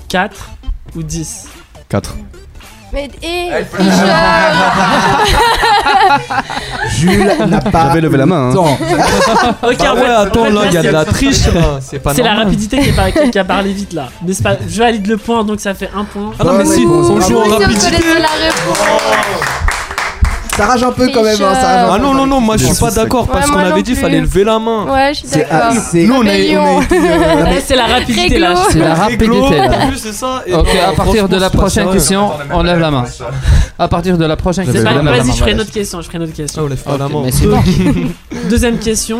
4 0.09 0.49
ou 0.95 1.01
10 1.03 1.47
4. 1.89 2.15
Mais 2.93 3.09
et 3.21 3.49
Jules 6.89 7.31
n'a 7.47 7.59
pas. 7.61 7.87
J'avais 7.89 8.01
levé 8.01 8.17
la 8.17 8.25
main, 8.25 8.51
hein. 8.51 8.55
Ok, 9.63 9.77
Bah 9.77 9.91
en 9.91 9.95
ouais, 9.95 10.01
fait- 10.01 10.07
attends, 10.07 10.41
en 10.41 10.45
fait, 10.45 10.51
là, 10.51 10.61
il 10.67 10.73
y 10.73 10.77
a 10.77 10.83
de 10.83 10.89
la 10.89 11.05
triche, 11.05 11.47
là. 11.53 11.79
C'est 11.81 11.99
pas 11.99 12.13
C'est 12.13 12.23
la 12.23 12.35
rapidité 12.35 12.79
qui, 12.79 12.91
par- 12.93 13.07
a 13.07 13.43
parlé 13.43 13.73
vite 13.73 13.93
là. 13.93 14.07
N'est-ce 14.25 14.41
pas 14.41 14.55
Je 14.67 14.79
valide 14.79 15.05
le 15.07 15.17
point 15.17 15.43
donc 15.43 15.59
ça 15.59 15.73
fait 15.73 15.89
un 15.95 16.05
point. 16.05 16.31
Ah 16.39 16.43
non, 16.43 16.53
mais 16.53 16.63
Bonne 16.63 16.73
si, 16.73 16.85
on 16.85 17.03
joue 17.03 17.17
en 17.17 17.21
Si 17.21 17.33
on 17.33 17.43
rapidité. 17.43 17.97
Ça 20.57 20.65
rage 20.65 20.83
un 20.83 20.91
peu 20.91 21.09
quand 21.13 21.21
même. 21.23 21.35
hein, 21.41 21.53
ça 21.53 21.67
rage 21.67 21.89
un 21.89 21.93
Ah 21.93 21.99
non, 21.99 22.13
non, 22.15 22.25
non, 22.25 22.41
moi 22.41 22.57
je 22.57 22.65
suis 22.65 22.75
pas 22.75 22.89
d'accord 22.91 23.27
parce 23.27 23.49
qu'on 23.49 23.59
avait 23.59 23.83
dit 23.83 23.93
plus. 23.93 24.01
fallait 24.01 24.19
lever 24.21 24.43
la 24.43 24.57
main. 24.59 24.85
Ouais, 24.91 25.13
je 25.13 25.19
suis 25.19 25.27
C'est 25.27 25.45
ah, 25.51 25.69
d'accord. 25.69 25.83
c'est- 25.91 26.03
Nous, 26.05 26.15
on 26.15 26.23
est- 26.23 26.51
la 27.75 27.85
rapidité 27.85 28.39
là. 28.39 28.55
C'est 28.71 28.79
la 28.79 28.95
rapidité. 28.95 29.57
là. 29.57 30.59
Ok, 30.59 30.67
à 30.75 30.91
partir 30.93 31.29
de 31.29 31.37
la 31.37 31.49
prochaine 31.49 31.89
question, 31.91 32.31
on 32.51 32.63
lève 32.63 32.79
la 32.79 32.91
main. 32.91 33.05
À 33.77 33.87
partir 33.87 34.17
de 34.17 34.25
la 34.25 34.35
prochaine 34.35 34.65
question, 34.65 34.83
pas- 34.83 34.89
on 34.91 35.03
lève 35.03 35.05
la 35.05 35.11
Vas-y, 35.11 35.27
main. 35.27 35.33
je 35.33 35.37
ferai 35.39 35.51
une 35.51 35.61
autre 35.61 35.71
question. 35.71 36.01
Je 36.01 36.07
ferai 36.07 36.17
une 36.17 36.23
autre 36.23 36.33
question. 36.33 36.63
on 36.63 36.67
lève 36.67 36.81
pas 36.83 36.97
la 36.97 37.07
main. 37.07 37.23
Deuxième 38.49 38.79
question. 38.79 39.19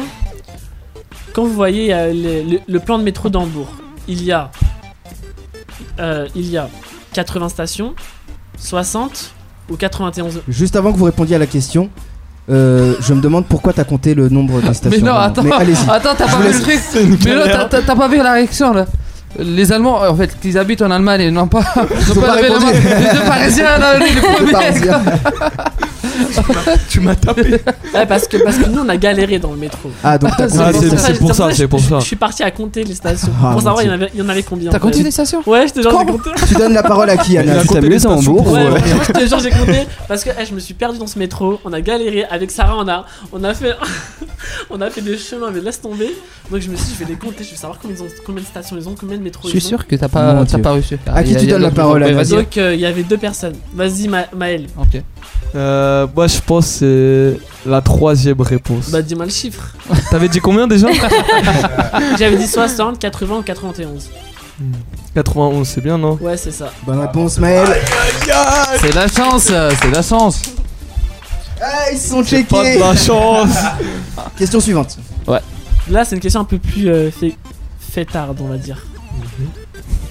Quand 1.33 1.43
vous 1.43 1.53
voyez 1.53 1.93
euh, 1.93 2.11
le 2.67 2.79
plan 2.79 2.97
de 2.97 3.03
métro 3.03 3.29
d'Hambourg, 3.29 3.67
il 4.07 4.23
y 4.23 4.31
a 4.31 4.49
euh, 5.99 6.27
il 6.35 6.49
y 6.49 6.57
a 6.57 6.67
80 7.13 7.49
stations, 7.49 7.93
60 8.57 9.33
ou 9.69 9.75
91 9.75 10.41
Juste 10.47 10.75
avant 10.75 10.91
que 10.91 10.97
vous 10.97 11.05
répondiez 11.05 11.35
à 11.35 11.39
la 11.39 11.45
question, 11.45 11.89
euh, 12.49 12.93
je 13.01 13.13
me 13.13 13.21
demande 13.21 13.45
pourquoi 13.45 13.73
t'as 13.73 13.83
compté 13.83 14.13
le 14.13 14.29
nombre 14.29 14.61
de 14.61 14.73
stations. 14.73 14.89
Mais 15.03 15.05
non, 15.05 15.15
attends, 15.15 15.43
Mais 15.43 15.51
attends, 15.89 16.15
t'as 16.17 16.27
pas 16.27 16.37
vu 16.39 16.53
le 16.53 16.61
truc. 16.61 16.79
Mais 17.25 17.35
là, 17.35 17.65
t'as- 17.69 17.95
pas 17.95 18.07
vu 18.07 18.17
la 18.17 18.33
réaction 18.33 18.73
là. 18.73 18.85
Les 19.39 19.71
Allemands, 19.71 20.01
en 20.07 20.15
fait, 20.15 20.39
qu'ils 20.39 20.57
habitent 20.57 20.81
en 20.81 20.89
Allemagne 20.89 21.21
et 21.21 21.31
n'ont 21.31 21.47
pas, 21.47 21.59
ont. 21.59 21.83
Les 21.83 23.27
Parisiens, 23.27 23.77
là, 23.77 23.99
les 23.99 24.05
Les 24.05 24.21
premiers. 24.21 24.51
Tu 26.89 26.99
m'as 26.99 27.15
tapé. 27.15 27.61
Ouais, 27.93 28.05
parce 28.07 28.27
que, 28.27 28.37
parce 28.37 28.57
que 28.57 28.69
nous 28.69 28.81
on 28.81 28.89
a 28.89 28.97
galéré 28.97 29.39
dans 29.39 29.51
le 29.51 29.57
métro. 29.57 29.89
Ah, 30.03 30.17
donc 30.17 30.31
t'as 30.37 30.45
Ah, 30.45 30.71
c'est- 30.73 30.89
c'est 30.97 31.19
pour 31.19 31.33
ça, 31.35 31.49
c'est 31.53 31.67
pour 31.67 31.79
je- 31.79 31.89
ça. 31.89 31.99
Je 31.99 32.05
suis 32.05 32.15
parti 32.15 32.43
à 32.43 32.51
compter 32.51 32.83
les 32.83 32.95
stations 32.95 33.29
Ah, 33.43 33.51
pour 33.51 33.61
savoir 33.61 33.81
il 33.83 33.87
y, 33.87 33.89
en 33.89 33.93
avait, 33.93 34.09
il 34.13 34.19
y 34.19 34.23
en 34.23 34.29
avait 34.29 34.43
combien. 34.43 34.69
T'as 34.71 34.77
en 34.77 34.79
fait. 34.81 34.87
compté 34.87 35.03
les 35.03 35.11
stations 35.11 35.41
Ouais, 35.45 35.67
j'étais 35.67 35.81
genre 35.83 35.99
j'ai 36.05 36.11
compté. 36.11 36.29
Tu 36.47 36.53
donnes 36.55 36.73
la 36.73 36.83
parole 36.83 37.09
à 37.09 37.17
qui, 37.17 37.37
Anna 37.37 37.63
compté 37.65 37.81
les 37.89 37.99
stations 37.99 38.35
pour- 38.35 38.51
Ouais, 38.51 38.61
ou, 38.67 38.71
ouais. 38.73 38.79
moi, 38.95 39.03
je 39.07 39.11
te 39.13 39.27
jure, 39.27 39.39
j'ai 39.39 39.49
compté 39.51 39.83
parce 40.07 40.23
que 40.23 40.29
eh, 40.39 40.45
je 40.45 40.53
me 40.53 40.59
suis 40.59 40.73
perdu 40.73 40.97
dans 40.99 41.07
ce 41.07 41.17
métro. 41.19 41.59
On 41.65 41.73
a 41.73 41.81
galéré 41.81 42.23
avec 42.25 42.51
Sarah. 42.51 42.75
On 42.77 42.87
a, 42.87 43.05
on 43.31 43.43
a 43.43 43.53
fait, 43.53 43.75
on 44.69 44.81
a 44.81 44.89
fait 44.89 45.01
des 45.01 45.17
chemins, 45.17 45.51
mais 45.53 45.61
laisse 45.61 45.81
tomber. 45.81 46.11
Donc 46.51 46.61
je 46.61 46.69
me 46.69 46.75
suis, 46.75 46.85
dit, 46.87 46.93
je 46.99 47.03
vais 47.05 47.11
les 47.11 47.17
compter. 47.17 47.43
Je 47.43 47.51
vais 47.51 47.55
savoir 47.57 47.79
combien, 47.81 47.97
ils 47.97 48.03
ont, 48.03 48.07
combien 48.25 48.41
de 48.41 48.47
stations 48.47 48.75
ils 48.79 48.87
ont, 48.87 48.95
combien 48.99 49.17
de 49.17 49.23
métros 49.23 49.43
Je 49.45 49.49
suis 49.51 49.59
ils 49.59 49.65
ont. 49.65 49.69
sûr 49.69 49.87
que 49.87 49.95
t'as 49.95 50.07
Mon 50.07 50.11
pas, 50.11 50.33
t'as 50.39 50.43
Dieu. 50.55 50.61
pas 50.61 50.71
reçu. 50.71 50.97
À 51.07 51.23
qui 51.23 51.35
tu 51.35 51.45
donnes 51.47 51.61
la 51.61 51.71
parole. 51.71 52.03
Anna 52.03 52.13
Vas-y. 52.23 52.29
Donc 52.29 52.57
euh, 52.57 52.73
il 52.73 52.79
y 52.79 52.85
avait 52.85 53.03
deux 53.03 53.17
personnes. 53.17 53.55
Vas-y, 53.73 54.07
Ma- 54.07 54.27
Maël. 54.35 54.67
Ok. 54.79 55.01
Euh, 55.55 56.06
moi 56.15 56.27
je 56.27 56.39
pense 56.39 56.79
que 56.79 57.37
c'est 57.63 57.69
la 57.69 57.81
troisième 57.81 58.41
réponse. 58.41 58.89
Bah 58.89 59.01
dis-moi 59.01 59.25
le 59.25 59.31
chiffre. 59.31 59.73
T'avais 60.11 60.29
dit 60.29 60.39
combien 60.39 60.67
déjà 60.67 60.87
J'avais 62.19 62.37
dit 62.37 62.47
60, 62.47 62.99
80 62.99 63.37
ou 63.37 63.41
91. 63.41 64.09
91, 65.13 65.67
c'est 65.67 65.81
bien, 65.81 65.97
non? 65.97 66.17
Ouais, 66.21 66.37
c'est 66.37 66.51
ça. 66.51 66.71
Bonne 66.85 66.99
réponse, 66.99 67.37
Maël. 67.39 67.67
C'est 68.81 68.93
la 68.93 69.07
chance, 69.07 69.43
c'est 69.43 69.91
la 69.91 70.01
chance. 70.01 70.41
Ah, 71.61 71.91
ils 71.91 71.97
sont 71.97 72.21
Pas 72.23 72.29
checkés. 72.29 72.75
de 72.75 72.79
la 72.79 72.95
chance. 72.95 73.55
Question 74.37 74.59
suivante. 74.59 74.97
Là, 75.89 76.03
c'est 76.03 76.15
une 76.15 76.21
question 76.21 76.41
un 76.41 76.45
peu 76.45 76.57
plus 76.59 76.89
euh, 76.89 77.09
fait, 77.09 77.33
fêtarde, 77.79 78.39
on 78.41 78.47
va 78.47 78.57
dire. 78.57 78.85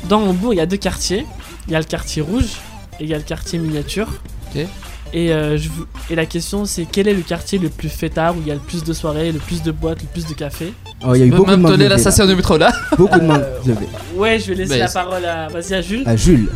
Dans 0.09 0.23
Hambourg, 0.23 0.55
il 0.55 0.57
y 0.57 0.61
a 0.61 0.67
deux 0.67 0.79
quartiers. 0.79 1.27
Il 1.67 1.73
y 1.73 1.77
a 1.77 1.79
le 1.79 1.85
quartier 1.85 2.23
rouge 2.23 2.57
et 2.99 3.05
il 3.05 3.11
y 3.11 3.15
a 3.15 3.19
le 3.19 3.23
quartier 3.23 3.59
miniature. 3.59 4.09
Ok. 4.55 4.65
Et, 5.13 5.33
euh, 5.33 5.57
je 5.57 5.69
vous- 5.69 5.87
et 6.11 6.15
la 6.15 6.27
question, 6.27 6.65
c'est 6.65 6.85
quel 6.91 7.09
est 7.09 7.15
le 7.15 7.23
quartier 7.23 7.59
le 7.59 7.69
plus 7.69 7.89
fêtard 7.89 8.37
où 8.37 8.41
il 8.43 8.49
y 8.49 8.51
a 8.51 8.55
le 8.55 8.61
plus 8.61 8.85
de 8.85 8.93
soirées, 8.93 9.33
le 9.33 9.39
plus 9.39 9.63
de 9.63 9.71
boîtes, 9.71 10.01
le 10.03 10.09
plus 10.09 10.27
de 10.27 10.35
café 10.35 10.73
Oh, 11.07 11.15
il 11.15 11.21
y 11.21 11.23
a 11.23 11.27
eu 11.27 11.31
Même 11.31 11.39
beaucoup 11.39 11.51
de 11.53 11.57
monde. 11.57 11.71
donner 11.71 11.85
la 11.85 11.95
levé, 11.97 12.05
là. 12.05 12.11
station 12.11 12.27
de 12.27 12.35
métro 12.35 12.59
là. 12.59 12.73
Beaucoup 12.99 13.19
de 13.19 13.25
monde. 13.25 13.45
levé. 13.65 13.87
Ouais, 14.17 14.39
je 14.39 14.47
vais 14.49 14.55
laisser 14.57 14.73
Mais 14.75 14.79
la 14.81 14.89
c'est- 14.89 14.95
parole 14.95 15.25
à, 15.25 15.49
vas-y, 15.49 15.75
à 15.75 15.81
Jules. 15.81 16.03
À 16.07 16.17
Jules. 16.17 16.49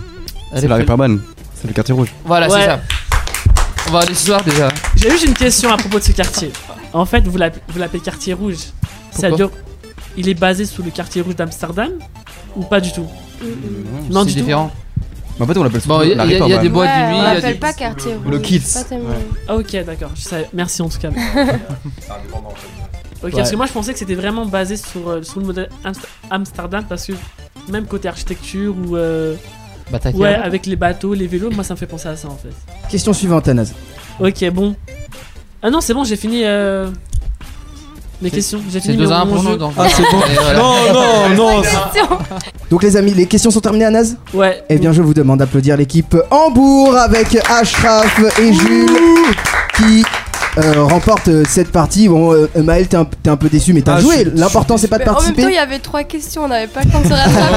C'est 0.54 0.66
la 0.68 0.76
Reeperbahn. 0.76 1.20
C'est 1.54 1.68
le 1.68 1.72
quartier 1.74 1.94
rouge. 1.94 2.08
Voilà, 2.24 2.48
Ouais. 2.50 2.58
c'est 2.60 2.66
ça. 2.66 2.80
On 3.88 3.92
va 3.92 3.98
aller 4.00 4.14
ce 4.14 4.26
soir 4.26 4.42
déjà. 4.44 4.68
J'ai 4.96 5.10
juste 5.10 5.24
une 5.26 5.34
question 5.34 5.70
à 5.72 5.76
propos 5.76 5.98
de 5.98 6.04
ce 6.04 6.12
quartier. 6.12 6.50
En 6.92 7.04
fait, 7.06 7.26
vous 7.26 7.36
l'appelez 7.38 7.62
vous 7.68 7.78
l'appelez 7.78 8.00
quartier 8.00 8.34
rouge. 8.34 8.56
Pourquoi 8.80 9.00
C'est-à-dire, 9.12 9.50
il 10.16 10.28
est 10.28 10.34
basé 10.34 10.64
sous 10.64 10.82
le 10.82 10.90
quartier 10.90 11.22
rouge 11.22 11.36
d'Amsterdam 11.36 11.90
ou 12.56 12.62
pas 12.64 12.80
du 12.80 12.92
tout? 12.92 13.06
Non, 14.10 14.20
c'est 14.20 14.26
du 14.28 14.32
tout. 14.34 14.40
différent. 14.40 14.70
Mais 15.38 15.44
en 15.44 15.46
fait, 15.48 15.58
on 15.58 15.62
l'appelle 15.64 15.80
Bon, 15.86 16.02
il 16.02 16.10
y, 16.10 16.14
la 16.14 16.22
a- 16.22 16.26
il 16.26 16.32
y 16.32 16.34
a- 16.34 16.36
il 16.36 16.40
y 16.40 16.52
a 16.52 16.58
Reeperbahn. 16.58 16.62
des 16.62 16.68
boîtes 16.68 16.88
de 16.90 16.94
nuit. 17.06 17.06
on 17.06 17.10
il 17.12 17.16
y 17.16 17.20
a 17.26 17.34
l'appelle 17.34 17.52
des- 17.54 17.58
pas 17.58 17.72
quartier 17.72 18.14
rouge. 18.14 18.26
Le 18.30 18.38
Kids. 18.38 18.60
Pas 18.74 18.84
tellement- 18.84 19.08
Ah, 19.48 19.56
ok, 19.56 19.84
d'accord. 19.86 20.10
Je 20.14 20.20
savais. 20.22 20.48
Merci 20.52 20.82
en 20.82 20.88
tout 20.88 20.98
cas. 20.98 21.10
Ok, 23.22 23.32
parce 23.32 23.50
que 23.50 23.56
moi 23.56 23.66
je 23.66 23.72
pensais 23.72 23.92
que 23.92 23.98
c'était 23.98 24.14
vraiment 24.14 24.46
basé 24.46 24.78
sur, 24.78 25.06
euh, 25.08 25.22
sur 25.22 25.40
le 25.40 25.46
modèle 25.46 25.68
Amst- 25.84 26.06
Amsterdam 26.30 26.84
parce 26.88 27.04
que 27.06 27.12
même 27.70 27.84
côté 27.84 28.08
architecture 28.08 28.74
ou 28.74 28.96
euh, 28.96 29.34
Bataclan. 29.90 30.20
ouais 30.20 30.34
avec 30.34 30.64
les 30.64 30.76
bateaux, 30.76 31.12
les 31.12 31.26
vélos, 31.26 31.50
moi 31.50 31.62
ça 31.62 31.74
me 31.74 31.78
fait 31.78 31.86
penser 31.86 32.08
à 32.08 32.16
ça 32.16 32.28
en 32.28 32.36
fait. 32.36 32.48
Question 32.88 33.12
suivante, 33.12 33.46
Anas. 33.48 33.72
Ok, 34.20 34.42
bon. 34.50 34.74
Ah 35.62 35.68
non, 35.68 35.82
c'est 35.82 35.92
bon, 35.92 36.04
j'ai 36.04 36.16
fini 36.16 36.40
euh, 36.44 36.88
mes 38.22 38.30
questions. 38.30 38.60
J'ai 38.70 38.80
fini 38.80 38.96
2 38.96 39.04
mon, 39.06 39.10
à 39.10 39.16
1 39.20 39.24
mon 39.24 39.34
pour 39.34 39.42
jeu. 39.42 39.50
nous 39.50 39.56
donc. 39.56 39.72
Ah, 39.78 39.86
c'est 39.88 40.02
bon. 40.02 40.18
Et 40.30 40.34
voilà. 40.34 40.58
Non, 40.58 40.74
non, 41.34 41.34
non. 41.36 41.62
Donc, 42.70 42.82
les 42.82 42.96
amis, 42.96 43.12
les 43.14 43.26
questions 43.26 43.50
sont 43.50 43.60
terminées, 43.60 43.86
Anas 43.86 44.14
Ouais. 44.34 44.62
Eh 44.68 44.78
bien, 44.78 44.92
je 44.92 45.02
vous 45.02 45.14
demande 45.14 45.38
d'applaudir 45.38 45.76
l'équipe 45.76 46.16
Hambourg 46.30 46.96
avec 46.96 47.36
Ashraf 47.50 48.20
et 48.38 48.52
Jules 48.52 48.88
qui 49.76 50.04
euh, 50.58 50.82
remportent 50.84 51.28
euh, 51.28 51.44
cette 51.48 51.70
partie. 51.70 52.08
Bon, 52.08 52.32
euh, 52.32 52.48
Maël, 52.62 52.86
t'es 52.88 52.96
un, 52.96 53.04
t'es 53.04 53.30
un 53.30 53.36
peu 53.36 53.48
déçu, 53.48 53.72
mais 53.72 53.82
t'as 53.82 53.96
Ah, 53.96 54.00
joué. 54.00 54.26
L'important, 54.34 54.76
c'est 54.76 54.88
pas 54.88 54.98
de 54.98 55.02
en 55.04 55.06
même 55.06 55.14
temps, 55.14 55.20
il 55.28 55.32
participer. 55.34 55.54
y 55.54 55.58
avait 55.58 55.78
trois 55.78 56.02
questions, 56.04 56.42
on 56.44 56.48
n'avait 56.48 56.66
pas 56.66 56.80
le 56.84 56.90
temps 56.90 57.00
de 57.00 57.06
se 57.06 57.12
rattraper. 57.12 57.56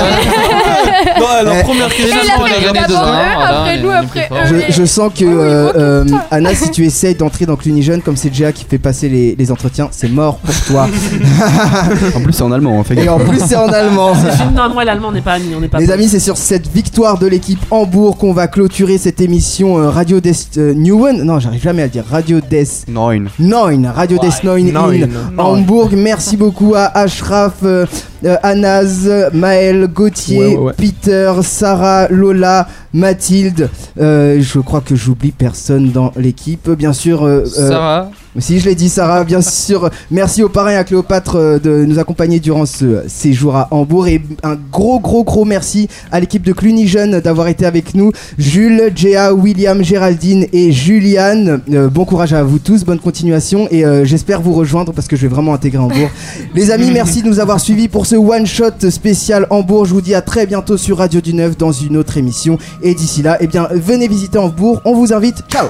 Non, 1.19 1.25
la 1.43 1.59
Eh. 1.59 1.63
première 1.63 1.89
question. 1.93 2.17
on 2.39 2.43
a 2.43 2.47
fait 2.47 2.61
gagné 2.61 2.87
deux 2.87 2.95
après 2.95 3.77
nous, 3.81 3.89
après 3.89 4.29
eux. 4.31 4.63
Je, 4.69 4.85
sens 4.85 5.11
que, 5.13 5.25
Ah 5.25 5.27
euh, 5.27 5.73
euh. 5.75 6.05
Anna, 6.31 6.53
si 6.55 6.69
tu 6.71 6.85
essayes 6.85 7.15
d'entrer 7.15 7.45
dans 7.45 7.55
Clunijeune, 7.55 8.01
comme 8.01 8.15
c'est 8.15 8.33
Gia 8.33 8.51
qui 8.51 8.65
fait 8.69 8.77
passer 8.77 9.09
les, 9.09 9.35
les 9.37 9.51
entretiens, 9.51 9.89
c'est 9.91 10.09
mort 10.09 10.37
pour 10.37 10.55
toi. 10.65 10.87
En 12.15 12.21
plus, 12.21 12.33
c'est 12.33 12.43
en 12.43 12.51
allemand, 12.51 12.79
hein, 12.79 12.83
fais 12.83 12.95
Et 13.03 13.09
en 13.09 13.19
plus, 13.19 13.39
c'est 13.45 13.55
en 13.55 13.67
allemand. 13.69 14.13
Non, 14.55 14.69
moi 14.73 14.83
l'allemand 14.85 15.11
n'est 15.11 15.21
pas 15.21 15.33
amis, 15.33 15.53
on 15.55 15.59
n'est 15.59 15.67
pas. 15.67 15.79
Les 15.79 15.85
potes. 15.85 15.93
amis, 15.95 16.07
c'est 16.07 16.19
sur 16.19 16.37
cette 16.37 16.67
victoire 16.67 17.17
de 17.17 17.27
l'équipe 17.27 17.59
Hambourg 17.71 18.17
qu'on 18.17 18.33
va 18.33 18.47
clôturer 18.47 18.97
cette 18.97 19.19
émission 19.21 19.75
Radio 19.89 20.19
des 20.19 20.33
Neuen. 20.57 21.23
Non, 21.23 21.39
j'arrive 21.39 21.61
jamais 21.63 21.81
à 21.81 21.85
le 21.85 21.91
dire. 21.91 22.03
Radio 22.09 22.39
des 22.41 22.65
Neun. 22.87 23.29
Neun. 23.39 23.85
Radio 23.93 24.17
des 24.17 24.31
Neun 24.43 24.71
Neun. 24.71 25.03
in 25.03 25.37
Hambourg. 25.37 25.89
Merci 25.93 26.37
beaucoup 26.37 26.75
à 26.75 26.85
Ashraf, 26.97 27.63
euh, 28.25 28.35
Anaz, 28.43 29.09
Maël, 29.33 29.87
Gauthier, 29.93 30.37
Ouais, 30.39 30.55
ouais, 30.55 30.57
ouais. 30.57 30.73
Peter, 30.77 31.31
Sarah, 31.43 32.07
Lola, 32.09 32.67
Mathilde. 32.93 33.69
Euh, 33.99 34.37
je 34.41 34.59
crois 34.59 34.81
que 34.81 34.95
j'oublie 34.95 35.31
personne 35.31 35.91
dans 35.91 36.11
l'équipe. 36.15 36.69
Bien 36.71 36.93
sûr. 36.93 37.23
euh, 37.23 37.43
euh, 37.57 37.69
Sarah. 37.69 38.11
si 38.39 38.59
je 38.59 38.65
l'ai 38.69 38.75
dit, 38.75 38.89
Sarah, 38.89 39.23
bien 39.23 39.41
sûr. 39.41 39.89
Merci 40.11 40.43
aux 40.43 40.49
parrains 40.49 40.71
et 40.71 40.75
à 40.75 40.83
Cléopâtre 40.83 41.59
de 41.61 41.85
nous 41.85 41.99
accompagner 41.99 42.39
durant 42.39 42.65
ce 42.65 43.01
séjour 43.07 43.55
à 43.55 43.67
Hambourg. 43.71 44.07
Et 44.07 44.21
un 44.43 44.55
gros, 44.71 44.99
gros, 44.99 45.23
gros 45.23 45.43
merci 45.45 45.87
à 46.11 46.19
l'équipe 46.19 46.43
de 46.43 46.53
Cluny 46.53 46.87
Jeune 46.87 47.19
d'avoir 47.19 47.47
été 47.47 47.65
avec 47.65 47.95
nous. 47.95 48.11
Jules, 48.37 48.91
Jéa, 48.95 49.33
William, 49.33 49.83
Géraldine 49.83 50.45
et 50.53 50.71
Juliane. 50.71 51.61
Euh, 51.73 51.89
bon 51.89 52.05
courage 52.05 52.33
à 52.33 52.43
vous 52.43 52.59
tous, 52.59 52.83
bonne 52.85 52.99
continuation. 52.99 53.67
Et 53.71 53.83
euh, 53.85 54.05
j'espère 54.05 54.39
vous 54.41 54.53
rejoindre 54.53 54.93
parce 54.93 55.07
que 55.07 55.15
je 55.15 55.23
vais 55.23 55.33
vraiment 55.33 55.53
intégrer 55.55 55.79
Hambourg. 55.79 56.09
Les 56.55 56.69
amis, 56.71 56.91
merci 56.91 57.23
de 57.23 57.27
nous 57.27 57.39
avoir 57.39 57.59
suivis 57.59 57.87
pour 57.87 58.05
ce 58.05 58.12
one-shot 58.17 58.89
spécial 58.89 59.47
Hambourg. 59.49 59.85
Je 59.85 59.93
vous 59.93 60.01
dis 60.01 60.15
à 60.15 60.21
très 60.21 60.45
bientôt 60.45 60.77
sur 60.77 60.97
Radio 60.97 61.21
du 61.21 61.33
Neuf 61.33 61.57
dans 61.57 61.71
une 61.71 61.97
autre 61.97 62.17
émission. 62.17 62.57
Et 62.81 62.93
d'ici 62.95 63.21
là, 63.21 63.37
eh 63.39 63.47
bien, 63.47 63.67
venez 63.71 64.07
visiter 64.07 64.37
Hambourg. 64.37 64.81
On 64.85 64.93
vous 64.93 65.13
invite. 65.13 65.43
Ciao. 65.49 65.67